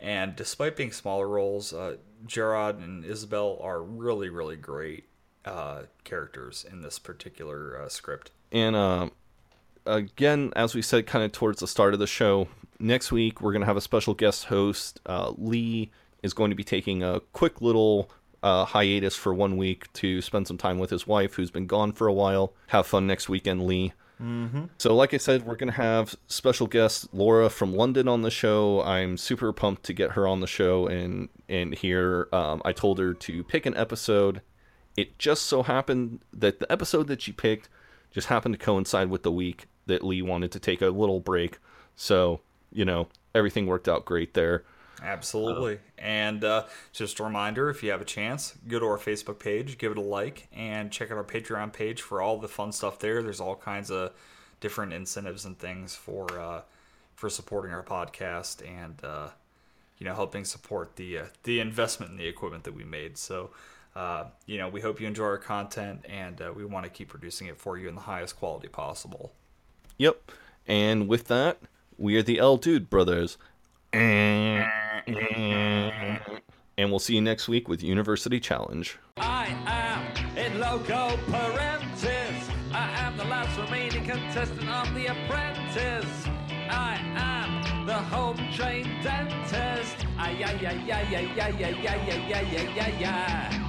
And 0.00 0.34
despite 0.34 0.74
being 0.74 0.92
smaller 0.92 1.28
roles, 1.28 1.74
uh, 1.74 1.96
Gerard 2.24 2.78
and 2.78 3.04
Isabel 3.04 3.58
are 3.60 3.82
really, 3.82 4.30
really 4.30 4.56
great 4.56 5.04
uh, 5.44 5.82
characters 6.04 6.64
in 6.66 6.80
this 6.80 6.98
particular 6.98 7.78
uh, 7.78 7.90
script. 7.90 8.30
And 8.50 8.74
uh, 8.74 9.10
again, 9.84 10.54
as 10.56 10.74
we 10.74 10.80
said 10.80 11.06
kind 11.06 11.22
of 11.22 11.32
towards 11.32 11.60
the 11.60 11.68
start 11.68 11.92
of 11.92 12.00
the 12.00 12.06
show, 12.06 12.48
next 12.80 13.12
week 13.12 13.42
we're 13.42 13.52
going 13.52 13.60
to 13.60 13.66
have 13.66 13.76
a 13.76 13.82
special 13.82 14.14
guest 14.14 14.46
host. 14.46 15.02
Uh, 15.04 15.34
Lee 15.36 15.90
is 16.22 16.32
going 16.32 16.48
to 16.48 16.56
be 16.56 16.64
taking 16.64 17.02
a 17.02 17.20
quick 17.34 17.60
little 17.60 18.10
uh, 18.42 18.64
hiatus 18.64 19.16
for 19.16 19.34
one 19.34 19.56
week 19.56 19.92
to 19.94 20.20
spend 20.22 20.46
some 20.46 20.58
time 20.58 20.78
with 20.78 20.90
his 20.90 21.06
wife, 21.06 21.34
who's 21.34 21.50
been 21.50 21.66
gone 21.66 21.92
for 21.92 22.06
a 22.06 22.12
while. 22.12 22.52
Have 22.68 22.86
fun 22.86 23.06
next 23.06 23.28
weekend, 23.28 23.66
Lee. 23.66 23.92
Mm-hmm. 24.22 24.64
So, 24.78 24.94
like 24.94 25.12
I 25.12 25.18
said, 25.18 25.44
we're 25.44 25.56
going 25.56 25.72
to 25.72 25.76
have 25.76 26.16
special 26.26 26.66
guest 26.66 27.12
Laura 27.12 27.50
from 27.50 27.74
London 27.74 28.08
on 28.08 28.22
the 28.22 28.30
show. 28.30 28.82
I'm 28.82 29.16
super 29.16 29.52
pumped 29.52 29.82
to 29.84 29.92
get 29.92 30.12
her 30.12 30.26
on 30.26 30.40
the 30.40 30.46
show 30.46 30.86
and 30.86 31.28
and 31.48 31.74
here. 31.74 32.28
Um, 32.32 32.62
I 32.64 32.72
told 32.72 32.98
her 32.98 33.12
to 33.12 33.44
pick 33.44 33.66
an 33.66 33.76
episode. 33.76 34.40
It 34.96 35.18
just 35.18 35.44
so 35.44 35.62
happened 35.62 36.20
that 36.32 36.60
the 36.60 36.72
episode 36.72 37.08
that 37.08 37.20
she 37.20 37.32
picked 37.32 37.68
just 38.10 38.28
happened 38.28 38.58
to 38.58 38.64
coincide 38.64 39.10
with 39.10 39.22
the 39.22 39.32
week 39.32 39.66
that 39.84 40.02
Lee 40.02 40.22
wanted 40.22 40.50
to 40.52 40.58
take 40.58 40.80
a 40.80 40.88
little 40.88 41.20
break. 41.20 41.58
So, 41.94 42.40
you 42.72 42.86
know, 42.86 43.08
everything 43.34 43.66
worked 43.66 43.88
out 43.88 44.06
great 44.06 44.32
there. 44.32 44.64
Absolutely. 45.02 45.78
and 45.98 46.42
uh, 46.42 46.64
just 46.92 47.20
a 47.20 47.24
reminder 47.24 47.68
if 47.68 47.82
you 47.82 47.90
have 47.90 48.00
a 48.00 48.06
chance, 48.06 48.54
go 48.66 48.78
to 48.78 48.86
our 48.86 48.98
Facebook 48.98 49.38
page, 49.38 49.78
give 49.78 49.92
it 49.92 49.98
a 49.98 50.02
like, 50.02 50.48
and 50.52 50.90
check 50.90 51.10
out 51.10 51.16
our 51.16 51.24
Patreon 51.24 51.72
page 51.72 52.02
for 52.02 52.22
all 52.22 52.38
the 52.38 52.48
fun 52.48 52.72
stuff 52.72 52.98
there. 52.98 53.22
There's 53.22 53.40
all 53.40 53.56
kinds 53.56 53.90
of 53.90 54.12
different 54.60 54.92
incentives 54.92 55.44
and 55.44 55.58
things 55.58 55.94
for 55.94 56.26
uh, 56.38 56.62
for 57.14 57.30
supporting 57.30 57.72
our 57.72 57.82
podcast 57.82 58.66
and 58.66 59.02
uh, 59.04 59.28
you 59.98 60.06
know 60.06 60.14
helping 60.14 60.44
support 60.44 60.96
the 60.96 61.18
uh, 61.18 61.24
the 61.44 61.60
investment 61.60 62.12
in 62.12 62.18
the 62.18 62.26
equipment 62.26 62.64
that 62.64 62.74
we 62.74 62.84
made. 62.84 63.18
So 63.18 63.50
uh, 63.94 64.24
you 64.46 64.58
know 64.58 64.68
we 64.68 64.80
hope 64.80 65.00
you 65.00 65.06
enjoy 65.06 65.24
our 65.24 65.38
content 65.38 66.04
and 66.08 66.40
uh, 66.40 66.52
we 66.54 66.64
want 66.64 66.84
to 66.84 66.90
keep 66.90 67.08
producing 67.08 67.48
it 67.48 67.58
for 67.58 67.78
you 67.78 67.88
in 67.88 67.94
the 67.94 68.02
highest 68.02 68.38
quality 68.38 68.68
possible. 68.68 69.32
Yep. 69.98 70.32
And 70.66 71.08
with 71.08 71.28
that, 71.28 71.58
we 71.96 72.16
are 72.16 72.22
the 72.22 72.38
El 72.38 72.56
Dude 72.56 72.90
Brothers. 72.90 73.38
And 76.78 76.90
we'll 76.90 76.98
see 76.98 77.14
you 77.14 77.22
next 77.22 77.48
week 77.48 77.68
with 77.68 77.82
University 77.82 78.38
Challenge. 78.38 78.98
I 79.16 79.46
am 79.66 80.36
in 80.36 80.60
loco 80.60 81.16
parentis. 81.28 82.50
I 82.72 82.90
am 82.98 83.16
the 83.16 83.24
last 83.24 83.58
remaining 83.58 84.04
contestant 84.04 84.68
on 84.68 84.92
The 84.94 85.06
Apprentice. 85.06 86.28
I 86.68 87.00
am 87.16 87.86
the 87.86 87.94
home 87.94 88.36
trained 88.52 89.02
dentist. 89.02 90.04
Ay, 90.18 90.44
ay, 90.44 90.66
ay, 90.66 90.92
ay, 90.92 91.16
ay, 91.16 91.30
ay, 91.40 91.64
ay, 91.64 91.86
ay, 91.86 92.10
ay, 92.34 92.56
ay, 92.56 92.80
ay, 92.80 93.04
ay. 93.06 93.65